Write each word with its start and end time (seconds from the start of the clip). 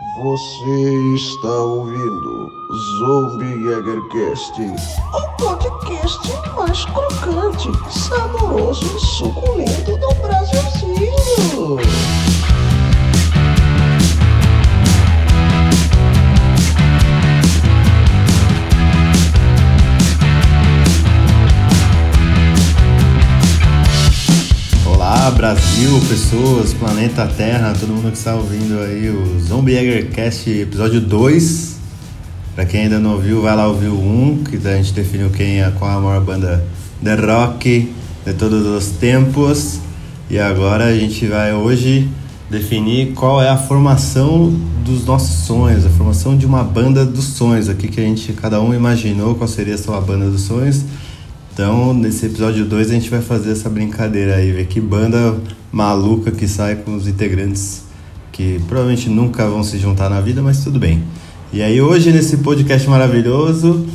Você 0.00 1.14
está 1.14 1.48
ouvindo 1.48 2.50
Zombie 3.00 3.62
Jägercast, 3.62 4.62
o 5.12 5.36
podcast 5.36 6.18
mais 6.56 6.84
crocante, 6.86 7.68
saboroso 7.90 8.96
e 8.96 9.00
suculento 9.00 9.96
do 9.98 10.14
Brasilzinho. 10.22 11.78
Brasil, 25.42 26.00
pessoas, 26.08 26.72
planeta 26.72 27.26
Terra, 27.26 27.74
todo 27.74 27.88
mundo 27.88 28.12
que 28.12 28.16
está 28.16 28.32
ouvindo 28.32 28.78
aí 28.78 29.10
o 29.10 29.40
Zombie 29.40 29.72
Jägercast 29.72 30.48
episódio 30.48 31.00
2. 31.00 31.80
Pra 32.54 32.64
quem 32.64 32.82
ainda 32.82 33.00
não 33.00 33.14
ouviu, 33.14 33.42
vai 33.42 33.56
lá 33.56 33.66
ouvir 33.66 33.88
o 33.88 33.98
1, 33.98 34.44
que 34.44 34.68
a 34.68 34.76
gente 34.76 34.92
definiu 34.92 35.30
quem 35.30 35.60
é 35.60 35.68
qual 35.72 35.98
a 35.98 36.00
maior 36.00 36.20
banda 36.20 36.64
de 37.02 37.14
rock 37.16 37.92
de 38.24 38.32
todos 38.34 38.64
os 38.64 38.92
tempos. 38.98 39.80
E 40.30 40.38
agora 40.38 40.84
a 40.84 40.96
gente 40.96 41.26
vai 41.26 41.52
hoje 41.52 42.08
definir 42.48 43.12
qual 43.12 43.42
é 43.42 43.48
a 43.48 43.56
formação 43.56 44.48
dos 44.84 45.04
nossos 45.04 45.44
sonhos, 45.44 45.84
a 45.84 45.90
formação 45.90 46.38
de 46.38 46.46
uma 46.46 46.62
banda 46.62 47.04
dos 47.04 47.24
sonhos 47.24 47.68
aqui 47.68 47.88
que 47.88 48.00
a 48.00 48.04
gente 48.04 48.32
cada 48.34 48.60
um 48.60 48.72
imaginou 48.72 49.34
qual 49.34 49.48
seria 49.48 49.74
a 49.74 49.78
sua 49.78 50.00
banda 50.00 50.30
dos 50.30 50.42
sonhos. 50.42 50.84
Então, 51.52 51.92
nesse 51.92 52.26
episódio 52.26 52.64
2 52.64 52.90
a 52.90 52.94
gente 52.94 53.10
vai 53.10 53.20
fazer 53.20 53.52
essa 53.52 53.68
brincadeira 53.68 54.36
aí, 54.36 54.50
ver 54.52 54.66
que 54.66 54.80
banda 54.80 55.36
maluca 55.70 56.30
que 56.30 56.48
sai 56.48 56.76
com 56.76 56.94
os 56.94 57.06
integrantes 57.06 57.82
que 58.32 58.58
provavelmente 58.66 59.10
nunca 59.10 59.46
vão 59.46 59.62
se 59.62 59.78
juntar 59.78 60.08
na 60.08 60.18
vida, 60.20 60.40
mas 60.40 60.64
tudo 60.64 60.78
bem. 60.78 61.02
E 61.52 61.62
aí 61.62 61.78
hoje 61.82 62.10
nesse 62.10 62.38
podcast 62.38 62.88
maravilhoso, 62.88 63.86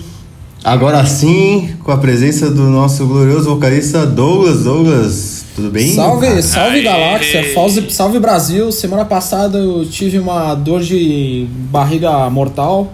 agora 0.64 1.04
sim, 1.08 1.76
com 1.84 1.92
a 1.92 1.98
presença 1.98 2.52
do 2.52 2.70
nosso 2.70 3.08
glorioso 3.08 3.50
vocalista 3.50 4.06
Douglas. 4.06 4.64
Douglas, 4.64 5.46
tudo 5.56 5.72
bem? 5.72 5.96
Salve, 5.96 6.44
salve 6.44 6.78
Aê! 6.78 6.84
galáxia, 6.84 7.54
salve, 7.56 7.92
salve 7.92 8.20
Brasil. 8.20 8.72
Semana 8.72 9.04
passada 9.04 9.58
eu 9.58 9.84
tive 9.90 10.20
uma 10.20 10.54
dor 10.54 10.82
de 10.82 11.48
barriga 11.72 12.30
mortal. 12.30 12.94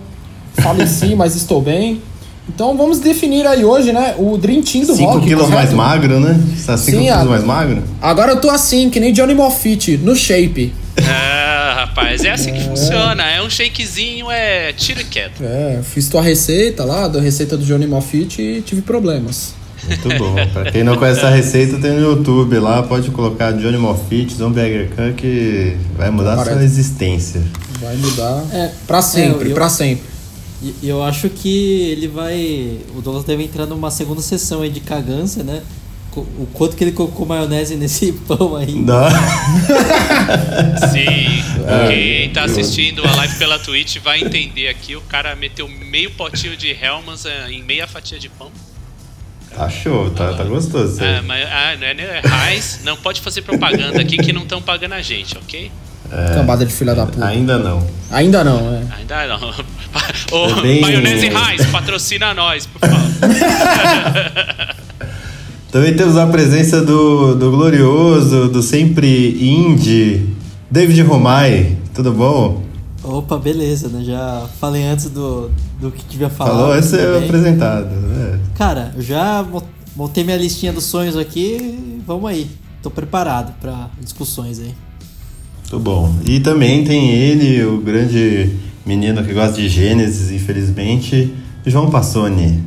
Faleci, 0.53 1.13
mas 1.15 1.35
estou 1.35 1.61
bem. 1.61 2.01
Então 2.49 2.75
vamos 2.77 2.99
definir 2.99 3.47
aí 3.47 3.63
hoje, 3.63 3.91
né, 3.93 4.15
o 4.17 4.37
Dream 4.37 4.61
Team 4.61 4.85
do 4.85 4.95
5 4.95 5.11
rock. 5.13 5.25
quilos 5.25 5.45
correto? 5.45 5.55
mais 5.57 5.73
magro, 5.73 6.19
né? 6.19 6.39
Você 6.55 6.65
tá 6.65 6.77
5 6.77 6.97
Sim, 6.97 7.03
quilos 7.05 7.21
a- 7.21 7.25
mais 7.25 7.43
magro? 7.43 7.83
Agora 8.01 8.31
eu 8.33 8.41
tô 8.41 8.49
assim, 8.49 8.89
que 8.89 8.99
nem 8.99 9.13
Johnny 9.13 9.33
Moffitt, 9.33 9.97
no 9.97 10.15
shape. 10.15 10.73
Ah, 11.07 11.85
rapaz, 11.87 12.23
é 12.23 12.31
assim 12.31 12.53
que 12.53 12.61
funciona. 12.63 13.23
É 13.23 13.41
um 13.41 13.49
shakezinho, 13.49 14.29
é 14.29 14.73
tiro 14.73 15.01
e 15.01 15.05
quieto. 15.05 15.41
É, 15.41 15.79
fiz 15.83 16.07
tua 16.09 16.21
receita 16.21 16.83
lá, 16.83 17.07
da 17.07 17.19
receita 17.21 17.55
do 17.57 17.63
Johnny 17.65 17.87
Moffitt 17.87 18.41
e 18.41 18.61
tive 18.61 18.81
problemas. 18.81 19.53
Muito 19.87 20.09
bom. 20.17 20.35
pra 20.53 20.71
quem 20.71 20.83
não 20.83 20.95
conhece 20.97 21.21
a 21.25 21.29
receita, 21.29 21.77
tem 21.77 21.91
no 21.91 21.99
YouTube 22.01 22.57
lá, 22.59 22.83
pode 22.83 23.09
colocar 23.11 23.51
Johnny 23.53 23.77
Moffitt, 23.77 24.33
Zombie 24.35 24.59
Egger 24.61 24.89
Khan, 24.95 25.13
que 25.13 25.75
vai 25.97 26.09
mudar 26.09 26.33
a 26.33 26.35
sua 26.35 26.45
Parece. 26.45 26.63
existência. 26.65 27.41
Vai 27.81 27.95
mudar 27.97 28.43
É, 28.53 28.69
pra 28.87 29.01
sempre, 29.01 29.47
é, 29.47 29.51
eu- 29.51 29.55
pra 29.55 29.67
sempre. 29.69 30.03
E 30.63 30.87
eu 30.87 31.03
acho 31.03 31.29
que 31.29 31.81
ele 31.91 32.07
vai. 32.07 32.79
O 32.95 33.01
Douglas 33.01 33.25
deve 33.25 33.43
entrar 33.43 33.65
numa 33.65 33.91
segunda 33.91 34.21
sessão 34.21 34.61
aí 34.61 34.69
de 34.69 34.79
cagância, 34.79 35.43
né? 35.43 35.61
O 36.15 36.47
quanto 36.53 36.77
que 36.77 36.83
ele 36.83 36.91
colocou 36.91 37.25
maionese 37.25 37.75
nesse 37.75 38.13
pão 38.27 38.55
aí. 38.55 38.73
Não. 38.73 39.09
Sim. 40.91 41.43
É, 41.65 41.87
Quem 41.87 42.29
tá 42.29 42.43
assistindo 42.43 43.03
a 43.03 43.15
live 43.15 43.35
pela 43.35 43.57
Twitch 43.57 43.97
vai 43.97 44.21
entender 44.21 44.67
aqui. 44.67 44.95
O 44.95 45.01
cara 45.01 45.35
meteu 45.35 45.67
meio 45.67 46.11
potinho 46.11 46.55
de 46.55 46.69
Hellmann's 46.69 47.25
eh, 47.25 47.51
em 47.51 47.63
meia 47.63 47.87
fatia 47.87 48.19
de 48.19 48.29
pão. 48.29 48.51
Tá 49.55 49.69
show, 49.69 50.09
tá, 50.11 50.33
tá 50.33 50.43
gostoso. 50.43 50.99
Ah, 51.03 51.21
mas 51.23 51.47
ah, 51.47 51.75
não 51.79 51.87
é, 51.87 51.93
não 51.93 52.03
é 52.03 52.51
Heinz, 52.51 52.81
não 52.83 52.97
pode 52.97 53.21
fazer 53.21 53.43
propaganda 53.43 54.01
aqui 54.01 54.17
que 54.17 54.33
não 54.33 54.43
estão 54.43 54.61
pagando 54.61 54.93
a 54.93 55.01
gente, 55.01 55.37
ok? 55.37 55.71
Cambada 56.35 56.65
de 56.65 56.73
filha 56.73 56.93
da 56.95 57.05
puta. 57.05 57.25
Ainda 57.25 57.57
não. 57.57 57.85
Ainda 58.11 58.43
não, 58.43 58.59
é. 58.73 58.83
Ainda 58.99 59.27
não. 59.27 59.49
Ô, 60.31 60.47
É 60.59 60.61
bem- 60.61 60.81
Maionese 60.81 61.29
patrocina 61.71 62.33
nós, 62.33 62.65
por 62.65 62.79
favor. 62.79 62.97
Também 65.71 65.95
temos 65.95 66.15
a 66.17 66.27
presença 66.27 66.81
do, 66.83 67.33
do 67.35 67.49
glorioso, 67.51 68.47
do 68.49 68.61
sempre 68.61 69.43
indie, 69.43 70.29
David 70.69 71.01
Romai. 71.01 71.77
Tudo 71.95 72.11
bom? 72.11 72.61
Opa, 73.03 73.37
beleza, 73.37 73.87
né? 73.89 74.03
Já 74.03 74.47
falei 74.59 74.83
antes 74.83 75.09
do, 75.09 75.49
do 75.81 75.91
que 75.91 76.03
devia 76.05 76.29
falar. 76.29 76.51
Falou 76.51 76.81
ser 76.83 77.13
bem. 77.19 77.23
apresentado. 77.25 77.87
né? 77.89 78.39
Cara, 78.55 78.93
eu 78.95 79.01
já 79.01 79.43
mo- 79.43 79.63
montei 79.95 80.23
minha 80.23 80.37
listinha 80.37 80.71
dos 80.71 80.83
sonhos 80.85 81.17
aqui. 81.17 82.01
Vamos 82.05 82.29
aí. 82.29 82.47
Tô 82.81 82.91
preparado 82.91 83.53
pra 83.59 83.89
discussões 83.99 84.59
aí. 84.59 84.73
Muito 85.73 85.83
bom. 85.83 86.21
E 86.23 86.39
também 86.39 86.83
tem 86.83 87.11
ele, 87.15 87.65
o 87.65 87.79
grande 87.79 88.55
menino 88.85 89.25
que 89.25 89.33
gosta 89.33 89.59
de 89.59 89.67
Gênesis, 89.67 90.29
infelizmente, 90.29 91.33
João 91.65 91.89
Passoni. 91.89 92.63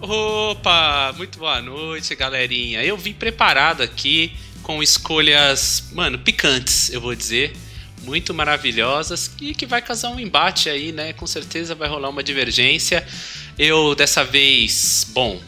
Opa, 0.00 1.14
muito 1.16 1.38
boa 1.38 1.62
noite, 1.62 2.16
galerinha. 2.16 2.82
Eu 2.82 2.96
vim 2.96 3.12
preparado 3.12 3.80
aqui 3.80 4.32
com 4.60 4.82
escolhas, 4.82 5.84
mano, 5.92 6.18
picantes, 6.18 6.90
eu 6.92 7.00
vou 7.00 7.14
dizer, 7.14 7.52
muito 8.02 8.34
maravilhosas 8.34 9.30
e 9.40 9.54
que 9.54 9.64
vai 9.64 9.80
causar 9.80 10.10
um 10.10 10.18
embate 10.18 10.68
aí, 10.68 10.90
né? 10.90 11.12
Com 11.12 11.28
certeza 11.28 11.76
vai 11.76 11.88
rolar 11.88 12.08
uma 12.08 12.24
divergência. 12.24 13.06
Eu 13.56 13.94
dessa 13.94 14.24
vez, 14.24 15.06
bom, 15.14 15.40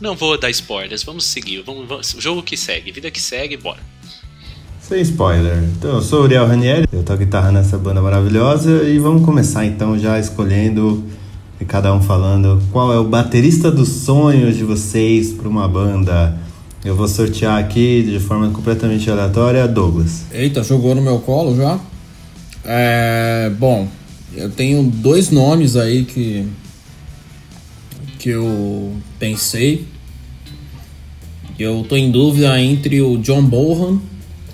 não 0.00 0.14
vou 0.14 0.38
dar 0.38 0.50
spoilers, 0.50 1.02
vamos 1.02 1.24
seguir, 1.24 1.62
vamos, 1.62 1.88
vamos- 1.88 2.14
o 2.14 2.20
jogo 2.20 2.40
que 2.40 2.56
segue, 2.56 2.92
vida 2.92 3.10
que 3.10 3.20
segue, 3.20 3.56
bora. 3.56 3.80
Sem 4.88 5.00
spoiler. 5.00 5.64
Então, 5.76 5.96
eu 5.96 6.00
sou 6.00 6.22
Uriel 6.22 6.46
Ranieri, 6.46 6.86
eu 6.92 7.02
toco 7.02 7.18
guitarra 7.18 7.50
nessa 7.50 7.76
banda 7.76 8.00
maravilhosa 8.00 8.84
e 8.84 9.00
vamos 9.00 9.24
começar 9.24 9.66
então 9.66 9.98
já 9.98 10.16
escolhendo 10.16 11.02
e 11.60 11.64
cada 11.64 11.92
um 11.92 12.00
falando 12.00 12.62
qual 12.70 12.92
é 12.92 12.96
o 12.96 13.02
baterista 13.02 13.68
dos 13.68 13.88
sonhos 13.88 14.56
de 14.56 14.62
vocês 14.62 15.32
para 15.32 15.48
uma 15.48 15.66
banda. 15.66 16.38
Eu 16.84 16.94
vou 16.94 17.08
sortear 17.08 17.58
aqui 17.58 18.00
de 18.04 18.20
forma 18.20 18.48
completamente 18.50 19.10
aleatória 19.10 19.66
Douglas. 19.66 20.22
Eita, 20.30 20.62
jogou 20.62 20.94
no 20.94 21.02
meu 21.02 21.18
colo 21.18 21.56
já? 21.56 21.80
É, 22.64 23.50
bom, 23.58 23.88
eu 24.36 24.50
tenho 24.50 24.84
dois 24.84 25.32
nomes 25.32 25.74
aí 25.74 26.04
que 26.04 26.46
que 28.20 28.28
eu 28.28 28.92
pensei. 29.18 29.84
Eu 31.58 31.84
tô 31.88 31.96
em 31.96 32.08
dúvida 32.08 32.60
entre 32.60 33.02
o 33.02 33.18
John 33.18 33.42
Bonham, 33.42 34.00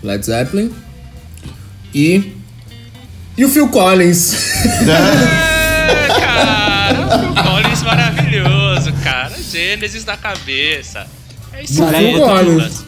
Led 0.02 0.24
Zeppelin, 0.24 0.72
e 1.94 2.32
e 3.36 3.44
o 3.44 3.48
Phil 3.48 3.68
Collins. 3.68 4.34
É, 5.84 6.06
cara, 6.20 7.16
o 7.16 7.18
Phil 7.34 7.42
Collins 7.42 7.82
maravilhoso, 7.82 8.92
cara. 9.02 9.32
Gênesis 9.50 10.04
da 10.04 10.16
cabeça. 10.16 11.06
É 11.52 11.64
isso 11.64 11.82
aí, 11.84 12.14
Douglas. 12.14 12.84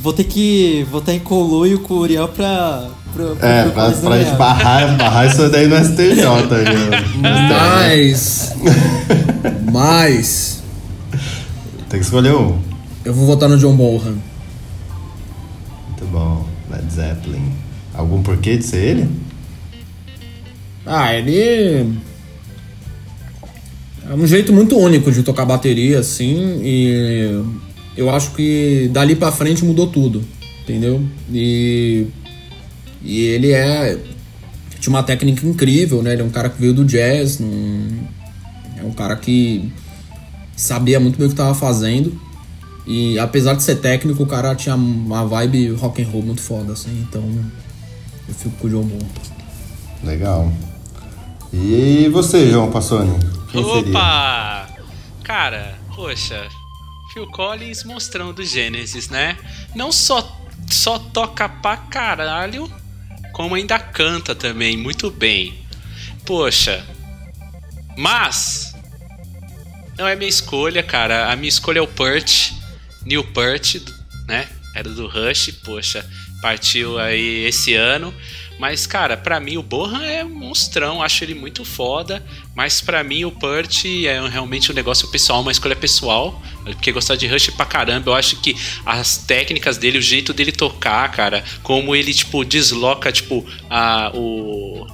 Vou 0.00 0.12
ter 0.12 0.24
que 0.24 0.86
votar 0.90 1.14
em 1.14 1.18
conluio 1.18 1.80
com 1.80 1.94
o 1.94 1.98
Uriel 1.98 2.28
pra. 2.28 2.86
pra, 3.12 3.26
pra 3.34 3.48
É, 3.48 3.68
pra, 3.68 3.90
pra 3.90 4.18
gente 4.22 4.36
barrar, 4.36 4.96
barrar 4.96 5.26
isso 5.28 5.48
daí 5.48 5.66
no 5.66 5.76
STJ. 5.76 6.14
viu? 6.14 7.20
Mas 7.20 8.52
mas 9.72 10.62
Tem 11.88 11.98
que 12.00 12.04
escolher 12.06 12.32
um. 12.34 12.58
eu 13.04 13.12
vou 13.12 13.26
votar 13.26 13.48
no 13.48 13.58
John 13.58 13.74
Bonham. 13.76 14.16
Zeppelin. 17.02 17.52
Algum 17.94 18.22
porquê 18.22 18.56
de 18.56 18.64
ser 18.64 18.82
ele? 18.84 19.08
Ah, 20.84 21.14
ele. 21.14 21.94
É 24.10 24.14
um 24.14 24.26
jeito 24.26 24.52
muito 24.52 24.76
único 24.76 25.12
de 25.12 25.22
tocar 25.22 25.44
bateria, 25.44 25.98
assim, 25.98 26.60
e 26.62 27.42
eu 27.96 28.08
acho 28.10 28.30
que 28.32 28.88
dali 28.92 29.14
pra 29.14 29.30
frente 29.30 29.64
mudou 29.64 29.86
tudo, 29.88 30.24
entendeu? 30.62 31.04
E. 31.32 32.06
E 33.02 33.20
ele 33.20 33.52
é. 33.52 33.98
Tinha 34.80 34.94
uma 34.94 35.02
técnica 35.02 35.46
incrível, 35.46 36.02
né? 36.02 36.12
Ele 36.12 36.22
é 36.22 36.24
um 36.24 36.30
cara 36.30 36.48
que 36.48 36.60
veio 36.60 36.72
do 36.72 36.84
jazz, 36.84 37.38
num- 37.38 37.98
é 38.76 38.82
um 38.84 38.92
cara 38.92 39.16
que 39.16 39.70
sabia 40.56 40.98
muito 41.00 41.18
bem 41.18 41.26
o 41.26 41.30
que 41.30 41.36
tava 41.36 41.54
fazendo. 41.54 42.18
E 42.88 43.18
apesar 43.18 43.52
de 43.52 43.62
ser 43.62 43.76
técnico, 43.76 44.22
o 44.22 44.26
cara 44.26 44.54
tinha 44.54 44.74
uma 44.74 45.22
vibe 45.26 45.72
rock 45.72 46.02
and 46.02 46.08
roll 46.08 46.22
muito 46.22 46.40
foda, 46.40 46.72
assim, 46.72 47.04
então 47.06 47.22
eu 48.26 48.34
fico 48.34 48.56
com 48.56 48.66
o 48.66 48.70
John 48.70 48.82
Bonham. 48.82 49.10
Legal. 50.02 50.50
E 51.52 52.08
você, 52.10 52.50
João 52.50 52.70
Passoni? 52.70 53.12
Quem 53.52 53.62
seria? 53.62 53.90
Opa! 53.90 54.68
Cara, 55.22 55.78
poxa, 55.94 56.48
Phil 57.12 57.26
Collins 57.26 57.84
monstrão 57.84 58.32
do 58.32 58.42
Gênesis, 58.42 59.10
né? 59.10 59.36
Não 59.74 59.92
só, 59.92 60.40
só 60.70 60.98
toca 60.98 61.46
pra 61.46 61.76
caralho, 61.76 62.72
como 63.34 63.54
ainda 63.54 63.78
canta 63.78 64.34
também 64.34 64.78
muito 64.78 65.10
bem. 65.10 65.58
poxa. 66.24 66.82
Mas. 67.98 68.74
Não 69.98 70.08
é 70.08 70.16
minha 70.16 70.30
escolha, 70.30 70.82
cara. 70.82 71.30
A 71.30 71.36
minha 71.36 71.50
escolha 71.50 71.80
é 71.80 71.82
o 71.82 71.86
Pert. 71.86 72.56
Neil 73.08 73.24
Pert, 73.24 73.80
né? 74.26 74.46
Era 74.74 74.90
do 74.90 75.08
Rush, 75.08 75.50
poxa. 75.64 76.04
Partiu 76.42 76.98
aí 76.98 77.46
esse 77.46 77.74
ano. 77.74 78.14
Mas, 78.58 78.86
cara, 78.86 79.16
para 79.16 79.40
mim 79.40 79.56
o 79.56 79.62
Bohan 79.62 80.04
é 80.04 80.24
um 80.24 80.28
monstrão, 80.28 81.02
acho 81.02 81.24
ele 81.24 81.34
muito 81.34 81.64
foda. 81.64 82.22
Mas 82.54 82.80
para 82.80 83.02
mim 83.02 83.24
o 83.24 83.30
Pert 83.30 83.84
é 84.04 84.28
realmente 84.28 84.70
um 84.70 84.74
negócio 84.74 85.08
pessoal, 85.08 85.40
uma 85.40 85.50
escolha 85.50 85.74
pessoal. 85.74 86.40
Porque 86.64 86.92
gostar 86.92 87.16
de 87.16 87.26
Rush 87.26 87.50
pra 87.50 87.64
caramba, 87.64 88.10
eu 88.10 88.14
acho 88.14 88.36
que 88.36 88.54
as 88.84 89.16
técnicas 89.16 89.78
dele, 89.78 89.98
o 89.98 90.02
jeito 90.02 90.34
dele 90.34 90.52
tocar, 90.52 91.10
cara, 91.10 91.42
como 91.62 91.96
ele, 91.96 92.12
tipo, 92.12 92.44
desloca, 92.44 93.10
tipo, 93.10 93.46
a, 93.70 94.10
o, 94.14 94.86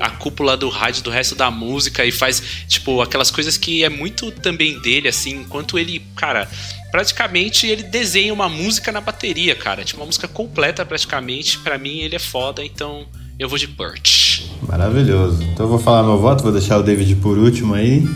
a 0.00 0.10
cúpula 0.10 0.56
do 0.56 0.68
rádio 0.68 1.02
do 1.02 1.10
resto 1.10 1.34
da 1.34 1.50
música 1.50 2.04
e 2.04 2.12
faz, 2.12 2.42
tipo, 2.68 3.00
aquelas 3.02 3.30
coisas 3.30 3.56
que 3.56 3.84
é 3.84 3.88
muito 3.88 4.30
também 4.30 4.78
dele, 4.80 5.08
assim, 5.08 5.40
enquanto 5.40 5.78
ele, 5.78 6.00
cara, 6.14 6.48
praticamente 6.90 7.66
ele 7.66 7.82
desenha 7.82 8.32
uma 8.32 8.48
música 8.48 8.92
na 8.92 9.00
bateria, 9.00 9.54
cara. 9.54 9.84
Tipo, 9.84 10.00
uma 10.00 10.06
música 10.06 10.28
completa 10.28 10.84
praticamente. 10.84 11.58
para 11.58 11.78
mim 11.78 11.98
ele 11.98 12.16
é 12.16 12.18
foda, 12.18 12.64
então 12.64 13.06
eu 13.38 13.48
vou 13.48 13.58
de 13.58 13.68
Perch. 13.68 14.46
Maravilhoso. 14.66 15.42
Então 15.42 15.66
eu 15.66 15.70
vou 15.70 15.78
falar 15.78 16.02
meu 16.02 16.18
voto, 16.18 16.42
vou 16.42 16.52
deixar 16.52 16.78
o 16.78 16.82
David 16.82 17.16
por 17.16 17.36
último 17.36 17.74
aí. 17.74 18.06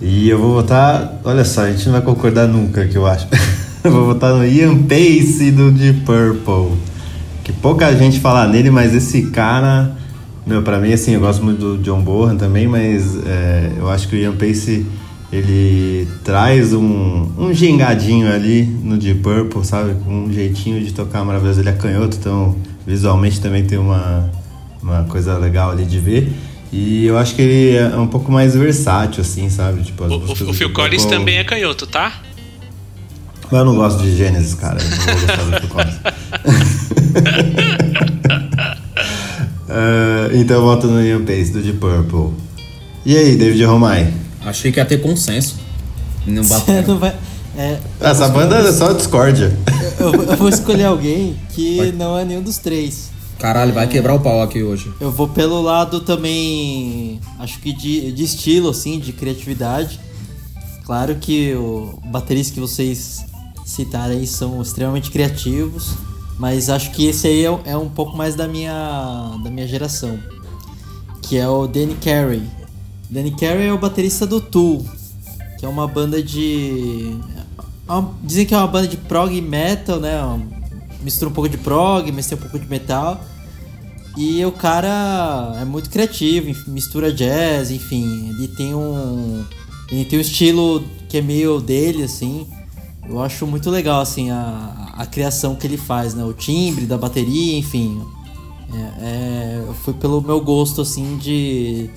E 0.00 0.28
eu 0.28 0.38
vou 0.38 0.54
votar. 0.54 1.20
Olha 1.24 1.44
só, 1.44 1.62
a 1.62 1.70
gente 1.70 1.84
não 1.86 1.92
vai 1.92 2.02
concordar 2.02 2.46
nunca, 2.46 2.86
que 2.86 2.96
eu 2.96 3.06
acho. 3.06 3.26
eu 3.82 3.90
vou 3.90 4.06
votar 4.06 4.32
no 4.32 4.46
Ian 4.46 4.84
Pace 4.84 5.50
do 5.50 5.70
Deep 5.70 6.00
Purple. 6.00 6.78
Que 7.44 7.52
pouca 7.52 7.94
gente 7.96 8.20
fala 8.20 8.46
nele, 8.46 8.70
mas 8.70 8.94
esse 8.94 9.30
cara. 9.30 9.97
Meu, 10.48 10.62
pra 10.62 10.78
mim, 10.78 10.90
assim, 10.94 11.12
eu 11.12 11.20
gosto 11.20 11.44
muito 11.44 11.76
do 11.76 11.82
John 11.82 12.00
Bohan 12.00 12.34
também, 12.34 12.66
mas 12.66 13.18
é, 13.26 13.70
eu 13.76 13.90
acho 13.90 14.08
que 14.08 14.16
o 14.16 14.18
Ian 14.18 14.34
Pace 14.34 14.86
ele 15.30 16.08
traz 16.24 16.72
um, 16.72 17.28
um 17.36 17.52
gingadinho 17.52 18.32
ali 18.32 18.62
no 18.64 18.96
Deep 18.96 19.20
Purple, 19.20 19.62
sabe? 19.62 19.94
Com 20.02 20.24
um 20.24 20.32
jeitinho 20.32 20.82
de 20.82 20.94
tocar 20.94 21.22
maravilhoso. 21.22 21.60
Ele 21.60 21.68
é 21.68 21.72
canhoto, 21.72 22.16
então 22.16 22.56
visualmente 22.86 23.42
também 23.42 23.62
tem 23.62 23.76
uma, 23.76 24.30
uma 24.82 25.04
coisa 25.04 25.36
legal 25.36 25.70
ali 25.70 25.84
de 25.84 25.98
ver. 25.98 26.32
E 26.72 27.04
eu 27.04 27.18
acho 27.18 27.34
que 27.34 27.42
ele 27.42 27.76
é 27.76 27.96
um 27.98 28.06
pouco 28.06 28.32
mais 28.32 28.54
versátil, 28.56 29.20
assim, 29.20 29.50
sabe? 29.50 29.82
Tipo, 29.82 30.04
o, 30.04 30.14
o, 30.14 30.32
o 30.32 30.54
Phil 30.54 30.72
Collins 30.72 31.02
Purple... 31.02 31.18
também 31.18 31.36
é 31.36 31.44
canhoto, 31.44 31.86
tá? 31.86 32.22
Mas 33.50 33.60
eu 33.60 33.66
não 33.66 33.76
gosto 33.76 34.02
de 34.02 34.16
Gênesis, 34.16 34.54
cara. 34.54 34.78
Eu 34.80 34.88
não 34.88 34.96
vou 34.96 35.14
gostar 35.14 35.42
do 35.44 35.60
Phil 35.60 35.68
Collins. 35.68 35.98
uh, 39.78 40.36
então 40.36 40.56
eu 40.56 40.62
voto 40.62 40.86
no 40.86 41.02
Ian 41.02 41.24
Pace, 41.24 41.52
do 41.52 41.62
Deep 41.62 41.78
Purple. 41.78 42.34
E 43.04 43.16
aí, 43.16 43.36
David 43.36 43.64
Romai? 43.64 44.12
Achei 44.44 44.72
que 44.72 44.78
ia 44.78 44.84
ter 44.84 44.98
consenso. 44.98 45.56
Não 46.26 46.42
não 46.86 46.98
vai. 46.98 47.14
É, 47.56 47.78
Essa 48.00 48.28
banda 48.28 48.56
é 48.56 48.72
só 48.72 48.92
discórdia. 48.92 49.56
Eu, 49.98 50.14
eu, 50.14 50.36
vou 50.36 50.48
escolher 50.48 50.84
alguém 50.86 51.36
que 51.54 51.76
vai. 51.76 51.92
não 51.92 52.18
é 52.18 52.24
nenhum 52.24 52.42
dos 52.42 52.58
três. 52.58 53.10
Caralho, 53.38 53.72
vai 53.72 53.86
quebrar 53.86 54.14
o 54.14 54.20
pau 54.20 54.42
aqui 54.42 54.62
hoje. 54.62 54.92
Eu 55.00 55.10
vou 55.10 55.28
pelo 55.28 55.62
lado 55.62 56.00
também, 56.00 57.20
acho 57.38 57.60
que 57.60 57.72
de, 57.72 58.10
de 58.12 58.24
estilo, 58.24 58.68
assim, 58.70 58.98
de 58.98 59.12
criatividade. 59.12 60.00
Claro 60.84 61.16
que 61.16 61.54
o 61.54 61.98
baterista 62.06 62.54
que 62.54 62.60
vocês 62.60 63.24
citaram 63.64 64.14
aí 64.14 64.26
são 64.26 64.60
extremamente 64.60 65.10
criativos, 65.10 65.94
mas 66.38 66.70
acho 66.70 66.92
que 66.92 67.06
esse 67.06 67.26
aí 67.26 67.44
é, 67.44 67.60
é 67.64 67.76
um 67.76 67.88
pouco 67.88 68.16
mais 68.16 68.34
da 68.34 68.46
minha, 68.46 69.36
da 69.42 69.50
minha 69.50 69.66
geração, 69.66 70.18
que 71.20 71.36
é 71.36 71.48
o 71.48 71.66
Danny 71.66 71.96
Carey. 71.96 72.42
Danny 73.10 73.32
Carey 73.32 73.66
é 73.66 73.72
o 73.72 73.78
baterista 73.78 74.26
do 74.26 74.40
Tool, 74.40 74.86
que 75.58 75.66
é 75.66 75.68
uma 75.68 75.86
banda 75.88 76.22
de. 76.22 77.16
É 77.88 78.04
dizem 78.22 78.46
que 78.46 78.54
é 78.54 78.56
uma 78.56 78.66
banda 78.68 78.86
de 78.86 78.96
prog 78.96 79.40
metal, 79.40 79.98
né? 79.98 80.18
Mistura 81.00 81.30
um 81.30 81.34
pouco 81.34 81.48
de 81.48 81.58
prog, 81.58 82.10
mistura 82.12 82.38
um 82.38 82.42
pouco 82.42 82.58
de 82.58 82.68
metal. 82.68 83.20
E 84.16 84.44
o 84.44 84.52
cara 84.52 85.56
é 85.60 85.64
muito 85.64 85.90
criativo, 85.90 86.52
mistura 86.68 87.12
jazz, 87.12 87.70
enfim. 87.70 88.30
Ele 88.30 88.48
tem 88.48 88.74
um. 88.74 89.44
Ele 89.90 90.04
tem 90.04 90.18
um 90.18 90.22
estilo 90.22 90.84
que 91.08 91.18
é 91.18 91.22
meio 91.22 91.60
dele, 91.60 92.02
assim. 92.02 92.46
Eu 93.08 93.22
acho 93.22 93.46
muito 93.46 93.70
legal, 93.70 94.00
assim, 94.00 94.30
a, 94.30 94.87
a 94.98 95.06
criação 95.06 95.54
que 95.54 95.66
ele 95.66 95.78
faz, 95.78 96.12
né? 96.12 96.22
O 96.24 96.34
timbre 96.34 96.84
da 96.84 96.98
bateria, 96.98 97.56
enfim. 97.56 98.02
É, 98.74 98.76
é, 98.76 99.64
foi 99.82 99.94
pelo 99.94 100.20
meu 100.20 100.42
gosto, 100.42 100.82
assim, 100.82 101.16
de 101.16 101.88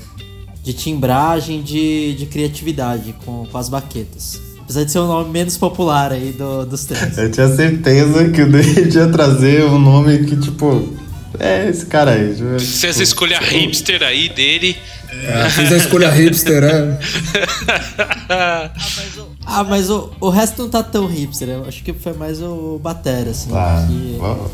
de 0.64 0.74
timbragem, 0.74 1.62
de, 1.62 2.14
de 2.14 2.26
criatividade 2.26 3.16
com, 3.26 3.46
com 3.46 3.58
as 3.58 3.68
baquetas. 3.68 4.40
Apesar 4.60 4.84
de 4.84 4.92
ser 4.92 5.00
o 5.00 5.04
um 5.04 5.08
nome 5.08 5.32
menos 5.32 5.58
popular 5.58 6.12
aí 6.12 6.32
do, 6.32 6.66
dos 6.66 6.86
três. 6.86 7.18
Eu 7.18 7.32
tinha 7.32 7.48
certeza 7.50 8.30
que 8.30 8.42
o 8.42 8.50
David 8.50 8.96
ia 8.96 9.08
trazer 9.08 9.66
um 9.66 9.80
nome 9.80 10.20
que, 10.20 10.36
tipo, 10.38 10.88
é 11.40 11.68
esse 11.68 11.86
cara 11.88 12.12
aí. 12.12 12.36
Fez 12.60 13.00
a 13.00 13.04
escolha 13.04 13.40
hipster 13.40 14.04
aí 14.04 14.30
dele. 14.30 14.78
É, 15.12 15.50
fiz 15.50 15.72
a 15.72 15.78
escolha 15.78 16.10
hipster, 16.10 16.64
é. 16.64 17.00
ah, 18.30 18.72
mas, 18.74 19.18
o, 19.18 19.28
ah, 19.46 19.64
mas 19.66 19.90
o, 19.90 20.10
o 20.22 20.30
resto 20.30 20.64
não 20.64 20.70
tá 20.70 20.82
tão 20.82 21.06
hipster. 21.06 21.50
Eu 21.50 21.66
acho 21.66 21.84
que 21.84 21.92
foi 21.92 22.14
mais 22.14 22.42
o 22.42 22.80
Batera, 22.82 23.32
assim. 23.32 23.50
Ah, 23.54 23.86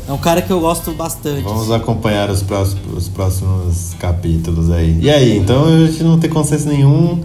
é 0.08 0.12
um 0.12 0.18
cara 0.18 0.42
que 0.42 0.50
eu 0.50 0.58
gosto 0.58 0.90
bastante. 0.92 1.42
Vamos 1.42 1.70
assim. 1.70 1.74
acompanhar 1.74 2.28
os 2.28 2.42
próximos, 2.42 3.04
os 3.04 3.08
próximos 3.08 3.94
capítulos 4.00 4.70
aí. 4.70 4.98
E 5.00 5.08
aí, 5.08 5.38
então 5.38 5.64
a 5.64 5.86
gente 5.86 6.02
não 6.02 6.18
tem 6.18 6.28
consenso 6.28 6.68
nenhum. 6.68 7.24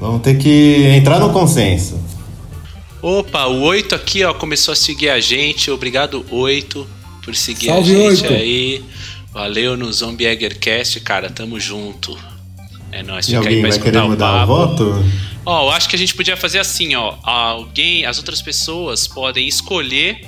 Vamos 0.00 0.22
ter 0.22 0.36
que 0.36 0.86
entrar 0.88 1.20
no 1.20 1.32
consenso. 1.32 1.98
Opa, 3.00 3.46
o 3.46 3.62
8 3.62 3.94
aqui, 3.94 4.24
ó, 4.24 4.34
começou 4.34 4.72
a 4.72 4.76
seguir 4.76 5.10
a 5.10 5.20
gente. 5.20 5.70
Obrigado, 5.70 6.26
8 6.30 6.86
por 7.22 7.34
seguir 7.34 7.66
Salve 7.66 7.94
a 7.94 8.10
gente 8.10 8.22
8. 8.24 8.34
aí. 8.34 8.84
Valeu 9.32 9.76
no 9.76 9.92
Zombie 9.92 10.26
Eggercast, 10.26 10.98
cara. 11.00 11.30
Tamo 11.30 11.60
junto. 11.60 12.16
É 12.96 13.02
nóis, 13.02 13.26
fica 13.26 13.46
aí 13.46 13.60
pra 13.60 13.68
vai 13.68 13.78
querer 13.78 14.02
mudar 14.04 14.44
o, 14.44 14.46
voto? 14.46 15.04
Ó, 15.44 15.66
eu 15.66 15.70
acho 15.70 15.86
que 15.86 15.94
a 15.94 15.98
gente 15.98 16.14
podia 16.14 16.34
fazer 16.34 16.60
assim, 16.60 16.94
ó. 16.94 17.16
Alguém, 17.22 18.06
as 18.06 18.16
outras 18.16 18.40
pessoas 18.40 19.06
podem 19.06 19.46
escolher 19.46 20.26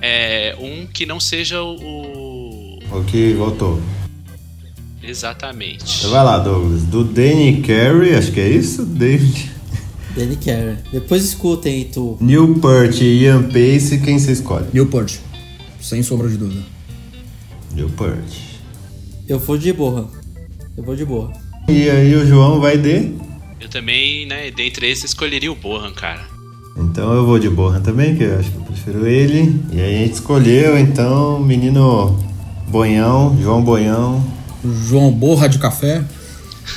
é, 0.00 0.56
um 0.58 0.86
que 0.86 1.04
não 1.04 1.20
seja 1.20 1.62
o. 1.62 2.78
O 2.90 3.04
que 3.04 3.34
votou. 3.34 3.82
Exatamente. 5.02 5.98
Então 5.98 6.10
vai 6.10 6.24
lá, 6.24 6.38
Douglas. 6.38 6.84
Do 6.84 7.04
Danny 7.04 7.60
Carey, 7.60 8.14
acho 8.14 8.32
que 8.32 8.40
é 8.40 8.48
isso, 8.48 8.86
David. 8.86 9.52
Danny 10.16 10.36
Carey. 10.36 10.78
Depois 10.90 11.22
escutem 11.22 11.74
aí, 11.74 11.84
tu. 11.84 12.16
Newport 12.18 12.98
e 13.02 13.24
Ian 13.24 13.42
Pace, 13.42 14.00
quem 14.02 14.18
você 14.18 14.32
escolhe? 14.32 14.68
Newport. 14.72 15.18
Sem 15.82 16.02
sombra 16.02 16.30
de 16.30 16.38
dúvida. 16.38 16.62
Newport. 17.74 18.24
Eu 19.28 19.38
vou 19.38 19.58
de 19.58 19.70
boa. 19.70 20.10
Eu 20.78 20.82
vou 20.82 20.96
de 20.96 21.04
boa. 21.04 21.43
E 21.66 21.88
aí 21.88 22.14
o 22.14 22.26
João 22.26 22.60
vai 22.60 22.76
de? 22.76 23.14
Eu 23.60 23.68
também, 23.70 24.26
né, 24.26 24.50
dentre 24.50 24.90
esses, 24.90 25.06
escolheria 25.06 25.50
o 25.50 25.54
Bohan, 25.54 25.92
cara. 25.92 26.20
Então 26.76 27.14
eu 27.14 27.24
vou 27.24 27.38
de 27.38 27.48
Bohan 27.48 27.80
também, 27.80 28.14
que 28.14 28.24
eu 28.24 28.38
acho 28.38 28.50
que 28.50 28.56
eu 28.56 28.62
prefiro 28.62 29.06
ele. 29.06 29.58
E 29.72 29.80
aí 29.80 29.94
a 29.94 29.98
gente 29.98 30.14
escolheu, 30.14 30.76
então, 30.78 31.40
menino 31.40 32.18
Boião, 32.68 33.38
João 33.40 33.62
Boião. 33.62 34.22
João 34.86 35.10
Borra 35.10 35.48
de 35.48 35.58
Café. 35.58 36.04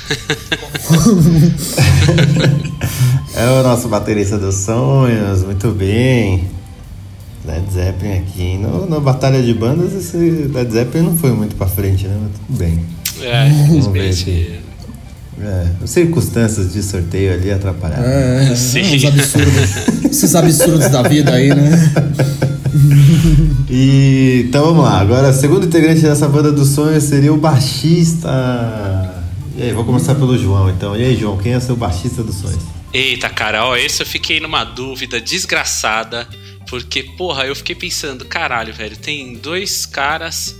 é 3.34 3.60
o 3.60 3.62
nosso 3.62 3.88
baterista 3.88 4.38
dos 4.38 4.54
sonhos, 4.54 5.42
muito 5.42 5.70
bem. 5.72 6.48
Led 7.44 7.72
Zeppelin 7.72 8.18
aqui. 8.18 8.58
No, 8.58 8.88
na 8.88 9.00
Batalha 9.00 9.42
de 9.42 9.52
Bandas, 9.52 9.92
esse 9.92 10.16
Led 10.16 10.72
Zeppelin 10.72 11.06
não 11.06 11.16
foi 11.16 11.32
muito 11.32 11.56
pra 11.56 11.66
frente, 11.66 12.06
né? 12.06 12.16
Mas 12.22 12.30
tudo 12.32 12.58
bem. 12.58 12.86
É, 13.20 13.48
infelizmente. 13.48 14.67
É, 15.40 15.84
as 15.84 15.90
circunstâncias 15.90 16.72
de 16.72 16.82
sorteio 16.82 17.32
ali 17.32 17.50
atrapalharam. 17.50 18.04
É, 18.04 18.54
Sim. 18.56 18.96
Os 18.96 19.04
absurdos, 19.04 20.04
esses 20.04 20.34
absurdos 20.34 20.88
da 20.88 21.02
vida 21.02 21.32
aí, 21.32 21.48
né? 21.48 21.92
e, 23.70 24.44
então 24.48 24.64
vamos 24.66 24.84
lá. 24.84 25.00
Agora, 25.00 25.32
segundo 25.32 25.66
integrante 25.66 26.00
dessa 26.00 26.28
banda 26.28 26.50
dos 26.50 26.70
sonhos 26.70 27.04
seria 27.04 27.32
o 27.32 27.36
baixista. 27.36 28.28
E 29.56 29.62
aí, 29.62 29.72
vou 29.72 29.84
começar 29.84 30.14
pelo 30.14 30.36
João 30.38 30.70
então. 30.70 30.96
E 30.96 31.04
aí, 31.04 31.16
João, 31.16 31.36
quem 31.36 31.52
é 31.52 31.56
o 31.56 31.60
seu 31.60 31.76
baixista 31.76 32.22
dos 32.22 32.36
sonhos? 32.36 32.62
Eita, 32.92 33.28
cara, 33.28 33.66
ó, 33.66 33.76
esse 33.76 34.02
eu 34.02 34.06
fiquei 34.06 34.40
numa 34.40 34.64
dúvida 34.64 35.20
desgraçada. 35.20 36.26
Porque, 36.68 37.02
porra, 37.02 37.46
eu 37.46 37.56
fiquei 37.56 37.74
pensando, 37.74 38.26
caralho, 38.26 38.74
velho, 38.74 38.96
tem 38.96 39.34
dois 39.34 39.86
caras 39.86 40.54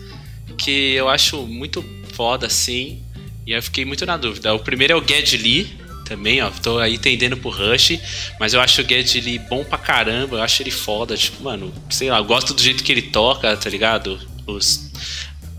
que 0.57 0.95
eu 0.95 1.09
acho 1.09 1.47
muito 1.47 1.85
foda, 2.15 2.47
assim. 2.47 3.01
E 3.49 3.53
eu 3.53 3.63
fiquei 3.63 3.87
muito 3.87 4.05
na 4.05 4.19
dúvida. 4.19 4.53
O 4.53 4.59
primeiro 4.59 4.93
é 4.93 4.97
o 4.97 5.03
Ged 5.03 5.39
Lee, 5.39 5.67
também, 6.05 6.43
ó. 6.43 6.51
Tô 6.51 6.79
aí 6.79 6.99
tendendo 6.99 7.35
pro 7.35 7.49
Rush, 7.49 7.99
mas 8.39 8.53
eu 8.53 8.61
acho 8.61 8.83
o 8.83 8.85
Ged 8.87 9.21
Lee 9.23 9.39
bom 9.39 9.65
pra 9.65 9.79
caramba. 9.79 10.37
Eu 10.37 10.43
acho 10.43 10.63
ele 10.63 10.71
foda. 10.71 11.17
Tipo, 11.17 11.45
mano, 11.45 11.73
sei 11.89 12.11
lá, 12.11 12.19
eu 12.19 12.25
gosto 12.25 12.53
do 12.53 12.61
jeito 12.61 12.85
que 12.85 12.93
ele 12.93 13.01
toca, 13.01 13.57
tá 13.57 13.71
ligado? 13.71 14.21
Os, 14.47 14.91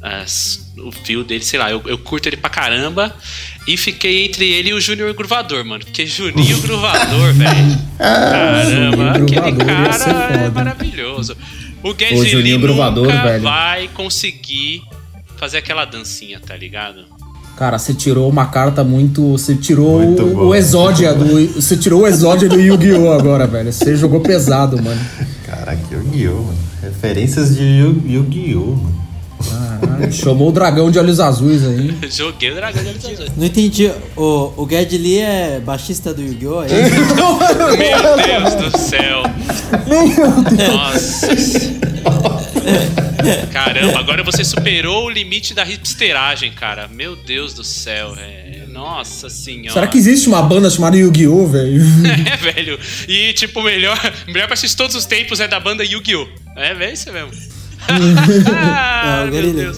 as- 0.03 0.71
o 0.77 0.91
fio 0.91 1.23
dele, 1.23 1.43
sei 1.43 1.57
lá, 1.57 1.71
eu, 1.71 1.81
eu 1.87 1.97
curto 1.97 2.27
ele 2.29 2.37
pra 2.37 2.49
caramba. 2.49 3.15
E 3.67 3.75
fiquei 3.75 4.25
entre 4.25 4.47
ele 4.47 4.69
e 4.69 4.73
o 4.73 4.79
Júnior 4.79 5.11
Gruvador, 5.15 5.65
mano. 5.65 5.83
Porque 5.83 6.05
Juninho 6.05 6.61
Gruvador, 6.61 7.33
velho. 7.33 7.77
Caramba, 7.97 9.13
Juninho 9.19 9.39
aquele 9.39 9.51
Gruvador 9.51 9.99
cara 10.13 10.33
é 10.45 10.49
maravilhoso. 10.49 11.35
O 11.83 11.93
Juninho 11.97 12.39
Lee 12.39 12.57
Gruvador, 12.57 13.05
nunca 13.07 13.23
velho. 13.23 13.41
vai 13.43 13.87
conseguir 13.89 14.83
fazer 15.37 15.57
aquela 15.57 15.85
dancinha, 15.85 16.39
tá 16.39 16.55
ligado? 16.55 17.05
Cara, 17.59 17.77
você 17.77 17.93
tirou 17.93 18.29
uma 18.29 18.45
carta 18.45 18.85
muito. 18.85 19.33
Você 19.33 19.53
tirou 19.53 19.99
Muito 20.01 20.23
o, 20.23 20.33
bom. 20.33 20.45
o 20.45 20.55
exódia 20.55 21.13
do. 21.13 21.25
Você 21.61 21.75
tirou 21.75 22.03
o 22.03 22.07
exódia 22.07 22.47
do 22.47 22.57
Yu-Gi-Oh! 22.57 23.11
agora, 23.11 23.45
velho. 23.45 23.73
Você 23.73 23.97
jogou 23.97 24.21
pesado, 24.21 24.81
mano. 24.81 25.01
Caraca, 25.45 25.77
Yu-Gi-Oh, 25.91 26.35
mano. 26.35 26.57
Referências 26.81 27.53
de 27.57 27.63
Yu- 27.65 28.01
Yu-Gi-Oh. 28.07 28.77
Caralho, 29.43 30.11
chamou 30.13 30.47
o 30.47 30.51
dragão 30.53 30.89
de 30.89 30.99
olhos 30.99 31.19
azuis 31.19 31.65
aí. 31.65 31.93
Joguei 32.09 32.51
o 32.51 32.55
Dragão 32.55 32.81
de 32.81 32.89
Olhos 33.07 33.29
Não 33.35 33.45
entendi. 33.45 33.91
O, 34.15 34.51
o 34.55 34.67
Ged 34.69 34.97
Lee 34.97 35.19
é 35.19 35.61
baixista 35.65 36.13
do 36.13 36.21
Yu-Gi-Oh! 36.21 36.63
é? 36.63 36.67
Meu 37.77 38.15
Deus 38.15 38.71
do 38.71 38.77
céu. 38.77 39.23
Nossa. 40.71 41.27
Caramba, 43.51 43.99
agora 43.99 44.23
você 44.23 44.43
superou 44.43 45.05
o 45.05 45.09
limite 45.09 45.53
da 45.53 45.63
hipsteragem, 45.63 46.51
cara. 46.51 46.87
Meu 46.87 47.15
Deus 47.15 47.53
do 47.53 47.63
céu, 47.63 48.15
é. 48.17 48.65
Nossa 48.67 49.29
senhora. 49.29 49.73
Será 49.73 49.87
que 49.87 49.97
existe 49.97 50.27
uma 50.27 50.41
banda 50.41 50.69
chamada 50.69 50.95
Yu-Gi-Oh, 50.95 51.47
velho? 51.47 51.81
É, 52.31 52.37
velho. 52.37 52.79
E, 53.07 53.33
tipo, 53.33 53.59
o 53.59 53.63
melhor, 53.63 53.99
melhor 54.27 54.45
pra 54.45 54.53
assistir 54.53 54.77
todos 54.77 54.95
os 54.95 55.05
tempos 55.05 55.39
é 55.39 55.47
da 55.47 55.59
banda 55.59 55.83
Yu-Gi-Oh! 55.83 56.27
É, 56.55 56.71
é 56.71 56.93
isso 56.93 57.11
mesmo. 57.11 57.31
ah, 58.55 59.25
Não, 59.25 59.31
meu. 59.31 59.53
Deus. 59.53 59.77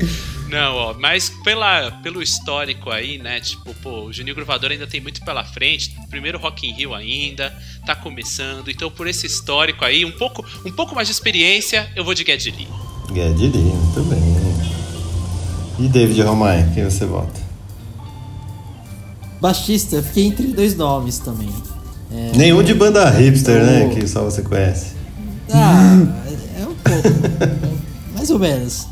Não, 0.52 0.76
ó, 0.76 0.94
mas 0.94 1.30
pela, 1.46 1.92
pelo 2.04 2.22
histórico 2.22 2.92
aí, 2.92 3.18
né? 3.18 3.40
Tipo, 3.40 3.74
pô, 3.76 4.02
o 4.02 4.14
Juninho 4.14 4.36
Gruvador 4.36 4.72
ainda 4.72 4.86
tem 4.86 5.00
muito 5.00 5.24
pela 5.24 5.46
frente. 5.46 5.96
Primeiro 6.10 6.38
Rock 6.38 6.68
in 6.68 6.74
Rio 6.74 6.94
ainda, 6.94 7.58
tá 7.86 7.96
começando. 7.96 8.70
Então, 8.70 8.92
por 8.92 9.08
esse 9.08 9.26
histórico 9.26 9.86
aí, 9.86 10.04
um 10.04 10.12
pouco, 10.12 10.46
um 10.66 10.72
pouco 10.72 10.94
mais 10.94 11.08
de 11.08 11.14
experiência, 11.14 11.90
eu 11.96 12.04
vou 12.04 12.14
de 12.14 12.26
Geddy 12.26 12.52
Geddy 13.14 13.48
Lee, 13.50 13.62
muito 13.74 14.04
bem. 14.10 14.22
E 15.80 15.88
David 15.88 16.22
Romay, 16.22 16.66
quem 16.74 16.84
você 16.84 17.06
vota? 17.06 17.40
Baixista, 19.42 19.96
eu 19.98 20.04
fiquei 20.04 20.28
entre 20.28 20.48
dois 20.48 20.76
nomes 20.76 21.18
também. 21.20 21.50
É, 22.12 22.32
Nenhum 22.38 22.62
de 22.62 22.74
banda 22.74 23.10
hipster, 23.10 23.64
né? 23.66 23.90
Que 23.94 24.08
só 24.08 24.24
você 24.24 24.42
conhece. 24.42 24.94
Ah, 25.52 25.98
é 26.60 26.64
um 26.64 26.76
pouco. 26.76 27.10
mais 28.16 28.30
ou 28.30 28.38
menos. 28.40 28.88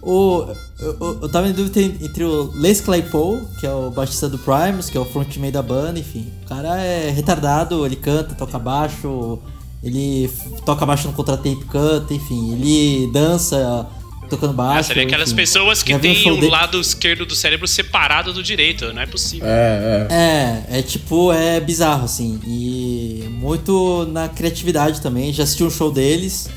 O, 0.00 0.46
eu, 0.78 0.96
eu- 1.00 1.18
eu 1.22 1.28
tava 1.28 1.48
em 1.48 1.52
dúvida 1.52 1.80
entre 1.80 2.24
o 2.24 2.52
Les 2.54 2.80
Claypool, 2.80 3.40
que 3.60 3.66
é 3.66 3.72
o 3.72 3.90
baixista 3.90 4.28
do 4.28 4.38
Primus, 4.38 4.88
que 4.88 4.96
é 4.96 5.00
o 5.00 5.04
frontman 5.04 5.50
da 5.50 5.62
banda, 5.62 5.98
enfim. 5.98 6.28
O 6.44 6.48
cara 6.48 6.80
é 6.80 7.10
retardado, 7.10 7.84
ele 7.84 7.96
canta, 7.96 8.34
toca 8.34 8.58
baixo, 8.58 9.38
ele 9.86 10.28
toca 10.64 10.84
baixo 10.84 11.06
no 11.06 11.14
contratempo, 11.14 11.64
canta, 11.66 12.12
enfim. 12.12 12.54
Ele 12.54 13.08
dança 13.12 13.86
tocando 14.28 14.52
baixo. 14.52 14.80
Ah, 14.80 14.82
seria 14.82 15.04
aquelas 15.04 15.28
enfim. 15.28 15.36
pessoas 15.36 15.80
que 15.80 15.94
um 15.94 16.00
têm 16.00 16.28
o 16.28 16.50
lado 16.50 16.80
esquerdo 16.80 17.24
do 17.24 17.36
cérebro 17.36 17.68
separado 17.68 18.32
do 18.32 18.42
direito. 18.42 18.92
Não 18.92 19.00
é 19.00 19.06
possível. 19.06 19.46
É, 19.46 20.06
é. 20.10 20.66
É, 20.74 20.78
é 20.78 20.82
tipo, 20.82 21.32
é 21.32 21.60
bizarro, 21.60 22.04
assim. 22.04 22.40
E 22.44 23.28
muito 23.30 24.06
na 24.10 24.28
criatividade 24.28 25.00
também. 25.00 25.32
Já 25.32 25.44
assisti 25.44 25.62
um 25.62 25.70
show 25.70 25.92
deles. 25.92 26.50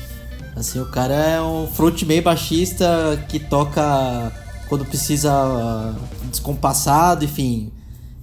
Assim, 0.56 0.80
o 0.80 0.86
cara 0.86 1.14
é 1.14 1.40
um 1.40 1.68
frontman 1.68 2.20
baixista 2.20 3.24
que 3.28 3.38
toca 3.38 4.32
quando 4.68 4.84
precisa 4.84 5.30
ah, 5.32 5.94
descompassado, 6.28 7.24
enfim. 7.24 7.70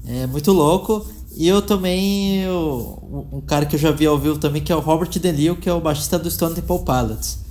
É 0.05 0.27
muito 0.27 0.51
louco. 0.51 1.07
E 1.37 1.47
eu 1.47 1.61
também, 1.61 2.41
eu- 2.41 3.27
um 3.31 3.41
cara 3.41 3.63
que 3.67 3.75
eu 3.75 3.79
já 3.79 3.91
vi 3.91 4.07
ao 4.07 4.17
vivo 4.17 4.39
também, 4.39 4.59
que 4.63 4.71
é 4.71 4.75
o 4.75 4.79
Robert 4.79 5.09
DeLeo, 5.19 5.55
que 5.55 5.69
é 5.69 5.73
o 5.73 5.79
baixista 5.79 6.17
do 6.17 6.31
Stone 6.31 6.55
Temple 6.55 6.79
Pilots. 6.79 7.45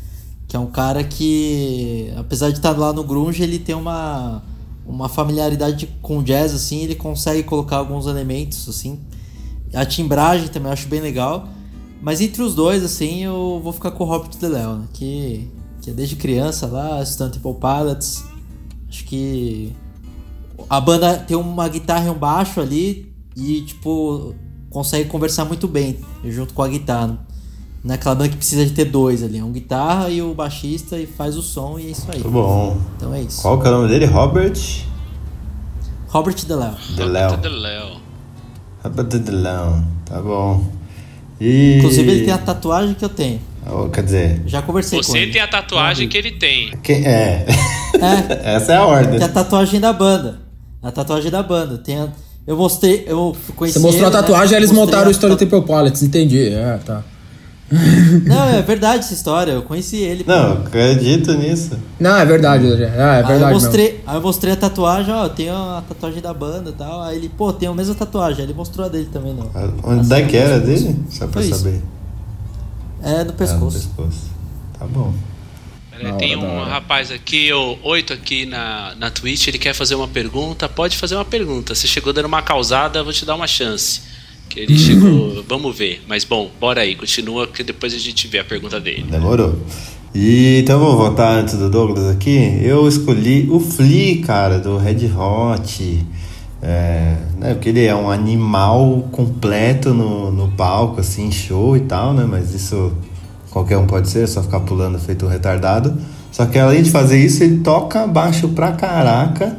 Que 0.48 0.56
é 0.56 0.58
um 0.58 0.66
cara 0.66 1.04
que, 1.04 2.12
apesar 2.16 2.50
de 2.50 2.56
estar 2.56 2.76
lá 2.76 2.92
no 2.92 3.04
grunge, 3.04 3.44
ele 3.44 3.60
tem 3.60 3.76
uma, 3.76 4.42
uma 4.84 5.08
familiaridade 5.08 5.88
com 6.02 6.20
jazz, 6.20 6.52
assim, 6.52 6.78
ele 6.82 6.96
consegue 6.96 7.44
colocar 7.44 7.76
alguns 7.76 8.06
elementos, 8.06 8.68
assim. 8.68 8.98
A 9.72 9.86
timbragem 9.86 10.48
também 10.48 10.68
eu 10.68 10.72
acho 10.72 10.88
bem 10.88 11.00
legal. 11.00 11.48
Mas 12.02 12.20
entre 12.20 12.42
os 12.42 12.56
dois, 12.56 12.82
assim, 12.82 13.22
eu 13.22 13.60
vou 13.62 13.72
ficar 13.72 13.92
com 13.92 14.02
o 14.02 14.06
Robert 14.06 14.30
DeLeo, 14.36 14.78
né? 14.78 14.84
Que, 14.92 15.48
que 15.80 15.90
é 15.90 15.92
desde 15.92 16.16
criança 16.16 16.66
lá, 16.66 17.04
Stone 17.06 17.30
Temple 17.30 17.54
Pilots. 17.54 18.24
Acho 18.88 19.04
que 19.04 19.72
a 20.68 20.80
banda 20.80 21.18
tem 21.18 21.36
uma 21.36 21.68
guitarra 21.68 22.06
e 22.06 22.10
um 22.10 22.14
baixo 22.18 22.60
ali 22.60 23.14
e, 23.36 23.62
tipo, 23.62 24.34
consegue 24.70 25.08
conversar 25.08 25.44
muito 25.44 25.68
bem 25.68 25.98
junto 26.24 26.54
com 26.54 26.62
a 26.62 26.68
guitarra. 26.68 27.18
Não 27.84 27.92
é 27.92 27.94
aquela 27.96 28.14
banda 28.16 28.30
que 28.30 28.36
precisa 28.36 28.64
de 28.66 28.72
ter 28.72 28.86
dois 28.86 29.22
ali. 29.22 29.38
É 29.38 29.44
um 29.44 29.52
guitarra 29.52 30.08
e 30.10 30.20
o 30.20 30.34
baixista 30.34 30.98
e 30.98 31.06
faz 31.06 31.36
o 31.36 31.42
som 31.42 31.78
e 31.78 31.86
é 31.86 31.90
isso 31.90 32.06
aí. 32.08 32.18
Muito 32.18 32.30
bom. 32.32 32.76
Então 32.96 33.14
é 33.14 33.22
isso. 33.22 33.42
Qual 33.42 33.60
que 33.60 33.66
é 33.66 33.70
o 33.70 33.74
nome 33.74 33.88
dele? 33.88 34.06
Robert 34.06 34.58
Robert 36.08 36.34
DeLeo. 36.46 36.74
DeLeo. 36.96 38.00
Robert 38.82 39.04
DeLeo. 39.06 39.84
Tá 40.04 40.20
bom. 40.20 40.64
E... 41.40 41.76
Inclusive 41.78 42.10
ele 42.10 42.24
tem 42.24 42.32
a 42.34 42.38
tatuagem 42.38 42.94
que 42.94 43.04
eu 43.04 43.08
tenho. 43.08 43.40
Oh, 43.68 43.88
quer 43.88 44.04
dizer, 44.04 44.42
Já 44.46 44.62
conversei 44.62 44.98
com 45.00 45.04
Você 45.04 45.18
ele. 45.18 45.32
tem 45.32 45.40
a 45.42 45.48
tatuagem 45.48 46.08
que 46.08 46.16
ele 46.16 46.32
tem. 46.32 46.70
quem 46.82 47.04
é? 47.04 47.44
É, 48.00 48.54
Essa 48.56 48.72
é 48.74 48.76
a 48.76 48.84
ordem. 48.86 49.18
tem 49.18 49.24
a 49.28 49.32
tatuagem 49.32 49.80
da 49.80 49.92
banda. 49.92 50.40
A 50.82 50.92
tatuagem 50.92 51.30
da 51.30 51.42
banda. 51.42 51.76
Tem 51.78 51.98
a- 51.98 52.08
Eu 52.46 52.56
mostrei, 52.56 53.04
eu 53.08 53.34
conheci 53.56 53.78
Você 53.78 53.82
mostrou 53.84 54.04
a 54.06 54.08
ele, 54.08 54.16
né? 54.16 54.22
tatuagem, 54.22 54.56
eles 54.56 54.70
Mostrei 54.70 54.86
montaram 54.86 55.06
a 55.06 55.08
o 55.08 55.10
Story 55.12 55.36
Temple 55.36 55.62
Pilots, 55.62 56.02
entendi. 56.02 56.48
É, 56.50 56.78
tá. 56.84 57.02
Não, 58.24 58.44
é 58.50 58.62
verdade 58.62 59.00
essa 59.00 59.12
história. 59.14 59.50
Eu 59.50 59.62
conheci 59.62 59.96
ele. 59.96 60.22
pô. 60.22 60.30
Não, 60.30 60.52
acredito 60.52 61.32
nisso. 61.34 61.72
Não, 61.98 62.16
é 62.16 62.24
verdade, 62.24 62.64
é, 62.64 62.84
é 62.84 63.00
Aí 63.00 63.20
eu 63.22 63.26
verdade. 63.26 63.52
mostrei, 63.54 64.00
aí 64.06 64.16
eu 64.16 64.22
mostrei 64.22 64.52
a 64.52 64.56
tatuagem, 64.56 65.12
ó, 65.12 65.24
eu 65.24 65.30
tenho 65.30 65.52
a 65.52 65.82
tatuagem 65.88 66.22
da 66.22 66.32
banda 66.32 66.70
e 66.70 66.72
tal. 66.74 67.02
Aí 67.02 67.16
ele, 67.16 67.28
pô, 67.28 67.52
tem 67.52 67.68
a 67.68 67.74
mesma 67.74 67.96
tatuagem. 67.96 68.38
Aí 68.42 68.46
ele 68.46 68.54
mostrou 68.54 68.86
a 68.86 68.88
dele 68.88 69.08
também, 69.12 69.34
não. 69.34 69.50
Onde 69.82 70.14
é 70.14 70.22
que 70.22 70.36
era 70.36 70.60
dele? 70.60 70.96
Só 71.10 71.26
pra 71.26 71.42
Foi 71.42 71.50
isso. 71.50 71.58
saber. 71.58 71.82
É 73.02 73.10
no 73.10 73.18
Ah, 73.20 73.24
no 73.24 73.32
pescoço. 73.32 73.78
pescoço. 73.96 74.20
Tá 74.78 74.86
bom. 74.86 75.12
Tem 76.18 76.36
hora, 76.36 76.46
da 76.46 76.52
um 76.52 76.64
rapaz 76.64 77.10
aqui, 77.10 77.52
o 77.52 77.78
Oito 77.82 78.12
aqui 78.12 78.46
na, 78.46 78.94
na 78.96 79.10
Twitch, 79.10 79.48
ele 79.48 79.58
quer 79.58 79.74
fazer 79.74 79.94
uma 79.94 80.08
pergunta. 80.08 80.68
Pode 80.68 80.96
fazer 80.96 81.14
uma 81.14 81.24
pergunta. 81.24 81.74
Se 81.74 81.86
chegou 81.86 82.12
dando 82.12 82.26
uma 82.26 82.42
causada, 82.42 83.02
vou 83.02 83.12
te 83.12 83.24
dar 83.24 83.34
uma 83.34 83.46
chance. 83.46 84.02
Que 84.48 84.60
ele 84.60 84.78
chegou. 84.78 85.44
Vamos 85.48 85.76
ver. 85.76 86.02
Mas 86.08 86.24
bom, 86.24 86.50
bora 86.60 86.80
aí, 86.80 86.94
continua 86.94 87.46
que 87.46 87.62
depois 87.62 87.94
a 87.94 87.98
gente 87.98 88.28
vê 88.28 88.38
a 88.38 88.44
pergunta 88.44 88.80
dele. 88.80 89.06
Demorou. 89.10 89.58
E 90.14 90.60
então 90.60 90.78
vou 90.78 90.96
votar 90.96 91.36
antes 91.36 91.58
do 91.58 91.68
Douglas 91.68 92.06
aqui. 92.06 92.58
Eu 92.62 92.88
escolhi 92.88 93.48
o 93.50 93.60
Flea, 93.60 94.22
cara, 94.22 94.58
do 94.58 94.78
Red 94.78 95.10
Hot. 95.14 96.06
É, 96.62 97.16
né, 97.38 97.54
porque 97.54 97.68
ele 97.68 97.84
é 97.84 97.94
um 97.94 98.10
animal 98.10 99.08
completo 99.12 99.92
no, 99.92 100.32
no 100.32 100.48
palco, 100.52 101.00
assim, 101.00 101.30
show 101.30 101.76
e 101.76 101.80
tal, 101.80 102.14
né? 102.14 102.26
Mas 102.28 102.54
isso 102.54 102.92
qualquer 103.56 103.78
um 103.78 103.86
pode 103.86 104.10
ser, 104.10 104.24
é 104.24 104.26
só 104.26 104.42
ficar 104.42 104.60
pulando 104.60 104.98
feito 104.98 105.24
um 105.24 105.30
retardado. 105.30 105.96
Só 106.30 106.44
que 106.44 106.58
além 106.58 106.82
de 106.82 106.90
fazer 106.90 107.18
isso, 107.18 107.42
ele 107.42 107.60
toca 107.60 108.06
baixo 108.06 108.48
pra 108.48 108.72
caraca. 108.72 109.56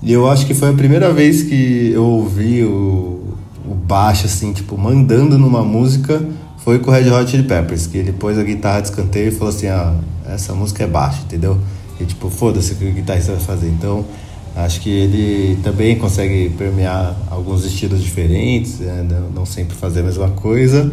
E 0.00 0.12
eu 0.12 0.30
acho 0.30 0.46
que 0.46 0.54
foi 0.54 0.70
a 0.70 0.72
primeira 0.72 1.12
vez 1.12 1.42
que 1.42 1.90
eu 1.92 2.04
ouvi 2.04 2.62
o, 2.62 3.34
o 3.68 3.74
baixo, 3.74 4.26
assim, 4.26 4.52
tipo, 4.52 4.78
mandando 4.78 5.36
numa 5.36 5.64
música, 5.64 6.24
foi 6.58 6.78
com 6.78 6.92
o 6.92 6.94
Red 6.94 7.10
Hot 7.10 7.28
Chili 7.28 7.42
Peppers, 7.42 7.88
que 7.88 7.98
ele 7.98 8.12
pôs 8.12 8.38
a 8.38 8.44
guitarra 8.44 8.80
de 8.80 8.90
escanteio 8.90 9.28
e 9.28 9.32
falou 9.32 9.48
assim, 9.48 9.66
ah, 9.66 9.92
essa 10.28 10.54
música 10.54 10.84
é 10.84 10.86
baixo, 10.86 11.22
entendeu? 11.24 11.58
E 11.98 12.04
tipo, 12.04 12.30
foda-se 12.30 12.74
o 12.74 12.76
que 12.76 12.84
o 12.84 12.92
guitarrista 12.92 13.32
vai 13.32 13.40
fazer. 13.40 13.66
Então, 13.66 14.04
acho 14.54 14.80
que 14.80 14.88
ele 14.88 15.58
também 15.64 15.98
consegue 15.98 16.50
permear 16.50 17.16
alguns 17.28 17.64
estilos 17.64 18.04
diferentes, 18.04 18.80
é, 18.80 19.02
não, 19.02 19.30
não 19.30 19.46
sempre 19.46 19.74
fazer 19.74 20.00
a 20.00 20.04
mesma 20.04 20.28
coisa. 20.28 20.92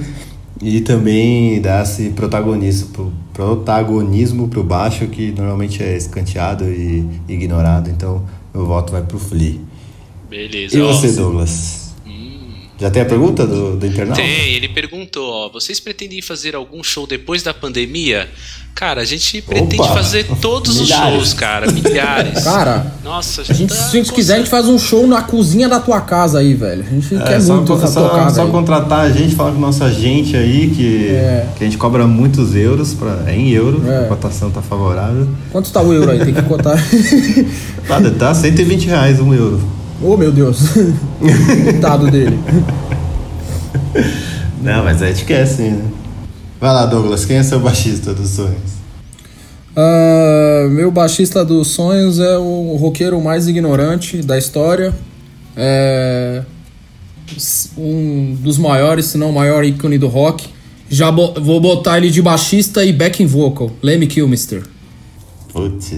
E 0.61 0.81
também 0.81 1.61
dá 1.61 1.81
esse 1.83 2.09
protagonismo 2.09 2.89
pro, 2.89 3.13
protagonismo 3.33 4.47
pro 4.49 4.63
baixo, 4.63 5.07
que 5.07 5.31
normalmente 5.31 5.81
é 5.81 5.95
escanteado 5.95 6.65
e 6.65 7.07
ignorado. 7.27 7.89
Então, 7.89 8.25
meu 8.53 8.65
voto 8.65 8.91
vai 8.91 9.01
pro 9.01 9.17
Flea. 9.17 9.55
Beleza. 10.29 10.77
E 10.77 10.81
você, 10.81 11.11
Douglas? 11.13 11.78
Já 12.79 12.89
tem 12.89 13.01
a 13.01 13.05
pergunta 13.05 13.45
do, 13.45 13.75
do 13.75 13.85
internauta? 13.85 14.21
Tem, 14.21 14.53
ele 14.53 14.69
perguntou, 14.69 15.29
ó, 15.29 15.49
vocês 15.49 15.79
pretendem 15.79 16.21
fazer 16.21 16.55
algum 16.55 16.81
show 16.83 17.05
depois 17.05 17.43
da 17.43 17.53
pandemia? 17.53 18.29
Cara, 18.73 19.01
a 19.01 19.05
gente 19.05 19.41
pretende 19.41 19.81
Opa! 19.81 19.93
fazer 19.95 20.25
todos 20.39 20.77
os 20.79 20.83
Milhares. 20.83 21.13
shows, 21.15 21.33
cara, 21.33 21.69
milhares. 21.69 22.41
Cara, 22.45 22.93
Nossa, 23.03 23.41
a 23.41 23.43
gente, 23.53 23.67
tá 23.67 23.75
se 23.75 23.97
a 23.97 23.99
gente 23.99 24.13
quiser, 24.13 24.35
a 24.35 24.37
gente 24.37 24.49
faz 24.49 24.65
um 24.67 24.79
show 24.79 25.05
na 25.05 25.21
cozinha 25.21 25.67
da 25.67 25.81
tua 25.81 25.99
casa 25.99 26.39
aí, 26.39 26.53
velho. 26.53 26.85
A 26.87 26.89
gente 26.89 27.13
É, 27.15 27.19
quer 27.23 27.41
só, 27.41 27.55
muito 27.57 27.77
só, 27.87 27.99
tua 28.07 28.09
casa 28.15 28.35
só 28.35 28.45
aí. 28.45 28.51
contratar 28.51 28.99
a 29.01 29.09
gente, 29.11 29.35
falar 29.35 29.51
com 29.51 29.57
o 29.57 29.61
nosso 29.61 29.83
agente 29.83 30.37
aí, 30.37 30.69
que, 30.73 31.07
É. 31.09 31.47
que 31.57 31.63
a 31.65 31.67
gente 31.67 31.77
cobra 31.77 32.07
muitos 32.07 32.55
euros, 32.55 32.93
pra, 32.93 33.23
é 33.27 33.35
em 33.35 33.49
euro, 33.49 33.83
É. 33.85 34.05
a 34.05 34.07
cotação 34.07 34.49
tá 34.49 34.61
favorável. 34.61 35.27
Quanto 35.51 35.69
tá 35.73 35.81
o 35.81 35.91
euro 35.91 36.11
aí? 36.11 36.23
Tem 36.23 36.33
que 36.33 36.41
contar. 36.43 36.77
Tá, 37.89 37.99
tá 38.19 38.35
120 38.35 38.85
reais 38.85 39.19
um 39.19 39.33
euro. 39.33 39.59
Oh, 40.03 40.17
meu 40.17 40.31
Deus. 40.31 40.59
Coitado 41.63 42.09
dele. 42.09 42.39
Não, 44.61 44.83
mas 44.83 45.01
a 45.01 45.07
gente 45.07 45.25
quer 45.25 45.45
sim, 45.45 45.71
né? 45.71 45.85
Vai 46.59 46.73
lá, 46.73 46.85
Douglas, 46.85 47.25
quem 47.25 47.37
é 47.37 47.43
seu 47.43 47.59
baixista 47.59 48.13
dos 48.13 48.29
sonhos? 48.31 48.79
Ah, 49.75 50.67
meu 50.69 50.91
baixista 50.91 51.45
dos 51.45 51.69
sonhos 51.69 52.19
é 52.19 52.37
o 52.37 52.75
roqueiro 52.75 53.21
mais 53.21 53.47
ignorante 53.47 54.21
da 54.21 54.37
história. 54.37 54.93
É 55.55 56.43
um 57.77 58.35
dos 58.39 58.57
maiores, 58.57 59.05
se 59.05 59.17
não 59.17 59.29
o 59.29 59.33
maior 59.33 59.63
ícone 59.63 59.97
do 59.97 60.07
rock. 60.07 60.47
Já 60.89 61.11
bo- 61.11 61.33
vou 61.39 61.61
botar 61.61 61.97
ele 61.97 62.09
de 62.09 62.21
baixista 62.21 62.83
e 62.83 62.91
backing 62.91 63.27
vocal, 63.27 63.69
Lemmy 63.81 64.07
Kilmister. 64.07 64.63
Putz. 65.53 65.91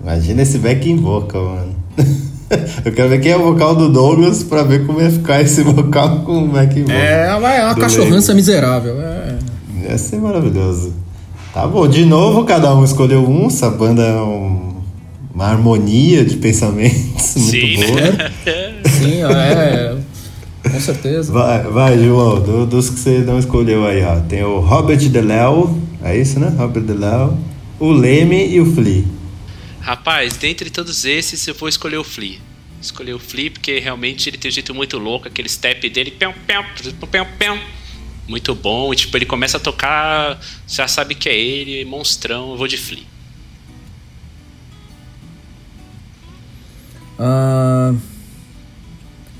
Imagina 0.00 0.42
esse 0.42 0.58
backing 0.58 0.96
vocal, 0.96 1.44
mano. 1.44 1.76
Eu 2.84 2.92
quero 2.92 3.08
ver 3.08 3.20
quem 3.20 3.32
é 3.32 3.36
o 3.36 3.42
vocal 3.42 3.74
do 3.74 3.88
Douglas 3.88 4.42
pra 4.42 4.62
ver 4.62 4.86
como 4.86 5.00
ia 5.00 5.10
ficar 5.10 5.40
esse 5.40 5.62
vocal 5.64 6.20
com 6.20 6.44
o 6.44 6.46
vocal. 6.48 6.90
É, 6.90 7.26
é 7.28 7.34
uma 7.34 7.72
Do 7.74 7.80
cachorrança 7.80 8.34
miserável. 8.34 9.00
É. 9.00 9.38
Ia 9.90 9.98
ser 9.98 10.16
maravilhoso. 10.18 10.92
Tá 11.52 11.66
bom, 11.66 11.86
de 11.86 12.04
novo 12.04 12.44
cada 12.44 12.74
um 12.74 12.84
escolheu 12.84 13.28
um. 13.28 13.46
Essa 13.46 13.68
banda 13.70 14.02
é 14.02 14.14
um- 14.22 14.72
uma 15.34 15.46
harmonia 15.46 16.24
de 16.24 16.36
pensamentos 16.36 16.98
Sim, 17.22 17.76
muito 17.78 17.86
boa. 17.88 18.00
né? 18.00 18.30
Sim, 18.86 19.22
é. 19.24 19.96
Com 20.70 20.78
certeza. 20.80 21.32
Vai, 21.32 21.62
vai, 21.64 21.98
João, 21.98 22.38
do- 22.40 22.66
dos 22.66 22.88
que 22.90 22.98
você 23.00 23.18
não 23.26 23.38
escolheu 23.38 23.84
aí, 23.86 24.02
ó. 24.04 24.16
Tem 24.20 24.44
o 24.44 24.60
Robert 24.60 24.98
DeLeo, 25.08 25.76
é 26.04 26.16
isso, 26.16 26.38
né? 26.38 26.52
Robert 26.56 26.84
DeLeo, 26.84 27.34
o 27.80 27.90
Leme 27.90 28.46
e 28.48 28.60
o 28.60 28.66
Flea. 28.74 29.04
Rapaz, 29.82 30.36
dentre 30.36 30.70
todos 30.70 31.04
esses, 31.04 31.46
eu 31.46 31.54
vou 31.54 31.68
escolher 31.68 31.98
o 31.98 32.04
Flea. 32.04 32.38
Escolher 32.80 33.14
o 33.14 33.18
Flea 33.18 33.50
porque 33.50 33.80
realmente 33.80 34.28
ele 34.28 34.38
tem 34.38 34.48
um 34.48 34.52
jeito 34.52 34.72
muito 34.72 34.96
louco, 34.96 35.26
aquele 35.26 35.48
step 35.48 35.88
dele. 35.90 36.12
Pão, 36.12 36.32
pão, 36.46 36.64
pão, 37.10 37.26
pão. 37.38 37.58
Muito 38.28 38.54
bom. 38.54 38.92
E, 38.92 38.96
tipo, 38.96 39.16
ele 39.16 39.26
começa 39.26 39.56
a 39.56 39.60
tocar, 39.60 40.40
já 40.68 40.86
sabe 40.86 41.16
que 41.16 41.28
é 41.28 41.36
ele, 41.36 41.84
monstrão. 41.84 42.52
Eu 42.52 42.56
vou 42.56 42.68
de 42.68 42.76
Flea. 42.76 43.02
Uh, 47.18 47.98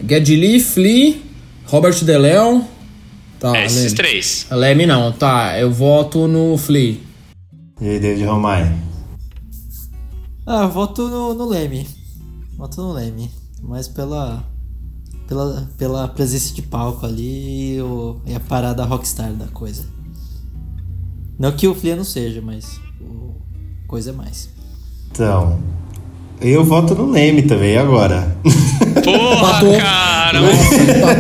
Geddy 0.09 0.37
Lee, 0.37 0.61
Flea, 0.61 1.17
Robert 1.67 2.03
DeLeo. 2.03 2.67
Tá, 3.39 3.57
é, 3.57 3.67
esses 3.67 3.85
Leme. 3.85 3.95
três. 3.97 4.47
Leme 4.51 4.87
não, 4.87 5.13
tá. 5.13 5.59
Eu 5.59 5.71
voto 5.73 6.27
no 6.27 6.59
Flea. 6.59 6.97
E 7.81 7.89
aí, 7.89 8.01
David 8.01 8.25
Romai. 8.25 8.92
Ah, 10.47 10.67
voto 10.67 11.09
no, 11.09 11.35
no 11.35 11.49
Leme. 11.49 11.87
Voto 12.57 12.83
no 12.83 12.93
Leme. 12.93 13.31
Mas 13.63 13.87
pela, 13.89 14.45
pela, 15.29 15.69
pela 15.79 16.09
presença 16.09 16.53
de 16.55 16.63
palco 16.63 17.07
ali 17.07 17.77
e, 17.77 17.81
o- 17.81 18.17
e 18.27 18.35
a 18.35 18.41
parada 18.41 18.85
rockstar 18.85 19.33
da 19.33 19.47
coisa. 19.47 19.85
Não 21.39 21.53
que 21.53 21.67
o 21.69 21.75
Flea 21.75 21.97
não 21.97 22.05
seja, 22.05 22.41
mas 22.43 22.81
o 23.01 23.35
coisa 23.87 24.11
é 24.11 24.13
mais. 24.13 24.49
Então, 25.11 25.59
eu 26.41 26.65
voto 26.65 26.95
no 26.95 27.11
Leme 27.11 27.43
também, 27.43 27.77
agora? 27.79 28.37
Porra, 29.05 29.61
cara! 29.79 30.41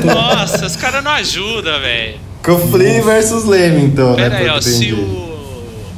Nossa, 0.04 0.66
os 0.66 0.76
caras 0.76 1.02
não 1.04 1.10
ajudam, 1.12 1.80
velho. 1.80 2.18
Com 2.44 2.52
o 2.52 2.58
Flea 2.58 3.02
versus 3.02 3.44
Leme, 3.44 3.84
então, 3.86 4.10
né? 4.16 4.28
Pera 4.30 4.36
aí, 4.38 4.44
pelo 4.44 4.56
ó. 4.56 4.60
Se 4.60 4.92
o. 4.92 5.31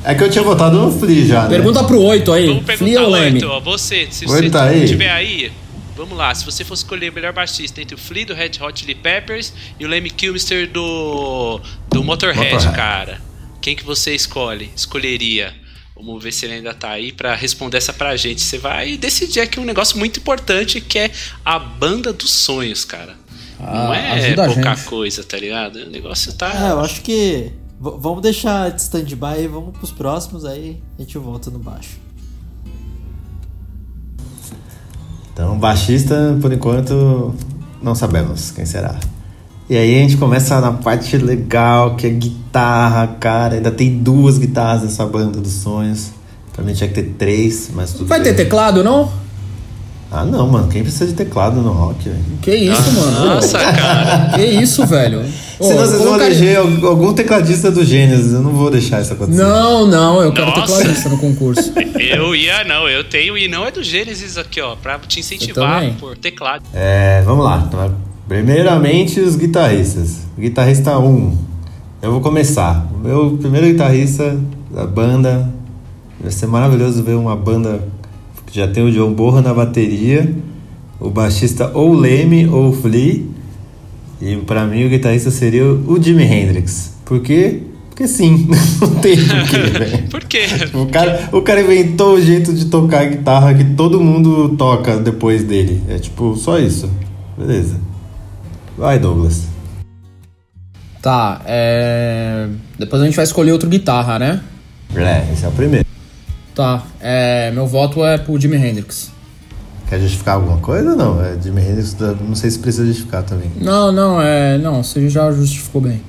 É 0.04 0.14
que 0.14 0.22
eu 0.22 0.30
tinha 0.30 0.44
votado 0.44 0.76
no 0.78 0.90
Flea 0.92 1.24
já, 1.26 1.42
né? 1.44 1.48
Pergunta 1.48 1.82
pro 1.84 2.00
8 2.00 2.32
aí. 2.32 2.46
Vamos 2.46 2.64
Flea 2.64 2.78
perguntar 2.78 3.06
Leme? 3.08 3.36
oito, 3.36 3.48
ó. 3.48 3.60
Você, 3.60 4.08
se 4.10 4.26
Oito 4.26 4.44
você 4.44 4.50
tá 4.50 4.64
aí? 4.64 4.84
estiver 4.84 5.10
aí, 5.10 5.50
vamos 5.96 6.16
lá. 6.16 6.34
Se 6.34 6.44
você 6.44 6.62
fosse 6.64 6.82
escolher 6.84 7.10
o 7.10 7.14
melhor 7.14 7.32
baixista 7.32 7.80
entre 7.80 7.94
o 7.94 7.98
Flea 7.98 8.26
do 8.26 8.34
Red 8.34 8.50
Hot 8.60 8.78
Chili 8.78 8.94
Peppers 8.94 9.52
e 9.80 9.84
o 9.84 9.88
Lemmy 9.88 10.10
Kilmister 10.10 10.70
do, 10.70 11.60
do 11.90 12.04
Motorhead, 12.04 12.52
Motorhead. 12.52 12.76
cara, 12.76 13.20
quem 13.62 13.74
que 13.74 13.82
você 13.84 14.14
escolhe? 14.14 14.70
Escolheria? 14.76 15.54
Vamos 15.96 16.22
ver 16.22 16.32
se 16.32 16.44
ele 16.44 16.54
ainda 16.54 16.74
tá 16.74 16.90
aí 16.90 17.12
pra 17.12 17.34
responder 17.34 17.78
essa 17.78 17.92
pra 17.92 18.14
gente. 18.16 18.42
Você 18.42 18.58
vai 18.58 18.96
decidir 18.98 19.40
aqui 19.40 19.58
um 19.58 19.64
negócio 19.64 19.96
muito 19.96 20.18
importante 20.20 20.80
que 20.82 20.98
é 20.98 21.10
a 21.44 21.58
banda 21.58 22.12
dos 22.12 22.30
sonhos, 22.30 22.84
cara. 22.84 23.14
Não 23.58 23.92
Ah, 23.92 23.96
é 23.96 24.10
ajuda 24.26 24.44
a 24.44 24.46
pouca 24.52 24.76
coisa, 24.84 25.24
tá 25.24 25.38
ligado? 25.38 25.76
O 25.76 25.88
negócio 25.88 26.32
tá. 26.34 26.52
É, 26.52 26.72
eu 26.72 26.80
acho 26.80 27.00
que. 27.00 27.50
V- 27.80 27.96
vamos 27.98 28.22
deixar 28.22 28.70
de 28.70 28.80
stand-by 28.82 29.42
e 29.42 29.46
vamos 29.48 29.76
pros 29.76 29.90
próximos, 29.92 30.44
aí 30.44 30.82
a 30.98 31.02
gente 31.02 31.16
volta 31.18 31.50
no 31.50 31.58
baixo. 31.58 31.98
Então, 35.32 35.58
baixista, 35.58 36.36
por 36.40 36.52
enquanto, 36.52 37.34
não 37.82 37.94
sabemos 37.94 38.50
quem 38.52 38.64
será. 38.64 38.98
E 39.68 39.76
aí 39.76 39.96
a 39.96 39.98
gente 40.02 40.16
começa 40.16 40.60
na 40.60 40.72
parte 40.72 41.16
legal, 41.16 41.96
que 41.96 42.06
é 42.06 42.10
guitarra, 42.10 43.06
cara. 43.18 43.54
Ainda 43.56 43.70
tem 43.70 43.98
duas 43.98 44.38
guitarras 44.38 44.82
nessa 44.82 45.04
banda 45.06 45.40
dos 45.40 45.52
sonhos. 45.52 46.10
Pra 46.52 46.62
mim 46.62 46.72
tinha 46.72 46.88
que 46.88 46.94
ter 46.94 47.14
três, 47.18 47.70
mas 47.74 47.92
tudo 47.92 48.06
Vai 48.06 48.20
bem. 48.22 48.32
ter 48.32 48.44
teclado, 48.44 48.84
não? 48.84 49.10
Ah, 50.16 50.24
não, 50.24 50.46
mano. 50.48 50.68
Quem 50.68 50.82
precisa 50.82 51.06
de 51.06 51.14
teclado 51.14 51.60
no 51.60 51.72
rock, 51.72 52.08
velho? 52.08 52.22
Que 52.40 52.54
isso, 52.54 52.92
mano? 52.92 53.26
Nossa, 53.34 53.58
cara. 53.58 54.30
Que 54.36 54.44
isso, 54.44 54.86
velho? 54.86 55.24
Ô, 55.58 55.64
Senão 55.64 55.80
eu 55.82 55.86
vocês 55.88 56.02
vão 56.02 56.14
eleger 56.14 56.56
al- 56.58 56.86
algum 56.86 57.12
tecladista 57.12 57.70
do 57.70 57.84
Gênesis. 57.84 58.32
Eu 58.32 58.40
não 58.42 58.52
vou 58.52 58.70
deixar 58.70 59.00
isso 59.00 59.12
acontecer. 59.12 59.42
Não, 59.42 59.86
não, 59.86 60.22
eu 60.22 60.32
quero 60.32 60.46
Nossa. 60.50 60.62
tecladista 60.76 61.08
no 61.08 61.18
concurso. 61.18 61.72
Eu 61.98 62.34
ia, 62.34 62.64
não, 62.64 62.88
eu 62.88 63.02
tenho, 63.04 63.36
e 63.38 63.48
não 63.48 63.64
é 63.64 63.70
do 63.70 63.82
Gênesis 63.82 64.36
aqui, 64.36 64.60
ó, 64.60 64.74
pra 64.76 64.98
te 64.98 65.20
incentivar 65.20 65.82
por 65.98 66.16
teclado. 66.16 66.62
É, 66.74 67.22
vamos 67.24 67.44
lá. 67.44 67.64
Então, 67.66 67.94
primeiramente, 68.28 69.20
os 69.20 69.36
guitarristas. 69.36 70.18
Guitarrista 70.38 70.98
1. 70.98 71.38
Eu 72.02 72.12
vou 72.12 72.20
começar. 72.20 72.86
O 72.94 72.98
meu 72.98 73.38
primeiro 73.40 73.66
guitarrista 73.68 74.36
da 74.70 74.86
banda. 74.86 75.48
Vai 76.20 76.30
ser 76.30 76.46
maravilhoso 76.46 77.02
ver 77.02 77.14
uma 77.14 77.34
banda 77.36 77.80
já 78.54 78.68
tem 78.68 78.84
o 78.84 78.92
John 78.92 79.12
Borra 79.12 79.42
na 79.42 79.52
bateria. 79.52 80.32
O 81.00 81.10
baixista 81.10 81.72
ou 81.74 81.92
Leme 81.92 82.46
ou 82.46 82.72
Flea. 82.72 83.20
E 84.22 84.36
pra 84.36 84.64
mim 84.64 84.84
o 84.84 84.88
guitarrista 84.88 85.28
seria 85.32 85.64
o 85.66 86.00
Jimi 86.00 86.22
Hendrix. 86.22 86.94
Por 87.04 87.20
quê? 87.20 87.62
Porque 87.88 88.06
sim. 88.06 88.48
Não 88.80 88.94
tem 89.00 89.16
porquê, 89.16 89.58
velho. 89.58 90.02
Por 90.08 90.24
quê? 90.24 90.46
O 90.72 90.86
cara, 90.86 91.28
o 91.32 91.42
cara 91.42 91.60
inventou 91.62 92.14
o 92.14 92.20
jeito 92.20 92.52
de 92.52 92.66
tocar 92.66 93.04
guitarra 93.06 93.54
que 93.54 93.64
todo 93.64 94.00
mundo 94.00 94.56
toca 94.56 94.98
depois 94.98 95.42
dele. 95.42 95.82
É 95.88 95.98
tipo, 95.98 96.36
só 96.36 96.56
isso. 96.58 96.88
Beleza. 97.36 97.76
Vai, 98.78 99.00
Douglas. 99.00 99.48
Tá, 101.02 101.42
é. 101.44 102.48
Depois 102.78 103.02
a 103.02 103.04
gente 103.04 103.16
vai 103.16 103.24
escolher 103.24 103.52
outro 103.52 103.68
guitarra, 103.68 104.18
né? 104.18 104.40
É, 104.94 105.32
esse 105.32 105.44
é 105.44 105.48
o 105.48 105.52
primeiro. 105.52 105.83
Tá, 106.54 106.86
é. 107.00 107.50
Meu 107.50 107.66
voto 107.66 108.04
é 108.04 108.16
pro 108.16 108.40
Jimi 108.40 108.56
Hendrix. 108.56 109.10
Quer 109.88 110.00
justificar 110.00 110.36
alguma 110.36 110.58
coisa 110.58 110.90
ou 110.90 110.96
não? 110.96 111.22
É 111.22 111.40
Jimi 111.40 111.60
Hendrix, 111.60 111.96
não 112.20 112.34
sei 112.34 112.50
se 112.50 112.58
precisa 112.58 112.86
justificar 112.86 113.22
também. 113.22 113.50
Não, 113.56 113.90
não, 113.90 114.22
é. 114.22 114.56
Não, 114.58 114.82
você 114.82 115.08
já 115.10 115.30
justificou 115.32 115.80
bem. 115.80 116.02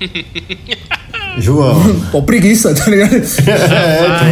João. 1.38 1.80
Pô, 2.10 2.22
preguiça, 2.22 2.74
tá 2.74 2.90
ligado? 2.90 3.14
é, 3.14 3.20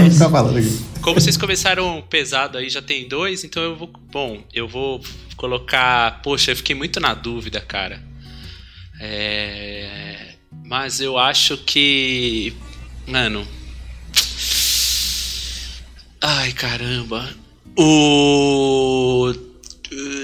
então 0.00 0.10
ficar 0.10 0.30
falando 0.30 0.58
aqui. 0.58 0.80
Como 1.00 1.20
vocês 1.20 1.36
começaram 1.36 2.02
pesado 2.08 2.56
aí, 2.56 2.70
já 2.70 2.80
tem 2.80 3.06
dois, 3.06 3.44
então 3.44 3.62
eu 3.62 3.76
vou. 3.76 3.90
Bom, 4.10 4.42
eu 4.52 4.66
vou 4.66 5.00
colocar. 5.36 6.22
Poxa, 6.22 6.52
eu 6.52 6.56
fiquei 6.56 6.74
muito 6.74 6.98
na 6.98 7.14
dúvida, 7.14 7.60
cara. 7.60 8.02
É. 9.00 10.34
Mas 10.64 11.00
eu 11.00 11.18
acho 11.18 11.58
que. 11.58 12.54
Mano. 13.06 13.46
Ai, 16.26 16.52
caramba. 16.52 17.28
O. 17.78 19.30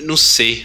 Não 0.05 0.17
sei. 0.17 0.65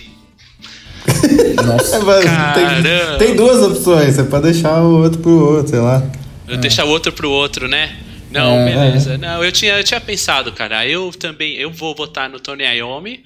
Nossa. 1.63 1.97
É, 1.97 1.99
mas 1.99 2.23
Caramba. 2.25 3.17
tem, 3.17 3.27
tem 3.27 3.35
duas 3.35 3.61
opções. 3.61 4.15
Você 4.15 4.23
pode 4.23 4.51
deixar 4.51 4.81
o 4.81 5.01
outro 5.03 5.19
pro 5.19 5.31
outro, 5.55 5.67
sei 5.71 5.79
lá. 5.79 6.01
Eu 6.47 6.57
deixar 6.57 6.85
o 6.85 6.89
outro 6.89 7.11
pro 7.11 7.29
outro, 7.29 7.67
né? 7.67 7.97
Não, 8.31 8.55
É, 8.59 8.65
beleza. 8.65 9.17
Não, 9.17 9.43
eu 9.43 9.51
tinha, 9.51 9.77
eu 9.77 9.83
tinha 9.83 9.99
pensado, 9.99 10.51
cara. 10.53 10.87
Eu 10.87 11.11
também, 11.11 11.55
eu 11.55 11.71
vou 11.71 11.93
votar 11.95 12.29
no 12.29 12.39
Tony 12.39 12.63
Iommi 12.63 13.23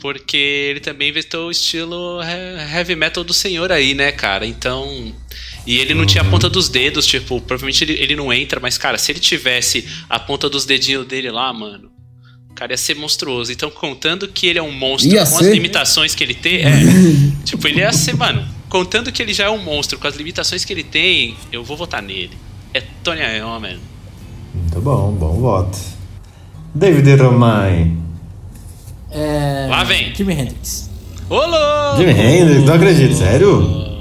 Porque 0.00 0.36
ele 0.36 0.80
também 0.80 1.08
inventou 1.08 1.48
o 1.48 1.50
estilo 1.50 2.20
he- 2.22 2.74
heavy 2.76 2.94
metal 2.96 3.24
do 3.24 3.32
senhor 3.32 3.72
aí, 3.72 3.94
né, 3.94 4.12
cara? 4.12 4.46
Então. 4.46 5.14
E 5.66 5.78
ele 5.78 5.94
não 5.94 6.06
tinha 6.06 6.22
a 6.22 6.24
ponta 6.24 6.48
dos 6.48 6.68
dedos, 6.68 7.06
tipo, 7.06 7.40
provavelmente 7.40 7.82
ele, 7.82 7.94
ele 7.94 8.14
não 8.14 8.32
entra, 8.32 8.60
mas, 8.60 8.78
cara, 8.78 8.96
se 8.98 9.10
ele 9.10 9.18
tivesse 9.18 9.86
a 10.08 10.18
ponta 10.18 10.48
dos 10.48 10.64
dedinhos 10.64 11.06
dele 11.06 11.30
lá, 11.30 11.52
mano, 11.52 11.90
o 12.48 12.54
cara 12.54 12.72
ia 12.72 12.76
ser 12.76 12.94
monstruoso. 12.94 13.50
Então, 13.50 13.68
contando 13.68 14.28
que 14.28 14.46
ele 14.46 14.58
é 14.60 14.62
um 14.62 14.70
monstro 14.70 15.12
Ia 15.12 15.26
com 15.26 15.38
ser? 15.38 15.48
as 15.48 15.52
limitações 15.54 16.14
que 16.14 16.22
ele 16.22 16.34
tem, 16.34 16.62
é. 16.62 16.70
tipo, 17.44 17.66
ele 17.66 17.80
ia 17.80 17.92
ser, 17.92 18.14
mano, 18.14 18.46
contando 18.68 19.10
que 19.10 19.20
ele 19.20 19.34
já 19.34 19.46
é 19.46 19.50
um 19.50 19.58
monstro 19.58 19.98
com 19.98 20.06
as 20.06 20.14
limitações 20.14 20.64
que 20.64 20.72
ele 20.72 20.84
tem, 20.84 21.36
eu 21.50 21.64
vou 21.64 21.76
votar 21.76 22.00
nele. 22.00 22.38
É 22.72 22.80
Tony 23.02 23.20
Iommi. 23.20 23.78
Muito 24.54 24.80
bom, 24.80 25.12
bom 25.12 25.40
voto. 25.40 25.78
David 26.74 27.16
Romai. 27.16 27.90
É. 29.10 29.66
Lá 29.68 29.82
vem. 29.82 30.14
Jimi 30.14 30.32
Hendrix. 30.34 30.90
Ô, 31.28 31.34
louco! 31.34 31.96
Jimi 31.98 32.12
Hendrix, 32.12 32.64
não 32.64 32.74
acredito, 32.74 33.14
sério? 33.14 33.95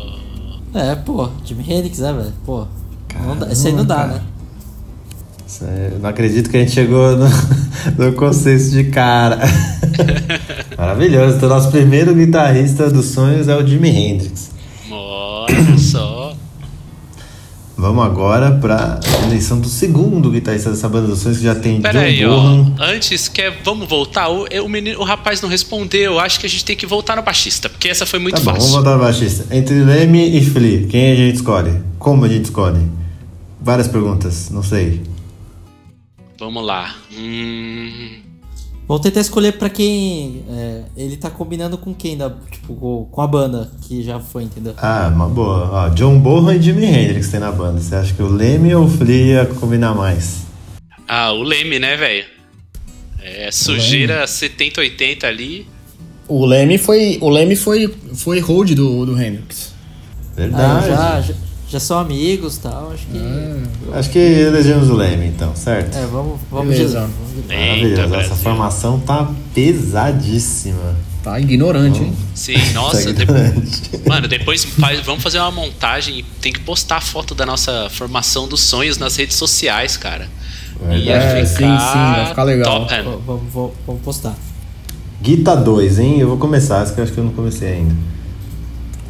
É, 0.75 0.93
pô, 0.93 1.29
Jimi 1.45 1.63
Hendrix, 1.63 1.99
né, 1.99 2.11
velho? 2.11 2.33
Pô. 2.45 2.67
Não 3.25 3.38
dá, 3.38 3.47
isso 3.47 3.65
aí 3.65 3.73
não 3.73 3.85
dá, 3.85 3.95
Caramba, 3.95 4.15
né? 4.15 4.21
Sério, 5.47 5.99
Não 5.99 6.09
acredito 6.09 6.49
que 6.49 6.57
a 6.57 6.59
gente 6.59 6.73
chegou 6.73 7.15
no, 7.15 7.27
no 7.97 8.13
consenso 8.13 8.71
de 8.71 8.83
cara. 8.85 9.39
Maravilhoso. 10.77 11.38
Então, 11.38 11.47
nosso 11.47 11.71
primeiro 11.71 12.13
guitarrista 12.13 12.89
dos 12.89 13.05
sonhos 13.05 13.47
é 13.47 13.55
o 13.55 13.65
Jimi 13.65 13.89
Hendrix. 13.89 14.51
Olha 14.91 15.77
só. 15.77 16.14
Vamos 17.86 18.04
agora 18.04 18.50
pra 18.50 19.00
eleição 19.28 19.60
do 19.60 19.67
segundo 19.69 20.32
guitarrista 20.32 20.71
dessa 20.71 20.89
banda 20.89 21.06
dos 21.06 21.19
sonhos, 21.19 21.38
que 21.38 21.43
já 21.43 21.54
tem 21.54 21.80
Pera 21.80 22.00
John 22.00 22.06
aí, 22.08 22.26
ó. 22.26 22.84
Antes, 22.84 23.28
quer, 23.28 23.62
vamos 23.63 23.88
voltar? 23.88 24.28
O, 24.28 24.48
o, 24.63 24.67
menino, 24.67 25.00
o 25.00 25.04
rapaz 25.04 25.39
não 25.39 25.48
respondeu. 25.48 26.19
Acho 26.19 26.39
que 26.39 26.48
a 26.48 26.50
gente 26.50 26.65
tem 26.65 26.76
que 26.76 26.88
voltar 26.88 27.15
no 27.15 27.21
baixista, 27.21 27.69
porque 27.69 27.88
essa 27.88 28.04
foi 28.04 28.17
muito 28.17 28.38
Tá 28.38 28.39
bom, 28.39 28.45
vamos 28.54 28.63
fácil. 28.63 28.76
voltar 28.82 28.98
no 28.98 29.04
baixista. 29.04 29.56
Entre 29.56 29.84
Leme 29.84 30.36
e 30.36 30.43
Flea, 30.43 30.88
quem 30.88 31.12
a 31.12 31.15
gente 31.15 31.36
escolhe? 31.36 31.80
Como 32.00 32.26
a 32.26 32.28
gente 32.28 32.45
escolhe? 32.45 32.89
Várias 33.62 33.88
perguntas, 33.88 34.50
não 34.50 34.63
sei. 34.63 35.04
Vamos 36.39 36.65
lá. 36.65 36.95
Hum, 37.15 38.15
Vamos 38.88 39.02
tentar 39.02 39.21
escolher 39.21 39.54
pra 39.54 39.69
quem. 39.69 40.43
é, 40.50 40.82
ele 40.95 41.17
tá 41.17 41.30
combinando 41.30 41.78
com 41.78 41.93
quem, 41.93 42.15
da, 42.15 42.30
tipo, 42.52 43.08
com- 43.12 43.21
a 43.21 43.26
banda 43.28 43.71
que 43.82 44.04
já 44.04 44.19
foi, 44.19 44.43
entendeu? 44.43 44.74
Ah, 44.78 45.12
uma 45.13 45.28
boa. 45.28 45.69
Ó, 45.71 45.89
John 45.89 46.19
Bonham 46.19 46.54
e 46.54 46.62
Jimi 46.62 46.86
Hendrix 46.86 47.30
tem 47.30 47.39
na 47.39 47.52
banda. 47.52 47.82
Você 47.82 47.95
acha 47.95 48.13
que 48.13 48.21
o 48.21 48.28
Leme 48.28 48.76
ou 48.76 48.86
o 48.86 48.89
Flea 48.89 49.41
ia 49.41 49.45
combinar 49.45 49.95
mais? 49.95 50.43
Ah, 51.08 51.32
o 51.32 51.41
Leme, 51.41 51.80
né, 51.80 51.95
velho? 51.98 52.26
É, 53.24 53.50
sujeira 53.52 54.26
70, 54.28 54.82
80 54.82 55.26
ali. 55.28 55.67
O 56.28 56.45
Leme 56.45 56.78
foi, 56.78 57.17
o 57.21 57.30
Leme 57.30 57.56
foi, 57.56 57.91
foi 58.13 58.39
hold 58.39 58.71
do, 58.74 59.06
do 59.06 59.19
Hendrix. 59.19 59.74
Ah, 59.74 60.36
Verdade. 60.36 60.88
já, 60.88 61.21
já, 61.21 61.34
já 61.75 61.79
são 61.81 61.99
amigos 61.99 62.55
e 62.55 62.59
tal, 62.61 62.91
acho 62.93 63.05
que. 63.07 63.91
Acho 63.93 64.09
que 64.09 64.19
elegemos 64.19 64.89
o 64.89 64.95
Leme, 64.95 65.27
então, 65.27 65.53
certo? 65.55 65.93
É, 65.97 66.05
vamos, 66.05 66.39
vamos 66.49 66.73
Beleza. 66.73 67.01
de- 67.01 67.05
vamos 67.05 67.47
de- 67.49 67.55
Maravilhoso. 67.55 68.01
Eita, 68.01 68.15
Essa 68.17 68.35
formação 68.35 68.99
tá 69.01 69.29
pesadíssima. 69.53 70.95
Tá 71.21 71.39
ignorante, 71.39 72.01
hein? 72.01 72.13
Sim, 72.33 72.55
nossa. 72.73 72.97
Segue 73.01 73.13
depois- 73.13 73.41
adiante. 73.41 73.81
Mano, 74.07 74.27
depois 74.27 74.63
faz- 74.63 74.99
vamos 75.01 75.21
fazer 75.23 75.39
uma 75.39 75.51
montagem 75.51 76.19
e 76.19 76.23
tem 76.39 76.53
que 76.53 76.59
postar 76.61 76.97
a 76.97 77.01
foto 77.01 77.33
da 77.35 77.45
nossa 77.45 77.89
formação 77.89 78.47
dos 78.47 78.61
sonhos 78.61 78.97
nas 78.97 79.15
redes 79.17 79.35
sociais, 79.35 79.97
cara. 79.97 80.27
Ia. 80.91 81.13
É, 81.13 81.45
sim, 81.45 81.55
sim, 81.57 81.65
vai 81.65 82.25
ficar 82.27 82.43
legal. 82.43 82.81
top, 82.85 82.93
Vamos, 83.03 83.21
vamos, 83.25 83.53
vamos- 83.53 83.71
vamos 83.88 84.01
postar. 84.01 84.35
Guita 85.21 85.55
2, 85.55 85.97
hein? 85.99 86.19
Eu 86.19 86.27
vou 86.29 86.38
começar, 86.38 86.83
essa 86.83 86.93
que 86.93 86.99
eu 86.99 87.03
acho 87.03 87.11
que 87.13 87.19
eu 87.19 87.23
não 87.23 87.31
comecei 87.33 87.69
ainda. 87.73 87.95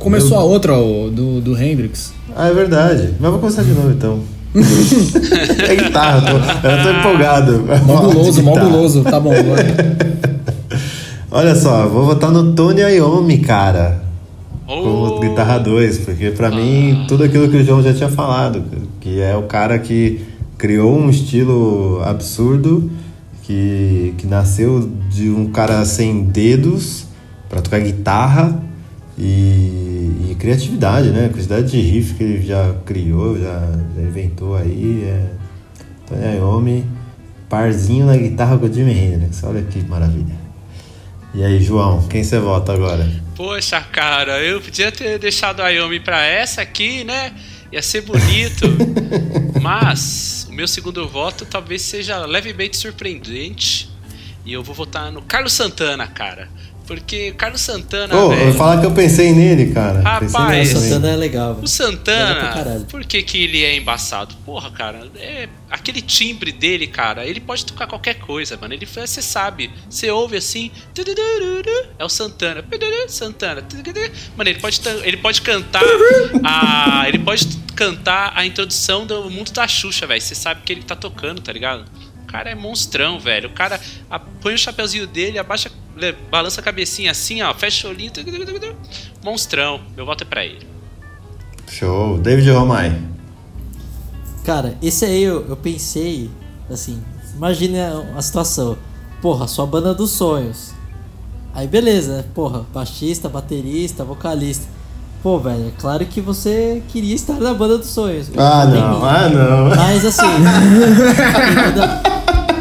Começou 0.05 0.37
a 0.37 0.43
outra, 0.43 0.77
o, 0.77 1.09
do, 1.09 1.41
do 1.41 1.59
Hendrix. 1.59 2.13
Ah, 2.35 2.47
é 2.47 2.53
verdade. 2.53 3.15
Mas 3.19 3.31
vou 3.31 3.39
começar 3.39 3.63
de 3.63 3.71
novo 3.71 3.89
então. 3.89 4.19
é 5.67 5.75
guitarra, 5.75 6.29
eu 6.29 6.39
tô, 6.61 6.67
eu 6.67 6.83
tô 6.83 6.99
empolgado. 6.99 7.63
Guitarra. 7.65 8.65
guloso. 8.69 9.01
Tá 9.01 9.19
bom. 9.19 9.33
Olha 11.31 11.55
só, 11.55 11.87
vou 11.87 12.05
votar 12.05 12.29
no 12.31 12.53
Tony 12.53 12.81
Iommi, 12.81 13.39
cara. 13.39 14.03
Como 14.67 15.15
Oh. 15.15 15.19
guitarra 15.19 15.57
2, 15.57 15.97
porque 15.97 16.29
pra 16.29 16.51
mim 16.51 17.05
tudo 17.07 17.23
aquilo 17.23 17.49
que 17.49 17.57
o 17.57 17.63
João 17.63 17.81
já 17.81 17.91
tinha 17.91 18.09
falado, 18.09 18.63
que 19.01 19.19
é 19.19 19.35
o 19.35 19.43
cara 19.43 19.79
que 19.79 20.21
criou 20.55 20.95
um 20.95 21.09
estilo 21.09 21.99
absurdo, 22.05 22.91
que, 23.41 24.13
que 24.19 24.27
nasceu 24.27 24.87
de 25.09 25.31
um 25.31 25.47
cara 25.47 25.83
sem 25.83 26.25
dedos 26.25 27.05
pra 27.49 27.59
tocar 27.59 27.79
guitarra 27.79 28.63
e, 29.17 29.84
e 30.35 30.37
criatividade, 30.37 31.09
né? 31.09 31.29
Quantidade 31.29 31.71
de 31.71 31.79
riff 31.79 32.13
que 32.13 32.23
ele 32.23 32.45
já 32.45 32.75
criou, 32.85 33.39
já, 33.39 33.59
já 33.95 34.01
inventou 34.01 34.55
aí. 34.55 35.03
É 35.05 35.29
Tony 36.07 36.35
Iommi, 36.37 36.85
parzinho 37.49 38.05
na 38.05 38.15
guitarra 38.15 38.57
com 38.57 38.65
o 38.65 38.73
Jimi 38.73 38.91
Hendrix, 38.91 39.43
olha 39.43 39.63
que 39.63 39.81
maravilha. 39.83 40.35
E 41.33 41.43
aí, 41.43 41.61
João, 41.61 42.07
quem 42.07 42.23
você 42.23 42.39
vota 42.39 42.73
agora? 42.73 43.09
Poxa, 43.35 43.81
cara, 43.81 44.41
eu 44.41 44.61
podia 44.61 44.91
ter 44.91 45.17
deixado 45.19 45.61
a 45.61 45.69
Yomi 45.69 45.99
pra 45.99 46.23
essa 46.23 46.61
aqui, 46.61 47.03
né? 47.03 47.33
Ia 47.71 47.81
ser 47.81 48.01
bonito. 48.01 48.65
Mas 49.61 50.47
o 50.49 50.53
meu 50.53 50.67
segundo 50.67 51.07
voto 51.07 51.45
talvez 51.45 51.81
seja 51.81 52.25
levemente 52.25 52.77
surpreendente. 52.77 53.89
E 54.45 54.53
eu 54.53 54.63
vou 54.63 54.75
votar 54.75 55.11
no 55.11 55.21
Carlos 55.23 55.53
Santana, 55.53 56.07
cara. 56.07 56.47
Porque 56.85 57.31
o 57.31 57.35
Carlos 57.35 57.61
Santana, 57.61 58.15
Ô, 58.15 58.17
eu 58.17 58.27
vou 58.27 58.37
velho. 58.37 58.53
falar 58.53 58.79
que 58.79 58.85
eu 58.85 58.91
pensei 58.91 59.33
nele, 59.33 59.71
cara. 59.73 60.01
Rapaz, 60.01 60.31
também. 60.31 60.65
Santana 60.65 61.09
é 61.09 61.15
legal, 61.15 61.53
velho. 61.53 61.65
O 61.65 61.67
Santana, 61.67 62.53
caralho. 62.53 62.85
por 62.85 63.03
que, 63.03 63.23
que 63.23 63.43
ele 63.43 63.63
é 63.63 63.75
embaçado? 63.75 64.35
Porra, 64.45 64.69
cara, 64.71 65.09
é, 65.17 65.49
aquele 65.69 66.01
timbre 66.01 66.51
dele, 66.51 66.87
cara, 66.87 67.25
ele 67.25 67.39
pode 67.39 67.65
tocar 67.65 67.87
qualquer 67.87 68.15
coisa, 68.15 68.57
mano. 68.57 68.73
Ele 68.73 68.85
você 68.85 69.21
sabe, 69.21 69.71
você 69.89 70.09
ouve 70.11 70.37
assim, 70.37 70.71
é 71.97 72.05
o 72.05 72.09
Santana, 72.09 72.63
Santana, 73.07 73.63
mano, 74.37 74.49
ele 74.49 74.59
pode 74.59 74.81
ele 75.03 75.17
pode 75.17 75.41
cantar 75.41 75.83
a 76.43 77.05
ele 77.07 77.19
pode 77.19 77.47
cantar 77.75 78.31
a 78.35 78.45
introdução 78.45 79.05
do 79.05 79.29
mundo 79.29 79.51
da 79.51 79.67
Xuxa, 79.67 80.07
velho. 80.07 80.21
Você 80.21 80.35
sabe 80.35 80.61
que 80.63 80.71
ele 80.71 80.83
tá 80.83 80.95
tocando, 80.95 81.41
tá 81.41 81.51
ligado? 81.51 81.85
O 82.35 82.37
cara 82.37 82.49
é 82.51 82.55
monstrão, 82.55 83.17
velho. 83.17 83.47
O 83.47 83.53
cara 83.53 83.79
a- 84.11 84.19
põe 84.19 84.53
o 84.53 84.57
chapeuzinho 84.57 85.07
dele, 85.07 85.39
abaixa, 85.39 85.71
le- 85.95 86.11
balança 86.29 86.59
a 86.59 86.63
cabecinha 86.63 87.11
assim, 87.11 87.41
ó, 87.41 87.53
fecha 87.53 87.87
o 87.87 87.91
olhinho, 87.91 88.11
monstrão. 89.23 89.79
Meu 89.95 90.05
voto 90.05 90.23
é 90.23 90.25
pra 90.25 90.43
ele. 90.45 90.67
Show. 91.71 92.17
David 92.17 92.49
Romai. 92.51 93.01
Cara, 94.43 94.77
esse 94.81 95.05
aí 95.05 95.23
eu, 95.23 95.47
eu 95.47 95.55
pensei, 95.55 96.29
assim, 96.69 97.01
imagina 97.35 98.05
a 98.17 98.21
situação. 98.21 98.77
Porra, 99.21 99.47
sua 99.47 99.65
banda 99.65 99.93
dos 99.93 100.11
sonhos. 100.11 100.73
Aí 101.53 101.67
beleza, 101.67 102.17
né? 102.17 102.25
Porra, 102.35 102.65
baixista, 102.73 103.29
baterista, 103.29 104.03
vocalista. 104.03 104.67
Pô, 105.23 105.39
velho, 105.39 105.69
é 105.69 105.71
claro 105.81 106.05
que 106.05 106.19
você 106.21 106.83
queria 106.89 107.15
estar 107.15 107.39
na 107.39 107.53
banda 107.53 107.77
dos 107.79 107.87
sonhos. 107.87 108.29
Ah, 108.37 108.65
não. 108.65 109.03
Ah, 109.05 109.29
não. 109.29 109.69
Mas 109.75 110.05
assim. 110.05 110.27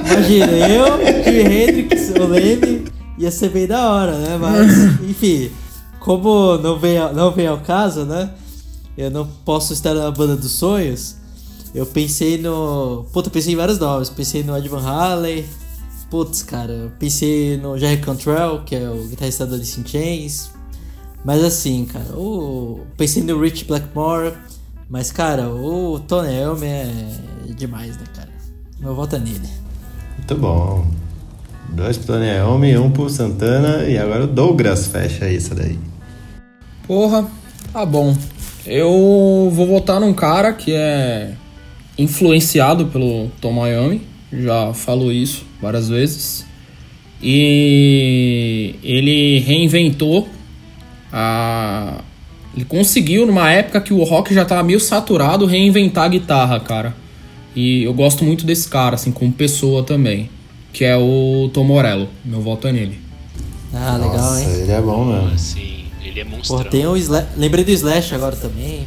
imagina, 0.04 0.52
eu, 0.68 1.24
Jimi 1.24 1.54
Hendrix, 1.54 2.10
o 2.10 2.26
Leme, 2.26 2.84
ia 3.18 3.30
ser 3.30 3.50
bem 3.50 3.66
da 3.66 3.90
hora, 3.90 4.16
né? 4.18 4.36
Mas, 4.38 5.00
enfim, 5.08 5.50
como 6.00 6.56
não 6.58 6.78
vem, 6.78 6.98
ao- 6.98 7.14
não 7.14 7.30
vem 7.32 7.46
ao 7.46 7.58
caso, 7.60 8.04
né? 8.04 8.30
Eu 8.96 9.10
não 9.10 9.26
posso 9.44 9.72
estar 9.72 9.94
na 9.94 10.10
banda 10.10 10.36
dos 10.36 10.52
sonhos. 10.52 11.16
Eu 11.74 11.84
pensei 11.86 12.38
no. 12.38 13.04
Puta, 13.12 13.28
eu 13.28 13.32
pensei 13.32 13.52
em 13.52 13.56
vários 13.56 13.78
nomes. 13.80 14.08
Pensei 14.08 14.44
no 14.44 14.56
Ed 14.56 14.68
Van 14.68 14.80
Halen. 14.82 15.44
Putz, 16.08 16.44
cara, 16.44 16.70
eu 16.70 16.90
pensei 16.98 17.56
no 17.56 17.76
Jerry 17.76 18.00
Cantrell, 18.00 18.62
que 18.64 18.76
é 18.76 18.88
o 18.88 19.08
guitarrista 19.08 19.44
do 19.44 19.56
Alice 19.56 19.80
in 19.80 19.84
Chains. 19.84 20.50
Mas 21.24 21.42
assim, 21.42 21.86
cara, 21.86 22.16
o... 22.16 22.82
pensei 22.96 23.22
no 23.24 23.40
Rich 23.40 23.64
Blackmore. 23.64 24.34
Mas, 24.88 25.10
cara, 25.10 25.48
o 25.48 25.98
Tony 26.06 26.32
Iommi 26.38 26.66
é 26.66 26.92
demais, 27.56 27.96
né, 27.96 28.04
cara? 28.14 28.28
Meu 28.78 28.94
voto 28.94 29.16
é 29.16 29.18
nele. 29.18 29.48
Muito 30.16 30.34
bom. 30.36 30.86
Dois 31.68 31.98
pro 31.98 32.06
Tony 32.06 32.26
Iommi, 32.26 32.76
um 32.78 32.90
pro 32.90 33.10
Santana 33.10 33.84
e 33.88 33.98
agora 33.98 34.24
o 34.24 34.26
Douglas 34.26 34.86
fecha 34.86 35.28
isso 35.28 35.54
daí. 35.54 35.78
Porra, 36.86 37.26
tá 37.72 37.84
bom. 37.84 38.16
Eu 38.66 39.50
vou 39.52 39.66
votar 39.66 40.00
num 40.00 40.14
cara 40.14 40.52
que 40.52 40.72
é 40.72 41.32
influenciado 41.98 42.86
pelo 42.86 43.28
Tom 43.40 43.52
Miami, 43.52 44.02
já 44.32 44.72
falou 44.72 45.12
isso 45.12 45.44
várias 45.60 45.88
vezes. 45.88 46.46
E 47.22 48.74
ele 48.82 49.40
reinventou 49.40 50.28
a. 51.12 52.02
Ele 52.54 52.64
conseguiu, 52.64 53.26
numa 53.26 53.50
época 53.50 53.80
que 53.80 53.92
o 53.92 54.04
rock 54.04 54.32
já 54.32 54.44
tava 54.44 54.62
meio 54.62 54.78
saturado, 54.78 55.44
reinventar 55.44 56.04
a 56.04 56.08
guitarra, 56.08 56.60
cara. 56.60 56.94
E 57.54 57.84
eu 57.84 57.94
gosto 57.94 58.24
muito 58.24 58.44
desse 58.44 58.68
cara, 58.68 58.94
assim, 58.96 59.12
como 59.12 59.32
pessoa 59.32 59.82
também. 59.82 60.30
Que 60.72 60.84
é 60.84 60.96
o 60.96 61.48
Tom 61.52 61.64
Morello. 61.64 62.08
Meu 62.24 62.40
voto 62.40 62.66
é 62.66 62.72
nele. 62.72 62.98
Ah, 63.72 63.96
legal, 63.96 64.16
Nossa, 64.16 64.40
hein? 64.40 64.60
ele 64.62 64.72
é 64.72 64.80
bom 64.80 65.04
mesmo. 65.04 65.28
Assim, 65.34 65.84
ele 66.02 66.20
é 66.20 66.24
monstrão. 66.24 66.58
Porra, 66.58 66.70
tem 66.70 66.86
o 66.86 66.96
Slash. 66.96 67.28
Lembrei 67.36 67.64
do 67.64 67.70
Slash 67.70 68.14
agora 68.14 68.34
também. 68.36 68.86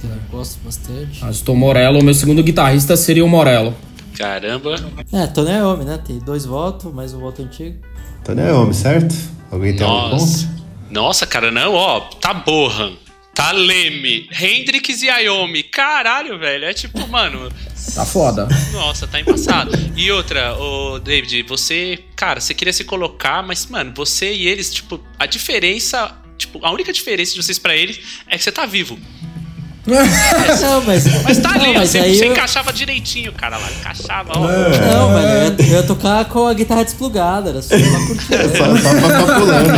Que 0.00 0.06
eu 0.06 0.12
gosto 0.30 0.58
bastante. 0.64 1.20
Mas 1.20 1.40
o 1.40 1.44
Tom 1.44 1.56
Morello, 1.56 2.02
meu 2.02 2.14
segundo 2.14 2.42
guitarrista 2.42 2.96
seria 2.96 3.24
o 3.24 3.28
Morello. 3.28 3.74
Caramba. 4.16 4.76
É, 5.12 5.26
Tony 5.26 5.50
Iommi, 5.50 5.84
né? 5.84 5.98
Tem 6.04 6.18
dois 6.18 6.44
votos, 6.44 6.92
mais 6.92 7.12
um 7.12 7.18
voto 7.18 7.42
antigo. 7.42 7.76
Tony 8.24 8.42
é 8.42 8.52
homem, 8.52 8.72
certo? 8.72 9.14
Alguém 9.50 9.74
tem 9.74 9.84
algum 9.86 10.10
Nossa. 10.10 10.46
ponto? 10.46 10.64
Nossa, 10.90 11.26
cara, 11.26 11.50
não, 11.50 11.74
ó. 11.74 12.00
Tá 12.20 12.32
Bohan. 12.32 12.92
Tá 13.34 13.50
Leme. 13.50 14.28
Hendrix 14.30 15.02
e 15.02 15.10
Ayomi. 15.10 15.63
Caralho, 15.74 16.38
velho. 16.38 16.64
É 16.66 16.72
tipo, 16.72 17.06
mano. 17.08 17.48
Tá 17.94 18.04
foda. 18.06 18.48
Nossa, 18.72 19.06
tá 19.06 19.20
embaçado. 19.20 19.72
E 19.96 20.10
outra, 20.10 20.54
ô 20.56 20.98
David, 20.98 21.42
você, 21.48 21.98
cara, 22.16 22.40
você 22.40 22.54
queria 22.54 22.72
se 22.72 22.84
colocar, 22.84 23.42
mas, 23.42 23.66
mano, 23.66 23.92
você 23.94 24.32
e 24.32 24.46
eles, 24.48 24.72
tipo, 24.72 25.00
a 25.18 25.26
diferença, 25.26 26.10
tipo, 26.38 26.64
a 26.64 26.70
única 26.70 26.92
diferença 26.92 27.34
de 27.34 27.42
vocês 27.42 27.58
pra 27.58 27.74
eles 27.76 28.00
é 28.28 28.36
que 28.38 28.42
você 28.44 28.52
tá 28.52 28.64
vivo. 28.66 28.98
Não, 29.86 30.82
mas. 30.84 31.04
Mas 31.24 31.38
tá 31.40 31.50
ali, 31.52 31.66
não, 31.66 31.74
mas 31.74 31.90
você, 31.90 31.98
aí 31.98 32.16
você 32.16 32.24
eu- 32.26 32.32
encaixava 32.32 32.72
direitinho, 32.72 33.30
cara, 33.32 33.58
lá. 33.58 33.70
Encaixava, 33.70 34.32
ó. 34.34 34.40
Não, 34.40 35.12
velho, 35.12 35.28
eu 35.28 35.42
ia, 35.42 35.56
eu 35.58 35.66
ia 35.76 35.82
tocar 35.82 36.24
com 36.24 36.46
a 36.46 36.54
guitarra 36.54 36.84
desplugada, 36.84 37.50
era 37.50 37.60
só 37.60 37.76
pra 37.76 38.06
curtir. 38.06 38.30
né? 38.30 38.48
Só, 38.56 38.76
só 38.78 38.90
pra 38.94 39.00
ficar 39.02 39.40
pulando 39.40 39.68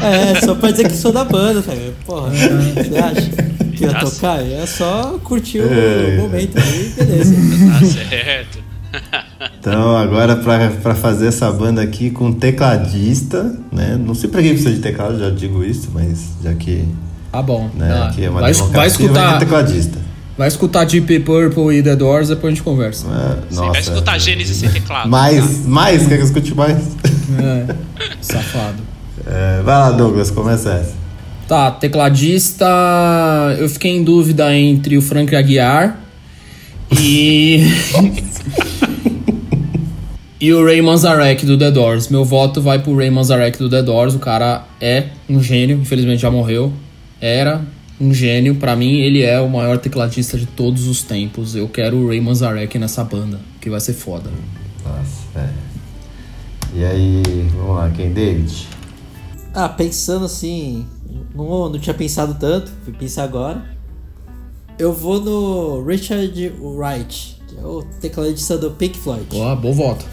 lá. 0.00 0.08
É, 0.08 0.40
só 0.44 0.54
pra 0.56 0.70
dizer 0.72 0.88
que 0.88 0.96
sou 0.96 1.12
da 1.12 1.22
banda, 1.24 1.60
velho. 1.60 1.94
Porra, 2.04 2.30
você 2.30 2.98
acha 2.98 3.63
ia 3.82 3.92
Nossa. 3.92 4.10
tocar? 4.16 4.42
Ia 4.44 4.66
só 4.66 5.18
curtir 5.24 5.58
o 5.60 5.72
É. 5.72 6.16
momento 6.18 6.56
aí, 6.58 6.92
beleza. 6.96 7.34
Tá 7.34 7.86
certo. 7.86 8.64
Então, 9.58 9.96
agora 9.96 10.36
pra, 10.36 10.70
pra 10.70 10.94
fazer 10.94 11.26
essa 11.26 11.50
banda 11.50 11.82
aqui 11.82 12.10
com 12.10 12.30
tecladista, 12.32 13.56
né? 13.72 13.98
Não 13.98 14.14
sei 14.14 14.30
pra 14.30 14.40
quem 14.40 14.50
precisa 14.52 14.72
de 14.72 14.80
teclado, 14.80 15.18
já 15.18 15.30
digo 15.30 15.64
isso, 15.64 15.88
mas 15.92 16.26
já 16.42 16.54
que, 16.54 16.84
Tá 17.32 17.42
bom. 17.42 17.68
né, 17.74 17.90
Ah, 17.92 18.06
aqui 18.08 18.24
é 18.24 18.30
uma 18.30 18.40
vai, 18.40 18.52
vai 18.52 18.86
escutar, 18.86 19.32
ter 19.32 19.38
tecladista. 19.46 19.98
vai 20.38 20.46
escutar 20.46 20.84
Deep 20.84 21.20
Purple 21.20 21.76
e 21.76 21.82
The 21.82 21.96
Doors, 21.96 22.28
depois 22.28 22.52
a 22.52 22.54
gente 22.54 22.62
conversa. 22.62 23.06
Ah, 23.10 23.36
Você 23.50 23.56
nossa. 23.60 23.72
vai 23.72 23.80
escutar 23.80 24.18
Gênesis 24.20 24.56
sem 24.58 24.70
teclado. 24.70 25.08
Mais, 25.10 25.66
mais, 25.66 26.02
quer 26.06 26.16
que 26.16 26.22
eu 26.22 26.26
escute 26.26 26.54
mais? 26.54 26.76
É, 27.36 27.74
safado. 28.20 28.76
É, 29.26 29.60
vai 29.64 29.74
lá, 29.76 29.90
Douglas, 29.90 30.30
começa 30.30 30.70
essa. 30.70 30.92
Tá, 31.46 31.70
tecladista. 31.70 32.66
Eu 33.58 33.68
fiquei 33.68 33.90
em 33.90 34.02
dúvida 34.02 34.54
entre 34.56 34.96
o 34.96 35.02
Frank 35.02 35.34
Aguiar 35.36 36.00
e. 36.90 37.60
e 40.40 40.52
o 40.54 40.64
Ray 40.64 40.80
Manzarek 40.80 41.44
do 41.44 41.58
The 41.58 41.70
Doors. 41.70 42.08
Meu 42.08 42.24
voto 42.24 42.62
vai 42.62 42.78
pro 42.78 42.96
Ray 42.96 43.10
Manzarek 43.10 43.58
do 43.58 43.68
The 43.68 43.82
Doors. 43.82 44.14
O 44.14 44.18
cara 44.18 44.64
é 44.80 45.08
um 45.28 45.42
gênio, 45.42 45.78
infelizmente 45.78 46.22
já 46.22 46.30
morreu. 46.30 46.72
Era 47.20 47.60
um 48.00 48.14
gênio. 48.14 48.54
Pra 48.54 48.74
mim, 48.74 49.00
ele 49.00 49.20
é 49.20 49.38
o 49.38 49.48
maior 49.48 49.76
tecladista 49.76 50.38
de 50.38 50.46
todos 50.46 50.86
os 50.86 51.02
tempos. 51.02 51.54
Eu 51.54 51.68
quero 51.68 51.98
o 51.98 52.08
Ray 52.08 52.22
Manzarek 52.22 52.78
nessa 52.78 53.04
banda, 53.04 53.38
que 53.60 53.68
vai 53.68 53.80
ser 53.80 53.92
foda. 53.92 54.30
Nossa, 54.82 55.40
é. 55.40 55.48
E 56.74 56.84
aí, 56.84 57.22
vamos 57.54 57.76
lá, 57.76 57.90
quem? 57.90 58.12
David? 58.12 58.66
Ah, 59.52 59.68
pensando 59.68 60.24
assim, 60.24 60.84
não, 61.34 61.68
não 61.68 61.78
tinha 61.78 61.94
pensado 61.94 62.34
tanto, 62.38 62.70
fui 62.84 62.92
pensar 62.92 63.24
agora. 63.24 63.64
Eu 64.78 64.92
vou 64.92 65.20
no 65.20 65.84
Richard 65.84 66.52
Wright, 66.60 67.40
que 67.48 67.56
é 67.58 67.64
o 67.64 67.82
tecladista 68.00 68.58
do 68.58 68.70
Pink 68.72 68.98
Floyd. 68.98 69.24
Boa, 69.30 69.54
bom 69.54 69.72
voto. 69.72 70.04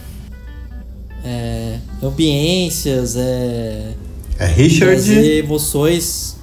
É, 1.23 1.77
ambiências, 2.01 3.15
é, 3.15 3.93
É 4.39 4.45
Richard? 4.45 4.93
trazer 4.93 5.43
emoções. 5.43 6.37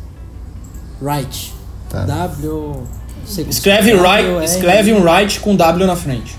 Wright. 1.00 1.52
Tá. 1.88 2.04
W. 2.04 2.50
não 2.50 2.86
sei 3.24 3.44
como 3.44 3.50
Escreve, 3.50 3.92
right, 3.94 4.44
escreve 4.44 4.92
um 4.92 5.02
right 5.02 5.40
com 5.40 5.56
W 5.56 5.86
na 5.86 5.96
frente. 5.96 6.36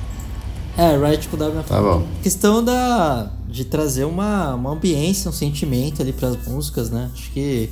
É, 0.77 0.95
Wright 0.97 1.27
com 1.27 1.37
W 1.37 1.55
na 1.57 1.63
Tá 1.63 1.81
bom. 1.81 2.05
questão 2.21 2.63
da 2.63 3.31
de 3.47 3.65
trazer 3.65 4.03
uma, 4.03 4.53
uma 4.53 4.69
ambiência, 4.71 5.27
um 5.27 5.33
sentimento 5.33 6.01
ali 6.03 6.13
para 6.13 6.27
as 6.29 6.47
músicas, 6.47 6.91
né? 6.91 7.09
Acho 7.11 7.31
que 7.31 7.69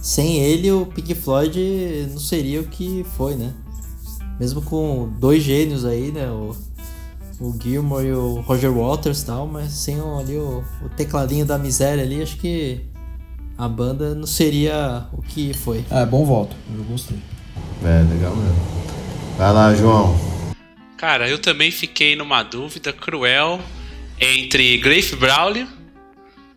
sem 0.00 0.38
ele 0.38 0.70
o 0.70 0.86
Pink 0.86 1.14
Floyd 1.14 2.08
não 2.10 2.20
seria 2.20 2.60
o 2.60 2.66
que 2.66 3.04
foi, 3.16 3.34
né? 3.34 3.52
Mesmo 4.38 4.62
com 4.62 5.12
dois 5.18 5.42
gênios 5.42 5.84
aí, 5.84 6.12
né? 6.12 6.30
O, 6.30 6.56
o 7.40 7.56
Gilmore 7.60 8.06
e 8.06 8.12
o 8.12 8.40
Roger 8.40 8.72
Waters 8.72 9.22
e 9.22 9.26
tal, 9.26 9.46
mas 9.46 9.72
sem 9.72 10.00
o, 10.00 10.18
ali 10.18 10.36
o, 10.36 10.64
o 10.84 10.88
tecladinho 10.90 11.44
da 11.44 11.58
miséria 11.58 12.02
ali, 12.02 12.22
acho 12.22 12.36
que 12.36 12.80
a 13.56 13.68
banda 13.68 14.14
não 14.14 14.26
seria 14.26 15.06
o 15.12 15.20
que 15.20 15.52
foi. 15.52 15.84
É, 15.90 16.06
bom 16.06 16.24
voto. 16.24 16.54
Eu 16.72 16.84
gostei. 16.84 17.18
É, 17.82 18.02
legal 18.12 18.34
mesmo. 18.36 18.78
Vai 19.36 19.52
lá, 19.52 19.74
João. 19.74 20.16
Cara, 20.96 21.28
eu 21.28 21.38
também 21.38 21.70
fiquei 21.70 22.16
numa 22.16 22.42
dúvida 22.42 22.92
cruel 22.92 23.60
entre 24.20 24.78
Grafe 24.78 25.14
Braulio, 25.16 25.66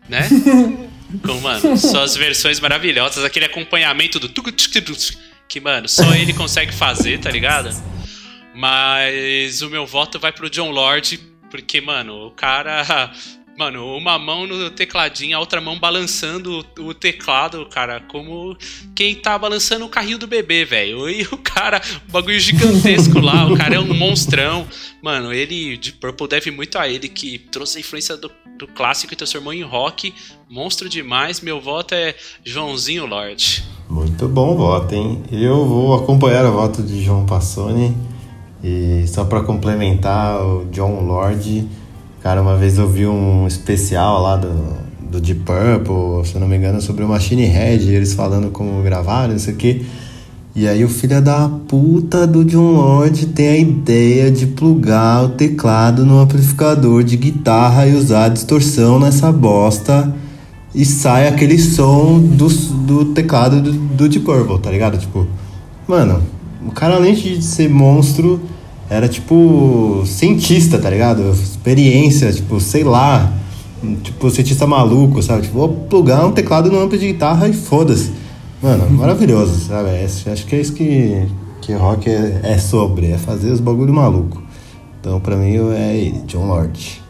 né? 0.08 0.28
Com, 1.24 1.40
mano, 1.40 1.76
suas 1.76 2.16
versões 2.16 2.60
maravilhosas, 2.60 3.24
aquele 3.24 3.46
acompanhamento 3.46 4.18
do 4.18 4.28
que, 5.48 5.60
mano, 5.60 5.88
só 5.88 6.14
ele 6.14 6.32
consegue 6.32 6.72
fazer, 6.72 7.18
tá 7.20 7.30
ligado? 7.30 7.70
Mas 8.54 9.62
o 9.62 9.68
meu 9.68 9.86
voto 9.86 10.18
vai 10.18 10.32
pro 10.32 10.48
John 10.48 10.70
Lord, 10.70 11.18
porque, 11.50 11.80
mano, 11.80 12.26
o 12.26 12.30
cara. 12.30 13.12
Mano, 13.62 13.96
uma 13.96 14.18
mão 14.18 14.44
no 14.44 14.70
tecladinho, 14.70 15.36
a 15.36 15.40
outra 15.40 15.60
mão 15.60 15.78
balançando 15.78 16.66
o, 16.80 16.92
teclado, 16.92 17.64
cara, 17.66 18.00
como 18.00 18.56
quem 18.92 19.14
tá 19.14 19.38
balançando 19.38 19.84
o 19.84 19.88
carrinho 19.88 20.18
do 20.18 20.26
bebê, 20.26 20.64
velho. 20.64 21.08
E 21.08 21.22
o 21.30 21.38
cara, 21.38 21.80
o 22.08 22.10
bagulho 22.10 22.40
gigantesco 22.40 23.20
lá, 23.20 23.46
o 23.46 23.56
cara 23.56 23.76
é 23.76 23.78
um 23.78 23.94
monstrão. 23.94 24.66
Mano, 25.00 25.32
ele, 25.32 25.76
de 25.76 25.92
Purple, 25.92 26.26
deve 26.26 26.50
muito 26.50 26.76
a 26.76 26.88
ele, 26.88 27.08
que 27.08 27.38
trouxe 27.38 27.78
a 27.78 27.80
influência 27.80 28.16
do, 28.16 28.32
do 28.58 28.66
clássico 28.66 29.12
e 29.12 29.16
transformou 29.16 29.52
em 29.52 29.62
rock. 29.62 30.12
Monstro 30.50 30.88
demais. 30.88 31.40
Meu 31.40 31.60
voto 31.60 31.94
é 31.94 32.16
Joãozinho 32.44 33.06
Lorde. 33.06 33.62
Muito 33.88 34.26
bom 34.26 34.56
voto, 34.56 34.92
hein? 34.92 35.22
Eu 35.30 35.64
vou 35.64 35.94
acompanhar 35.94 36.44
o 36.46 36.52
voto 36.52 36.82
de 36.82 37.00
João 37.00 37.24
Passoni. 37.24 37.96
E 38.64 39.04
só 39.06 39.24
pra 39.24 39.42
complementar 39.44 40.44
o 40.44 40.64
John 40.72 41.04
Lord, 41.04 41.68
cara, 42.22 42.40
uma 42.40 42.56
vez 42.56 42.78
eu 42.78 42.88
vi 42.88 43.06
um 43.06 43.46
especial 43.46 44.22
lá 44.22 44.36
do, 44.36 44.76
do 45.10 45.20
Deep 45.20 45.40
Purple, 45.40 46.24
se 46.24 46.38
não 46.38 46.46
me 46.46 46.56
engano, 46.56 46.80
sobre 46.80 47.04
o 47.04 47.08
Machine 47.08 47.44
Head, 47.44 47.88
eles 47.90 48.14
falando 48.14 48.50
como 48.50 48.82
gravaram, 48.82 49.32
não 49.32 49.38
sei 49.38 49.54
o 49.54 49.56
quê. 49.56 49.82
E 50.54 50.68
aí 50.68 50.84
o 50.84 50.88
filho 50.88 51.20
da 51.20 51.48
puta 51.48 52.26
do 52.26 52.44
John 52.44 52.72
Lord 52.72 53.26
tem 53.28 53.48
a 53.48 53.56
ideia 53.56 54.30
de 54.30 54.46
plugar 54.46 55.24
o 55.24 55.28
teclado 55.30 56.04
no 56.04 56.20
amplificador 56.20 57.02
de 57.02 57.16
guitarra 57.16 57.86
e 57.86 57.94
usar 57.94 58.28
distorção 58.28 59.00
nessa 59.00 59.32
bosta 59.32 60.14
e 60.74 60.84
sai 60.84 61.26
aquele 61.26 61.58
som 61.58 62.20
do, 62.20 62.48
do 62.48 63.06
teclado 63.14 63.62
do, 63.62 63.72
do 63.72 64.08
Deep 64.08 64.24
Purple, 64.24 64.58
tá 64.58 64.70
ligado? 64.70 64.98
Tipo, 64.98 65.26
mano, 65.88 66.22
o 66.66 66.70
cara 66.70 66.96
além 66.96 67.14
de 67.14 67.42
ser 67.42 67.68
monstro, 67.68 68.40
era 68.90 69.08
tipo 69.08 70.02
cientista, 70.06 70.78
tá 70.78 70.90
ligado? 70.90 71.30
Experiência, 71.32 72.32
tipo, 72.32 72.60
sei 72.60 72.84
lá, 72.84 73.32
tipo 74.02 74.30
cientista 74.30 74.66
maluco, 74.66 75.22
sabe? 75.22 75.42
Tipo, 75.42 75.58
vou 75.58 75.68
plugar 75.68 76.24
um 76.26 76.32
teclado 76.32 76.70
no 76.70 76.80
amplo 76.80 76.98
de 76.98 77.06
guitarra 77.12 77.48
e 77.48 77.52
foda-se. 77.52 78.12
Mano, 78.62 78.88
maravilhoso, 78.96 79.66
sabe? 79.66 79.88
É, 79.90 80.04
acho 80.04 80.46
que 80.46 80.56
é 80.56 80.60
isso 80.60 80.72
que, 80.72 81.26
que 81.60 81.72
rock 81.72 82.08
é, 82.08 82.40
é 82.42 82.58
sobre, 82.58 83.10
é 83.10 83.18
fazer 83.18 83.50
os 83.50 83.60
bagulho 83.60 83.92
maluco. 83.92 84.42
Então, 85.00 85.18
pra 85.18 85.36
mim, 85.36 85.56
é 85.74 85.96
ele, 85.96 86.20
John 86.26 86.46
Lord. 86.46 87.02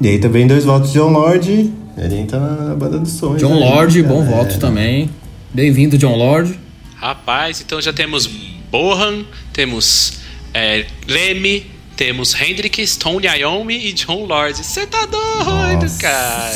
E 0.00 0.08
aí 0.08 0.18
também 0.18 0.46
dois 0.46 0.64
votos 0.64 0.90
de 0.90 0.98
John 0.98 1.10
Lord, 1.10 1.72
ele 1.98 2.16
entra 2.16 2.38
na 2.40 2.74
banda 2.74 2.98
dos 2.98 3.12
sonhos. 3.12 3.40
John 3.40 3.58
Lord, 3.58 4.02
cara. 4.02 4.14
bom 4.14 4.22
É. 4.22 4.26
voto 4.26 4.58
também. 4.58 5.10
Bem-vindo, 5.52 5.98
John 5.98 6.16
Lord. 6.16 6.58
Rapaz, 6.96 7.60
então 7.60 7.80
já 7.80 7.92
temos 7.92 8.26
Bohan, 8.70 9.24
temos 9.52 10.23
é, 10.54 10.86
Leme, 11.08 11.66
temos 11.96 12.34
Hendrix, 12.40 12.96
Tony 12.96 13.26
Iommi 13.26 13.88
e 13.88 13.92
John 13.92 14.24
Lord. 14.24 14.56
Você 14.64 14.86
tá 14.86 15.04
doido, 15.06 15.82
Nossa. 15.82 15.98
cara? 15.98 16.54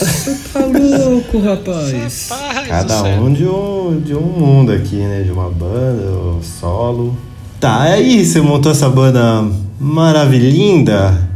Tá 0.53 0.61
louco, 0.61 1.39
rapaz. 1.41 2.29
Rapaz 2.31 2.69
Cada 2.69 3.05
um 3.05 3.33
de 3.33 3.45
um, 3.45 4.01
de 4.01 4.15
um 4.15 4.23
mundo 4.23 4.73
aqui, 4.73 4.97
né? 4.97 5.23
De 5.23 5.31
uma 5.31 5.51
banda, 5.51 6.11
o 6.11 6.41
solo. 6.43 7.17
Tá, 7.61 7.83
aí 7.83 8.25
você 8.25 8.41
montou 8.41 8.71
essa 8.71 8.89
banda 8.89 9.49
maravilhinda, 9.81 11.29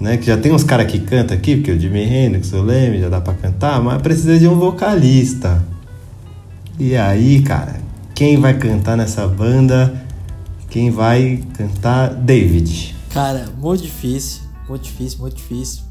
né? 0.00 0.16
Que 0.16 0.26
já 0.26 0.36
tem 0.36 0.52
uns 0.52 0.64
caras 0.64 0.90
que 0.90 0.98
cantam 0.98 1.36
aqui, 1.36 1.56
porque 1.56 1.70
o 1.70 1.78
Jimi 1.78 2.02
Hendrix, 2.02 2.52
o 2.52 2.62
Leme, 2.62 3.00
já 3.00 3.08
dá 3.08 3.20
pra 3.20 3.34
cantar, 3.34 3.80
mas 3.80 4.02
precisa 4.02 4.36
de 4.36 4.48
um 4.48 4.56
vocalista. 4.56 5.64
E 6.78 6.96
aí, 6.96 7.40
cara, 7.42 7.80
quem 8.14 8.36
vai 8.36 8.54
cantar 8.54 8.96
nessa 8.96 9.26
banda? 9.28 10.09
Quem 10.70 10.90
vai 10.90 11.44
cantar? 11.54 12.14
David. 12.14 12.96
Cara, 13.10 13.48
muito 13.58 13.82
difícil, 13.82 14.42
muito 14.68 14.84
difícil, 14.84 15.18
muito 15.18 15.36
difícil. 15.36 15.82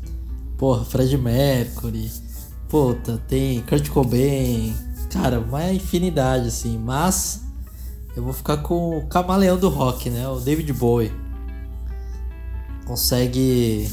Porra, 0.58 0.86
Fred 0.86 1.18
Mercury, 1.18 2.10
Puta, 2.70 3.20
tem 3.28 3.62
Kurt 3.62 3.90
Cobain. 3.90 4.76
Cara, 5.12 5.40
uma 5.40 5.74
infinidade, 5.74 6.48
assim. 6.48 6.78
Mas 6.78 7.44
eu 8.16 8.24
vou 8.24 8.32
ficar 8.32 8.58
com 8.58 8.98
o 8.98 9.08
camaleão 9.08 9.58
do 9.58 9.70
rock, 9.70 10.10
né? 10.10 10.28
O 10.28 10.40
David 10.40 10.72
Bowie. 10.74 11.12
Consegue 12.86 13.90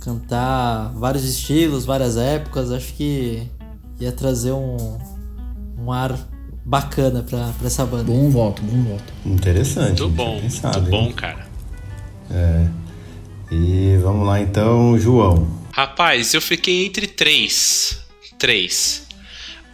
cantar 0.00 0.92
vários 0.94 1.24
estilos, 1.24 1.84
várias 1.84 2.16
épocas. 2.16 2.70
Acho 2.70 2.94
que 2.94 3.50
ia 3.98 4.12
trazer 4.12 4.52
um, 4.52 4.96
um 5.76 5.90
ar 5.90 6.16
bacana 6.66 7.22
pra, 7.22 7.52
pra 7.56 7.68
essa 7.68 7.86
banda. 7.86 8.04
Bom 8.04 8.28
voto, 8.28 8.60
bom 8.62 8.82
voto. 8.82 9.12
Interessante. 9.24 10.02
Muito 10.02 10.08
bom, 10.08 10.40
Pensado, 10.40 10.80
muito 10.82 10.94
hein? 10.94 11.02
bom, 11.08 11.12
cara. 11.12 11.46
E 13.50 13.96
vamos 14.02 14.26
lá 14.26 14.40
então, 14.40 14.98
João. 14.98 15.46
Rapaz, 15.70 16.34
eu 16.34 16.40
fiquei 16.40 16.84
entre 16.84 17.06
três. 17.06 18.00
Três. 18.38 19.06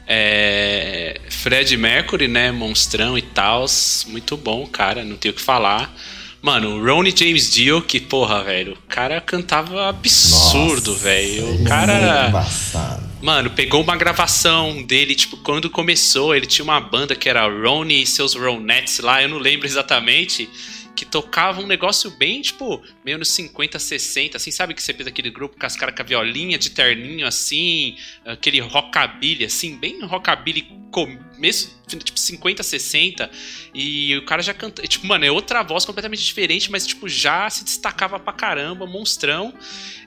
É, 0.07 1.19
Fred 1.31 1.75
Mercury, 1.79 2.29
né? 2.29 2.53
Monstrão 2.53 3.17
e 3.17 3.23
tal. 3.23 3.65
Muito 4.09 4.37
bom, 4.37 4.67
cara. 4.67 5.03
Não 5.03 5.17
tenho 5.17 5.33
o 5.33 5.37
que 5.37 5.43
falar. 5.43 5.95
Mano, 6.43 6.77
o 6.77 6.85
Ronnie 6.85 7.15
James 7.17 7.51
Dio, 7.51 7.81
que 7.81 8.01
porra, 8.01 8.43
velho. 8.43 8.73
O 8.73 8.89
cara 8.89 9.21
cantava 9.21 9.89
absurdo, 9.89 10.91
Nossa, 10.91 11.05
velho. 11.05 11.47
O 11.47 11.63
é 11.63 11.65
cara. 11.65 12.29
embaçado. 12.29 13.12
Mano, 13.23 13.51
pegou 13.51 13.81
uma 13.81 13.97
gravação 13.97 14.83
dele, 14.83 15.15
tipo, 15.15 15.37
quando 15.37 15.71
começou, 15.71 16.35
ele 16.35 16.45
tinha 16.45 16.65
uma 16.65 16.81
banda 16.81 17.15
que 17.15 17.29
era 17.29 17.47
Ronnie 17.47 18.03
e 18.03 18.07
seus 18.07 18.35
Ronettes 18.35 18.99
lá, 18.99 19.23
eu 19.23 19.29
não 19.29 19.39
lembro 19.39 19.65
exatamente, 19.65 20.51
que 20.97 21.05
tocava 21.07 21.61
um 21.61 21.67
negócio 21.69 22.11
bem, 22.11 22.43
tipo, 22.43 22.83
meio 23.05 23.19
nos 23.19 23.29
50, 23.29 23.79
60, 23.79 24.37
assim, 24.37 24.51
sabe 24.51 24.75
que 24.75 24.83
você 24.83 24.93
fez 24.93 25.07
aquele 25.07 25.31
grupo 25.31 25.57
com 25.57 25.65
as 25.65 25.77
caras 25.77 25.95
com 25.95 26.03
a 26.03 26.05
violinha 26.05 26.59
de 26.59 26.71
terninho, 26.71 27.25
assim, 27.25 27.97
aquele 28.27 28.59
rockabilly, 28.59 29.45
assim, 29.45 29.77
bem 29.77 30.05
rockabilly 30.05 30.67
começo, 30.91 31.81
tipo, 31.87 32.19
50, 32.19 32.63
60, 32.65 33.31
e 33.73 34.17
o 34.17 34.25
cara 34.25 34.43
já 34.43 34.53
canta, 34.53 34.83
tipo, 34.83 35.07
mano, 35.07 35.25
é 35.25 35.31
outra 35.31 35.63
voz 35.63 35.85
completamente 35.85 36.25
diferente, 36.25 36.73
mas, 36.73 36.85
tipo, 36.85 37.09
já 37.09 37.49
se 37.49 37.63
destacava 37.63 38.19
pra 38.19 38.33
caramba, 38.33 38.85
monstrão, 38.85 39.55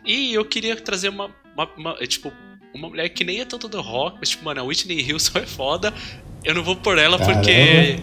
e 0.05 0.33
eu 0.33 0.43
queria 0.43 0.75
trazer 0.75 1.07
uma, 1.07 1.33
uma- 1.55 1.71
uma- 1.77 2.07
tipo, 2.07 2.31
uma 2.75 2.89
mulher 2.89 3.07
que 3.09 3.23
nem 3.23 3.39
é 3.39 3.45
tanto 3.45 3.67
do 3.69 3.81
rock, 3.81 4.17
mas, 4.19 4.29
tipo, 4.29 4.43
mano, 4.43 4.61
a 4.61 4.63
Whitney 4.63 5.11
Houston 5.11 5.39
é 5.39 5.45
foda. 5.45 5.93
Eu 6.43 6.53
não 6.53 6.63
vou 6.63 6.75
por 6.75 6.97
ela 6.97 7.17
porque. 7.17 7.99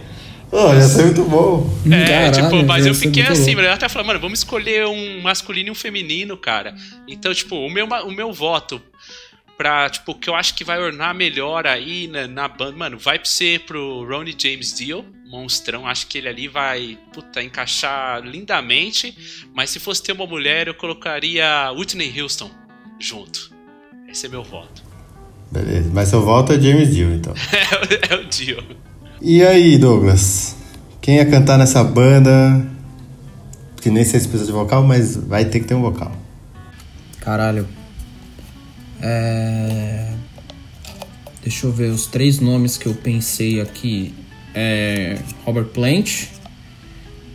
Pô, 0.51 0.75
ia 0.75 0.83
ser 0.83 1.05
muito 1.05 1.25
bom. 1.25 1.71
É, 1.91 2.07
Caralho, 2.07 2.33
tipo, 2.33 2.67
mas 2.67 2.85
eu 2.85 2.95
fiquei 2.95 3.23
assim, 3.23 3.55
mano. 3.55 3.69
Eu 3.69 3.73
até 3.73 3.89
falei, 3.89 4.07
mano, 4.07 4.21
vamos 4.21 4.41
escolher 4.41 4.87
um 4.87 5.21
masculino 5.21 5.69
e 5.69 5.71
um 5.71 5.75
feminino, 5.75 6.37
cara. 6.37 6.75
Então, 7.07 7.33
tipo, 7.33 7.57
o 7.57 7.71
meu, 7.71 7.87
o 7.87 8.11
meu 8.11 8.33
voto 8.33 8.83
pra, 9.57 9.89
tipo, 9.89 10.15
que 10.15 10.29
eu 10.29 10.35
acho 10.35 10.55
que 10.55 10.65
vai 10.65 10.79
ornar 10.81 11.15
melhor 11.15 11.67
aí 11.67 12.09
na, 12.09 12.27
na 12.27 12.49
banda, 12.49 12.77
mano, 12.77 12.99
vai 12.99 13.21
ser 13.23 13.61
pro 13.61 14.05
Ronnie 14.05 14.35
James 14.37 14.75
Dio, 14.75 15.05
monstrão. 15.27 15.87
Acho 15.87 16.07
que 16.07 16.19
ele 16.19 16.29
ali 16.29 16.49
vai, 16.49 16.99
puta, 17.13 17.43
encaixar 17.43 18.21
lindamente. 18.23 19.17
Mas 19.55 19.71
se 19.71 19.79
fosse 19.79 20.03
ter 20.03 20.13
uma 20.13 20.27
mulher, 20.27 20.67
eu 20.67 20.75
colocaria 20.75 21.71
Whitney 21.73 22.21
Houston 22.21 22.51
junto. 22.99 23.52
Esse 24.13 24.27
é 24.27 24.29
meu 24.29 24.45
voto. 24.45 24.85
Beleza, 25.51 25.91
mas 25.91 26.11
seu 26.11 26.23
voto 26.23 26.53
é 26.53 26.61
James 26.61 26.95
Dio, 26.95 27.15
então. 27.15 27.33
é 28.11 28.15
o 28.15 28.29
Dio. 28.29 28.63
E 29.23 29.43
aí, 29.43 29.79
Douglas? 29.79 30.55
Quem 31.01 31.17
ia 31.17 31.25
cantar 31.25 31.57
nessa 31.57 31.83
banda? 31.83 32.63
Que 33.81 33.89
nem 33.89 34.05
sei 34.05 34.21
se 34.21 34.29
precisa 34.29 34.53
de 34.53 34.53
vocal, 34.53 34.83
mas 34.83 35.17
vai 35.17 35.47
ter 35.47 35.61
que 35.61 35.67
ter 35.67 35.75
um 35.75 35.81
vocal. 35.81 36.13
Caralho. 37.21 37.67
É... 39.01 40.13
Deixa 41.43 41.67
eu 41.67 41.73
ver 41.73 41.91
os 41.91 42.07
três 42.07 42.39
nomes 42.39 42.77
que 42.77 42.87
eu 42.87 42.95
pensei 42.95 43.63
aqui. 43.63 44.15
É 44.55 45.19
Robert 45.47 45.69
Plant. 45.69 46.27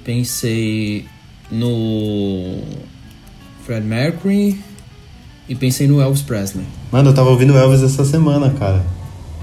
Pensei 0.03 1.07
no 1.49 2.61
Fred 3.65 3.83
Mercury. 3.83 4.66
E 5.49 5.55
pensei 5.55 5.87
no 5.87 6.01
Elvis 6.01 6.21
Presley. 6.21 6.65
Mano, 6.91 7.09
eu 7.09 7.13
tava 7.13 7.29
ouvindo 7.29 7.57
Elvis 7.57 7.81
essa 7.81 8.03
semana, 8.03 8.49
cara. 8.51 8.85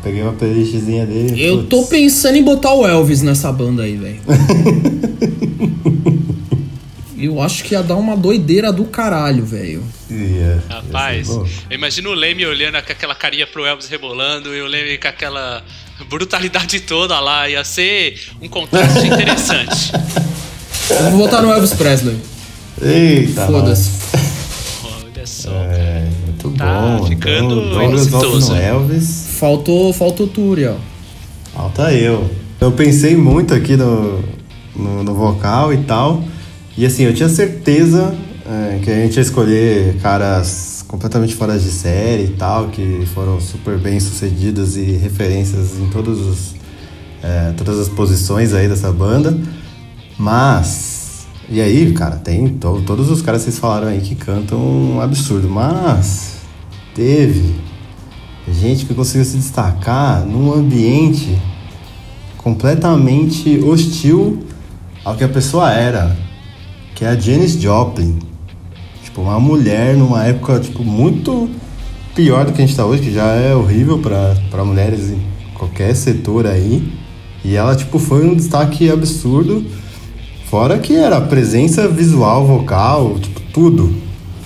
Peguei 0.03 0.23
uma 0.23 0.33
playlistzinha 0.33 1.07
dele. 1.07 1.43
Eu 1.43 1.59
putz. 1.59 1.69
tô 1.71 1.83
pensando 1.85 2.37
em 2.37 2.43
botar 2.43 2.75
o 2.75 2.87
Elvis 2.87 3.23
nessa 3.23 3.51
banda 3.51 3.85
aí, 3.85 3.97
velho. 3.97 4.21
Eu 7.25 7.41
acho 7.41 7.65
que 7.65 7.73
ia 7.73 7.83
dar 7.83 7.97
uma 7.97 8.15
doideira 8.15 8.71
do 8.71 8.85
caralho, 8.85 9.47
velho. 9.47 9.83
Ia, 10.11 10.17
ia 10.19 10.61
ser 10.61 10.75
Rapaz, 10.75 11.29
eu 11.29 11.47
imagino 11.71 12.11
o 12.11 12.15
Leme 12.15 12.45
olhando 12.45 12.75
com 12.83 12.93
aquela 12.93 13.15
carinha 13.15 13.47
pro 13.47 13.65
Elvis 13.65 13.89
rebolando 13.89 14.55
e 14.55 14.61
o 14.61 14.67
Leme 14.67 14.99
com 14.99 15.09
aquela 15.09 15.65
brutalidade 16.11 16.81
toda 16.81 17.19
lá. 17.21 17.49
Ia 17.49 17.65
ser 17.65 18.21
um 18.43 18.49
contraste 18.49 19.07
interessante. 19.07 19.93
Eu 20.91 21.11
vou 21.13 21.21
votar 21.21 21.41
no 21.41 21.51
Elvis 21.51 21.73
Presley. 21.73 22.19
Eita, 22.83 23.47
Foda-se. 23.47 23.91
Só. 25.45 25.51
É, 25.53 26.09
muito 26.25 26.51
Tá 26.57 26.97
bom. 26.99 27.07
ficando 27.07 27.61
então, 27.61 27.83
inusitoso. 27.85 28.53
no 28.53 28.57
Elvis. 28.61 29.27
Faltou, 29.39 29.93
faltou 29.93 30.27
Túria, 30.27 30.73
ó. 30.77 31.57
Falta 31.59 31.93
eu. 31.93 32.29
Eu 32.61 32.73
pensei 32.73 33.17
muito 33.17 33.53
aqui 33.55 33.77
no, 33.77 34.23
no, 34.75 35.05
no 35.05 35.15
vocal 35.15 35.73
e 35.73 35.79
tal. 35.79 36.23
E 36.77 36.85
assim, 36.87 37.05
eu 37.05 37.15
tinha 37.15 37.29
certeza 37.29 38.15
é, 38.47 38.79
que 38.83 38.91
a 38.91 38.95
gente 38.95 39.17
ia 39.17 39.23
escolher 39.23 39.97
caras 40.03 40.85
completamente 40.89 41.35
fora 41.35 41.59
de 41.59 41.71
série 41.71 42.25
e 42.25 42.29
tal, 42.39 42.69
que 42.69 43.05
foram 43.15 43.41
super 43.41 43.79
bem 43.79 43.99
sucedidos 44.01 44.77
e 44.77 44.83
referências 44.93 45.79
em 45.79 45.89
todos 45.89 46.21
os, 46.21 46.55
é, 47.23 47.53
todas 47.57 47.79
as 47.79 47.89
posições 47.89 48.53
aí 48.55 48.69
dessa 48.69 48.91
banda. 48.93 49.37
Mas. 50.19 50.94
E 51.49 51.61
aí, 51.61 51.93
cara, 51.93 52.17
tem 52.17 52.49
to- 52.49 52.83
todos 52.87 53.11
os 53.11 53.21
caras 53.23 53.43
que 53.43 53.51
vocês 53.51 53.59
falaram 53.59 53.89
aí 53.89 54.01
que 54.01 54.15
cantam 54.15 54.59
um 54.59 55.01
absurdo. 55.01 55.49
Mas. 55.49 56.33
Teve 56.95 57.57
gente 58.49 58.87
que 58.87 58.95
conseguiu 58.95 59.25
se 59.25 59.37
destacar 59.37 60.25
num 60.25 60.53
ambiente 60.55 61.37
completamente 62.39 63.59
hostil 63.65 64.45
ao 65.05 65.17
que 65.17 65.25
a 65.25 65.29
pessoa 65.29 65.73
era, 65.73 66.17
que 66.95 67.05
é 67.05 67.09
a 67.09 67.17
Janis 67.19 67.61
Joplin. 67.61 68.19
Tipo, 69.03 69.23
uma 69.23 69.41
mulher 69.41 69.97
numa 69.97 70.25
época 70.25 70.61
tipo 70.61 70.85
muito 70.85 71.51
pior 72.15 72.45
do 72.47 72.53
que 72.53 72.63
a 72.63 72.67
gente 72.67 72.77
tá 72.77 72.85
hoje, 72.87 73.03
que 73.03 73.13
já 73.13 73.27
é 73.33 73.55
horrível 73.57 73.99
para 73.99 74.65
mulheres 74.65 75.11
em 75.11 75.19
qualquer 75.55 75.95
setor 75.97 76.47
aí. 76.47 76.93
E 77.45 77.57
ela 77.57 77.75
tipo 77.75 77.99
foi 77.99 78.25
um 78.25 78.35
destaque 78.37 78.89
absurdo, 78.91 79.65
fora 80.55 80.79
que 80.79 80.95
era 80.95 81.21
presença 81.21 81.89
visual, 81.89 82.47
vocal, 82.47 83.19
tipo 83.19 83.41
tudo. 83.53 84.01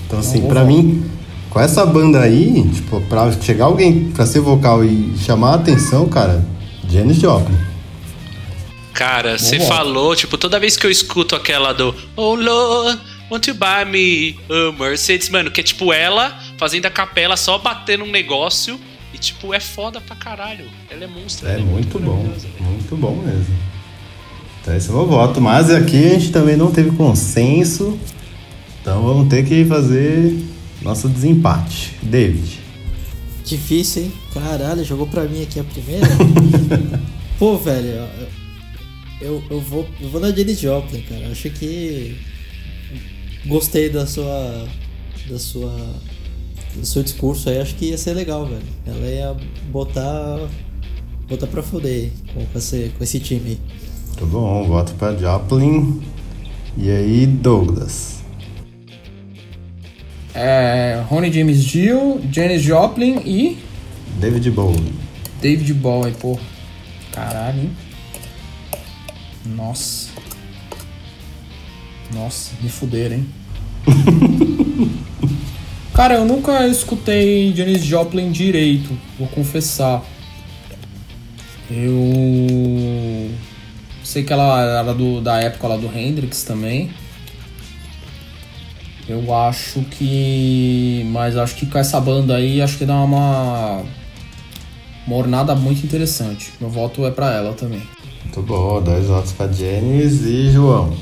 Então 0.07 0.21
assim, 0.21 0.41
pra 0.49 0.65
mim, 0.65 1.05
com 1.51 1.61
essa 1.61 1.85
banda 1.85 2.23
aí, 2.23 2.67
tipo, 2.71 2.99
pra 3.11 3.31
chegar 3.33 3.67
alguém 3.67 4.09
pra 4.13 4.25
ser 4.25 4.41
vocal 4.41 4.83
e 4.83 5.13
chamar 5.19 5.51
a 5.51 5.55
atenção, 5.57 6.09
cara, 6.09 6.43
Janis 6.89 7.19
Joplin. 7.19 7.59
Cara, 8.95 9.39
você 9.39 9.61
falou, 9.61 10.17
tipo, 10.17 10.39
toda 10.39 10.59
vez 10.59 10.79
que 10.79 10.87
eu 10.87 10.91
escuto 10.91 11.37
aquela 11.37 11.75
do 11.75 11.95
Oh 12.17 12.35
Lord, 12.35 12.99
won't 13.31 13.51
you 13.51 13.55
buy 13.55 13.85
me 13.85 14.35
a 14.49 14.73
Mercedes? 14.83 15.29
Mano, 15.29 15.51
que 15.51 15.61
é 15.61 15.63
tipo 15.63 15.93
ela 15.93 16.41
fazendo 16.57 16.87
a 16.87 16.91
capela 16.91 17.37
só 17.37 17.59
batendo 17.59 18.05
um 18.05 18.11
negócio 18.11 18.81
e, 19.13 19.19
tipo, 19.19 19.53
é 19.53 19.61
foda 19.61 20.01
pra 20.01 20.17
caralho. 20.17 20.65
Ela 20.89 21.05
é 21.05 21.07
monstro. 21.07 21.47
É 21.47 21.57
ela 21.57 21.65
muito 21.65 21.99
bom, 21.99 22.13
maravilhosa, 22.13 22.49
velho. 22.49 22.65
muito 22.65 22.97
bom 22.97 23.15
mesmo. 23.17 23.78
Então 24.61 24.77
esse 24.77 24.89
é 24.89 24.93
o 24.93 24.97
meu 24.97 25.07
voto. 25.07 25.41
Mas 25.41 25.71
aqui 25.71 25.97
a 25.97 26.11
gente 26.11 26.33
também 26.33 26.57
não 26.57 26.71
teve 26.71 26.91
consenso. 26.93 27.99
Então 28.81 29.03
vamos 29.03 29.29
ter 29.29 29.45
que 29.45 29.65
fazer 29.65 30.37
nosso 30.83 31.09
desempate. 31.09 31.95
David. 32.03 32.61
Difícil, 33.45 34.05
hein? 34.05 34.13
Caralho, 34.33 34.85
jogou 34.85 35.07
pra 35.07 35.25
mim 35.25 35.43
aqui 35.43 35.59
a 35.59 35.65
primeira. 35.65 36.07
Pô, 37.39 37.57
velho, 37.57 38.07
eu, 39.21 39.43
eu, 39.51 39.61
vou, 39.61 39.89
eu 40.01 40.09
vou 40.11 40.21
na 40.21 40.31
Janis 40.31 40.61
Joplin, 40.61 41.03
cara. 41.03 41.29
Acho 41.29 41.51
que 41.51 42.17
gostei 43.47 43.89
da 43.89 44.07
sua 44.07 44.67
da 45.29 45.39
sua 45.39 45.75
do 46.75 46.87
seu 46.87 47.03
discurso 47.03 47.49
aí. 47.49 47.59
Acho 47.59 47.75
que 47.75 47.87
ia 47.87 47.99
ser 47.99 48.15
legal, 48.15 48.47
velho. 48.47 48.63
Ela 48.87 49.07
ia 49.07 49.37
botar 49.71 50.49
botar 51.29 51.47
pra 51.47 51.63
foder 51.63 52.11
com, 52.33 52.45
com 52.47 52.59
esse, 52.59 52.93
com 52.97 53.05
esse 53.05 53.21
time 53.21 53.51
aí. 53.51 53.59
Tá 54.19 54.27
bom, 54.27 54.67
voto 54.67 54.95
pra 54.95 55.17
Joplin. 55.17 56.03
E 56.77 56.91
aí, 56.91 57.25
Douglas. 57.25 58.19
É, 60.35 61.03
Ronnie 61.09 61.33
James 61.33 61.65
Dio, 61.65 62.21
Janis 62.33 62.63
Joplin 62.63 63.21
e 63.25 63.59
David 64.21 64.51
Bowie. 64.51 64.93
David 65.41 65.73
Bowie, 65.75 66.13
pô. 66.15 66.37
Caralho, 67.13 67.61
hein? 67.61 67.71
Nossa. 69.47 70.11
Nossa, 72.13 72.53
me 72.61 72.69
fuderam, 72.69 73.17
hein? 73.17 73.29
Cara, 75.95 76.15
eu 76.15 76.25
nunca 76.25 76.67
escutei 76.67 77.55
Janis 77.55 77.85
Joplin 77.85 78.33
direito, 78.33 78.97
vou 79.19 79.29
confessar. 79.29 80.03
Eu 81.71 83.28
sei 84.09 84.23
que 84.23 84.33
ela 84.33 84.63
era 84.63 84.95
do, 84.95 85.21
da 85.21 85.39
época 85.39 85.69
lá 85.69 85.77
do 85.77 85.87
Hendrix 85.87 86.43
também. 86.43 86.91
Eu 89.07 89.35
acho 89.35 89.83
que. 89.83 91.07
Mas 91.13 91.37
acho 91.37 91.55
que 91.57 91.67
com 91.67 91.79
essa 91.79 92.01
banda 92.01 92.37
aí, 92.37 92.61
acho 92.61 92.79
que 92.79 92.87
dá 92.87 92.95
uma. 92.95 93.83
Uma 95.07 95.17
ornada 95.17 95.55
muito 95.55 95.85
interessante. 95.85 96.53
Meu 96.61 96.69
voto 96.69 97.07
é 97.07 97.11
pra 97.11 97.33
ela 97.33 97.53
também. 97.55 97.83
Muito 98.25 98.43
bom, 98.43 98.83
dois 98.83 99.07
votos 99.07 99.33
pra 99.33 99.47
Janis 99.47 100.23
e 100.23 100.51
João. 100.51 100.95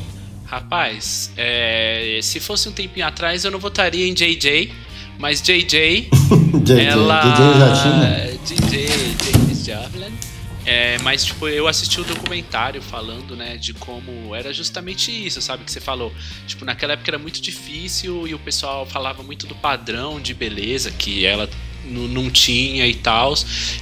Rapaz, 0.45 1.33
é, 1.37 2.21
se 2.23 2.39
fosse 2.39 2.69
um 2.69 2.73
tempinho 2.73 3.05
atrás 3.05 3.45
eu 3.45 3.51
não 3.51 3.59
votaria 3.59 4.07
em 4.07 4.15
JJ, 4.15 4.71
mas 5.19 5.43
JJ, 5.43 6.09
JJ, 6.63 6.81
ela. 6.87 7.21
JJ 7.21 7.59
já 7.59 7.83
tinha. 7.83 8.39
DJ, 8.47 8.89
James 9.25 9.65
Joplin. 9.65 10.26
É, 10.67 10.99
mas, 10.99 11.25
tipo, 11.25 11.49
eu 11.49 11.69
assisti 11.69 12.01
o 12.01 12.05
documentário 12.05 12.83
falando, 12.83 13.37
né, 13.37 13.57
de 13.57 13.73
como 13.73 14.35
era 14.35 14.53
justamente 14.53 15.13
isso, 15.13 15.41
sabe? 15.41 15.63
Que 15.65 15.71
você 15.71 15.81
falou. 15.81 16.13
Tipo, 16.45 16.65
naquela 16.65 16.95
época 16.95 17.09
era 17.09 17.19
muito 17.19 17.41
difícil 17.41 18.27
e 18.27 18.35
o 18.35 18.39
pessoal 18.39 18.85
falava 18.85 19.23
muito 19.23 19.47
do 19.47 19.55
padrão 19.55 20.21
de 20.21 20.35
beleza 20.35 20.91
que 20.91 21.25
ela 21.25 21.49
não 21.87 22.31
tinha 22.31 22.87
e 22.87 22.95
tal. 22.95 23.35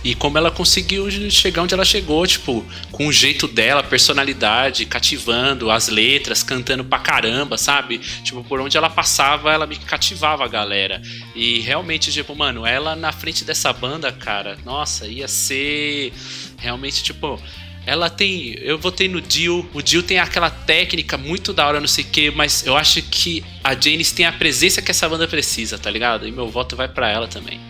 E 0.02 0.14
como 0.14 0.38
ela 0.38 0.50
conseguiu 0.50 1.10
chegar 1.30 1.62
onde 1.62 1.74
ela 1.74 1.84
chegou, 1.84 2.26
tipo, 2.26 2.64
com 2.90 3.06
o 3.06 3.12
jeito 3.12 3.48
dela, 3.48 3.82
personalidade, 3.82 4.86
cativando 4.86 5.70
as 5.70 5.88
letras, 5.88 6.42
cantando 6.42 6.84
pra 6.84 6.98
caramba, 6.98 7.56
sabe? 7.56 7.98
Tipo, 7.98 8.44
por 8.44 8.60
onde 8.60 8.76
ela 8.76 8.90
passava, 8.90 9.52
ela 9.52 9.66
me 9.66 9.76
cativava 9.76 10.44
a 10.44 10.48
galera. 10.48 11.02
E 11.34 11.60
realmente, 11.60 12.12
tipo, 12.12 12.34
mano, 12.34 12.66
ela 12.66 12.94
na 12.94 13.12
frente 13.12 13.44
dessa 13.44 13.72
banda, 13.72 14.12
cara, 14.12 14.58
nossa, 14.64 15.06
ia 15.06 15.28
ser 15.28 16.12
realmente, 16.58 17.02
tipo. 17.02 17.40
Ela 17.86 18.08
tem. 18.08 18.54
Eu 18.60 18.78
votei 18.78 19.08
no 19.08 19.20
Dio. 19.20 19.68
O 19.74 19.82
Dio 19.82 20.02
tem 20.02 20.18
aquela 20.18 20.48
técnica 20.48 21.18
muito 21.18 21.52
da 21.52 21.66
hora, 21.66 21.80
não 21.80 21.86
sei 21.86 22.04
o 22.04 22.08
quê, 22.08 22.30
mas 22.30 22.64
eu 22.64 22.76
acho 22.76 23.02
que 23.02 23.44
a 23.62 23.74
Janice 23.74 24.14
tem 24.14 24.24
a 24.24 24.32
presença 24.32 24.80
que 24.80 24.90
essa 24.90 25.06
banda 25.06 25.28
precisa, 25.28 25.78
tá 25.78 25.90
ligado? 25.90 26.26
E 26.26 26.32
meu 26.32 26.48
voto 26.48 26.76
vai 26.76 26.88
pra 26.88 27.10
ela 27.10 27.28
também. 27.28 27.60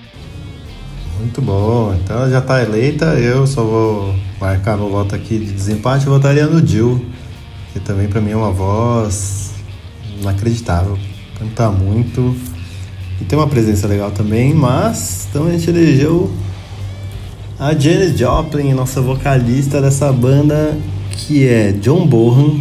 Muito 1.19 1.41
bom. 1.41 1.95
Então 1.95 2.17
ela 2.17 2.31
já 2.31 2.41
tá 2.41 2.63
eleita. 2.63 3.07
Eu 3.15 3.47
só 3.47 3.63
vou 3.63 4.15
marcar 4.41 4.77
meu 4.77 4.91
voto 4.91 5.15
aqui 5.15 5.39
de 5.39 5.53
desempate. 5.53 6.07
Eu 6.07 6.13
votaria 6.13 6.47
no 6.47 6.65
Jill, 6.65 7.05
que 7.73 7.81
também 7.81 8.09
pra 8.09 8.21
mim 8.21 8.33
é 8.33 8.37
uma 8.37 8.51
voz 8.51 9.53
inacreditável. 10.21 10.99
Canta 11.39 11.71
muito. 11.71 12.35
E 13.21 13.25
tem 13.25 13.39
uma 13.39 13.47
presença 13.47 13.87
legal 13.87 14.11
também, 14.11 14.53
mas 14.53 15.29
então 15.31 15.47
a 15.47 15.51
gente 15.51 15.71
elegeu 15.71 16.31
a 17.59 17.73
Janis 17.73 18.19
Joplin, 18.19 18.75
nossa 18.75 19.01
vocalista 19.01 19.81
dessa 19.81 20.13
banda, 20.13 20.77
que 21.13 21.47
é 21.47 21.73
John 21.73 22.07
Bohan, 22.07 22.61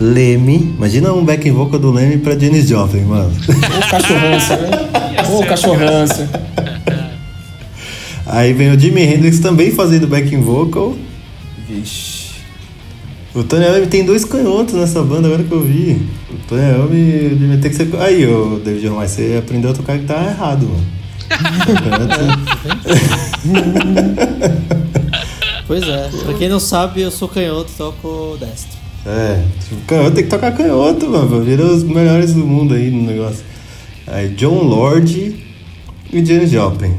Leme. 0.00 0.74
Imagina 0.76 1.12
um 1.12 1.24
backing 1.24 1.50
vocal 1.50 1.80
do 1.80 1.90
Leme 1.90 2.18
pra 2.18 2.38
Janis 2.38 2.68
Joplin, 2.68 3.02
mano. 3.02 3.32
Ô 3.32 3.90
cachorrância, 3.90 4.56
né? 4.56 4.70
Ô 5.30 5.44
cachorrância. 5.44 6.30
Aí 8.26 8.52
vem 8.52 8.70
o 8.70 8.78
Jimi 8.78 9.02
Hendrix 9.02 9.40
também 9.40 9.70
fazendo 9.72 10.06
backing 10.06 10.40
vocal. 10.40 10.94
Vixe. 11.68 12.22
O 13.34 13.42
Tony 13.42 13.64
Iommi 13.64 13.86
tem 13.86 14.04
dois 14.04 14.24
canhotos 14.26 14.74
nessa 14.74 15.02
banda, 15.02 15.26
agora 15.26 15.42
que 15.42 15.52
eu 15.52 15.62
vi. 15.62 16.02
O 16.30 16.36
Tony 16.48 16.62
Iommi 16.62 17.28
devia 17.34 17.56
ter 17.58 17.70
que 17.70 17.76
ser... 17.76 17.88
Aí, 17.98 18.26
ô 18.26 18.60
David 18.62 18.88
Romais, 18.88 19.10
você 19.12 19.36
aprendeu 19.38 19.70
a 19.70 19.74
tocar 19.74 19.96
guitarra 19.96 20.30
errado, 20.30 20.68
mano. 20.68 20.86
Pois 25.66 25.82
é, 25.84 26.10
pra 26.24 26.34
quem 26.34 26.48
não 26.48 26.60
sabe, 26.60 27.00
eu 27.00 27.10
sou 27.10 27.28
canhoto, 27.28 27.70
toco 27.78 28.36
destro. 28.38 28.78
é, 29.06 29.42
tipo, 29.60 29.80
canhoto 29.86 30.14
tem 30.16 30.24
que 30.24 30.30
tocar 30.30 30.52
canhoto, 30.52 31.08
mano. 31.08 31.42
Vira 31.42 31.64
os 31.64 31.82
melhores 31.82 32.34
do 32.34 32.44
mundo 32.44 32.74
aí 32.74 32.90
no 32.90 33.06
negócio. 33.06 33.44
Aí, 34.06 34.28
John 34.30 34.62
Lord 34.64 35.36
e 36.12 36.24
Janis 36.24 36.50
Joplin. 36.50 36.94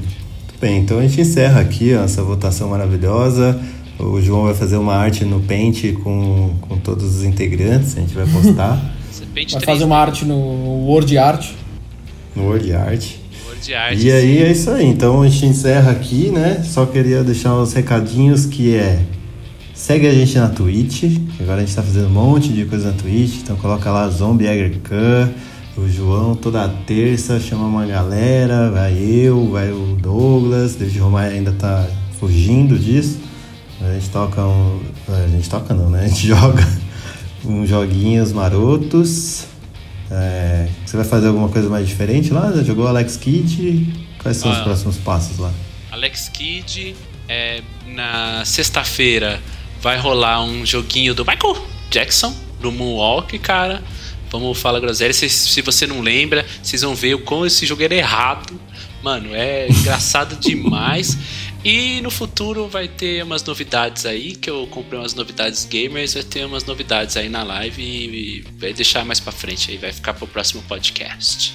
Muito 0.63 0.71
bem, 0.71 0.79
então 0.79 0.99
a 0.99 1.01
gente 1.01 1.19
encerra 1.19 1.59
aqui 1.59 1.93
ó, 1.93 2.05
essa 2.05 2.23
votação 2.23 2.69
maravilhosa. 2.69 3.59
O 3.99 4.21
João 4.21 4.45
vai 4.45 4.53
fazer 4.53 4.77
uma 4.77 4.95
arte 4.95 5.25
no 5.25 5.41
Paint 5.41 5.91
com, 6.01 6.55
com 6.61 6.77
todos 6.77 7.17
os 7.17 7.23
integrantes, 7.25 7.97
a 7.97 7.99
gente 7.99 8.15
vai 8.15 8.25
postar 8.25 8.79
Vai 9.33 9.45
3 9.45 9.63
fazer 9.65 9.83
uma 9.83 9.97
arte 9.97 10.23
no 10.23 10.37
Word 10.87 11.17
Art. 11.17 11.49
no 12.33 12.43
Word 12.43 12.73
Art. 12.73 13.05
de 13.61 13.73
arte. 13.73 14.07
E 14.07 14.11
aí 14.11 14.41
é 14.41 14.51
isso 14.51 14.71
aí. 14.71 14.85
Então 14.87 15.21
a 15.21 15.27
gente 15.27 15.47
encerra 15.47 15.91
aqui, 15.91 16.29
né? 16.29 16.63
Só 16.63 16.85
queria 16.85 17.25
deixar 17.25 17.55
os 17.55 17.73
recadinhos 17.73 18.45
que 18.45 18.73
é 18.73 19.01
segue 19.73 20.07
a 20.07 20.13
gente 20.13 20.37
na 20.37 20.47
Twitch. 20.47 21.03
Agora 21.41 21.57
a 21.57 21.65
gente 21.65 21.75
tá 21.75 21.83
fazendo 21.83 22.07
um 22.07 22.11
monte 22.11 22.53
de 22.53 22.63
coisa 22.63 22.91
na 22.91 22.93
Twitch. 22.93 23.41
Então 23.41 23.57
coloca 23.57 23.91
lá 23.91 24.07
Zombie 24.07 24.45
Khan, 24.81 25.29
o 25.75 25.87
João 25.87 26.35
toda 26.35 26.67
terça 26.85 27.39
chama 27.39 27.65
uma 27.65 27.85
galera, 27.85 28.69
vai 28.71 28.93
eu, 28.97 29.49
vai 29.51 29.71
o 29.71 29.95
Douglas, 29.99 30.75
David 30.75 30.99
Romar 30.99 31.25
ainda 31.31 31.51
tá 31.53 31.87
fugindo 32.19 32.77
disso. 32.77 33.19
A 33.81 33.93
gente 33.93 34.09
toca 34.09 34.41
um. 34.45 34.81
A 35.09 35.27
gente 35.27 35.49
toca 35.49 35.73
não, 35.73 35.89
né? 35.89 36.05
A 36.05 36.07
gente 36.07 36.27
joga 36.27 36.65
uns 37.43 37.67
joguinhos 37.67 38.31
marotos. 38.31 39.45
É, 40.11 40.67
você 40.85 40.95
vai 40.95 41.05
fazer 41.05 41.27
alguma 41.27 41.49
coisa 41.49 41.67
mais 41.69 41.87
diferente 41.87 42.31
lá? 42.31 42.51
Já 42.55 42.63
jogou 42.63 42.87
Alex 42.87 43.17
Kidd? 43.17 43.93
Quais 44.21 44.37
são 44.37 44.51
os 44.51 44.57
Ah. 44.59 44.63
próximos 44.63 44.97
passos 44.97 45.37
lá? 45.39 45.51
Alex 45.91 46.29
Kidd, 46.29 46.95
é, 47.27 47.61
na 47.87 48.45
sexta-feira 48.45 49.41
vai 49.81 49.97
rolar 49.97 50.43
um 50.43 50.65
joguinho 50.65 51.13
do 51.13 51.25
Michael 51.25 51.57
Jackson, 51.89 52.33
do 52.61 52.71
Moonwalk, 52.71 53.37
cara. 53.39 53.81
Vamos 54.33 54.59
falar 54.59 54.79
groselha. 54.79 55.13
Se, 55.13 55.29
se 55.29 55.61
você 55.61 55.85
não 55.85 56.01
lembra, 56.01 56.43
vocês 56.61 56.81
vão 56.81 56.95
ver 56.95 57.13
o 57.13 57.19
como 57.19 57.45
esse 57.45 57.67
jogo 57.67 57.83
era 57.83 57.93
errado. 57.93 58.59
Mano, 59.03 59.29
é 59.35 59.69
engraçado 59.69 60.35
demais. 60.37 61.15
E 61.63 62.01
no 62.01 62.09
futuro 62.09 62.67
vai 62.67 62.87
ter 62.87 63.23
umas 63.23 63.43
novidades 63.43 64.07
aí, 64.07 64.35
que 64.35 64.49
eu 64.49 64.65
comprei 64.67 64.99
umas 64.99 65.13
novidades 65.13 65.65
gamers, 65.65 66.15
vai 66.15 66.23
ter 66.23 66.45
umas 66.45 66.65
novidades 66.65 67.15
aí 67.15 67.29
na 67.29 67.43
live 67.43 67.81
e 67.81 68.45
vai 68.59 68.73
deixar 68.73 69.05
mais 69.05 69.19
pra 69.19 69.31
frente 69.31 69.69
aí, 69.69 69.77
vai 69.77 69.93
ficar 69.93 70.15
pro 70.15 70.25
próximo 70.25 70.63
podcast. 70.63 71.53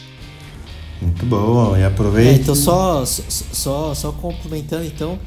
Muito 1.02 1.26
bom, 1.26 1.76
e 1.76 1.80
É, 1.80 1.84
aproveita. 1.86 2.40
então 2.40 2.54
só, 2.54 3.04
só, 3.04 3.22
só, 3.52 3.94
só 3.94 4.12
complementando 4.12 4.84
então. 4.84 5.18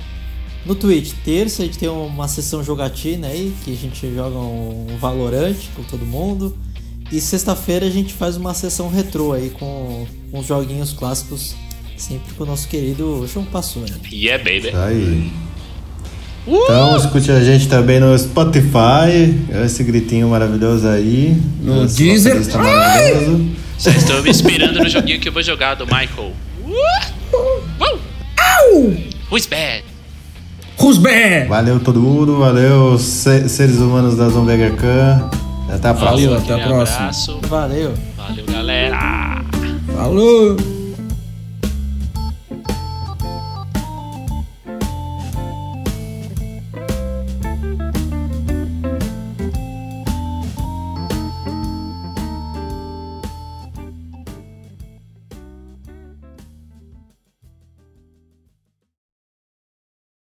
No 0.65 0.73
Twitch, 0.73 1.13
terça 1.25 1.63
a 1.63 1.65
gente 1.65 1.77
tem 1.77 1.89
uma 1.89 2.27
sessão 2.27 2.63
jogatina 2.63 3.27
aí, 3.27 3.53
que 3.65 3.71
a 3.73 3.75
gente 3.75 4.15
joga 4.15 4.37
um 4.37 4.97
Valorant 4.99 5.57
com 5.75 5.83
todo 5.83 6.05
mundo. 6.05 6.57
E 7.11 7.19
sexta-feira 7.19 7.85
a 7.85 7.89
gente 7.89 8.13
faz 8.13 8.37
uma 8.37 8.53
sessão 8.53 8.89
retrô 8.89 9.33
aí 9.33 9.49
com 9.49 10.05
uns 10.31 10.45
joguinhos 10.47 10.93
clássicos, 10.93 11.53
sempre 11.97 12.33
com 12.35 12.43
o 12.43 12.47
nosso 12.47 12.67
querido 12.67 13.27
João 13.31 13.45
Passoni. 13.45 13.91
Yeah, 14.11 14.41
baby. 14.43 14.69
Isso 14.69 14.77
aí. 14.77 15.31
Então 16.47 16.97
escute 16.97 17.31
a 17.31 17.43
gente 17.43 17.67
também 17.67 17.99
no 17.99 18.17
Spotify, 18.17 19.35
esse 19.65 19.83
gritinho 19.83 20.29
maravilhoso 20.29 20.87
aí. 20.87 21.37
No 21.61 21.85
Deezer. 21.85 22.39
maravilhoso. 22.57 23.49
Já 23.77 23.91
estou 23.91 24.23
me 24.23 24.29
inspirando 24.29 24.79
no 24.79 24.89
joguinho 24.89 25.19
que 25.19 25.27
eu 25.29 25.33
vou 25.33 25.43
jogar 25.43 25.75
do 25.75 25.85
Michael. 25.85 26.31
Uh! 27.33 28.95
Who's 29.29 29.45
bad? 29.45 29.83
Who's 30.79 30.97
bad? 30.97 31.47
Valeu 31.47 31.79
todo 31.79 31.99
mundo, 31.99 32.39
valeu 32.39 32.97
se- 32.97 33.47
seres 33.49 33.77
humanos 33.77 34.15
da 34.17 34.29
Zombeger 34.29 34.75
Khan. 34.75 35.29
Até 35.71 35.89
a 35.89 35.93
próxima. 35.93 36.11
Valeu, 36.11 36.37
até 36.37 36.53
a 36.53 36.67
próxima. 36.67 36.99
Abraço. 36.99 37.39
Valeu! 37.47 37.93
Valeu, 38.17 38.45
galera. 38.45 39.45
Falou! 39.95 40.80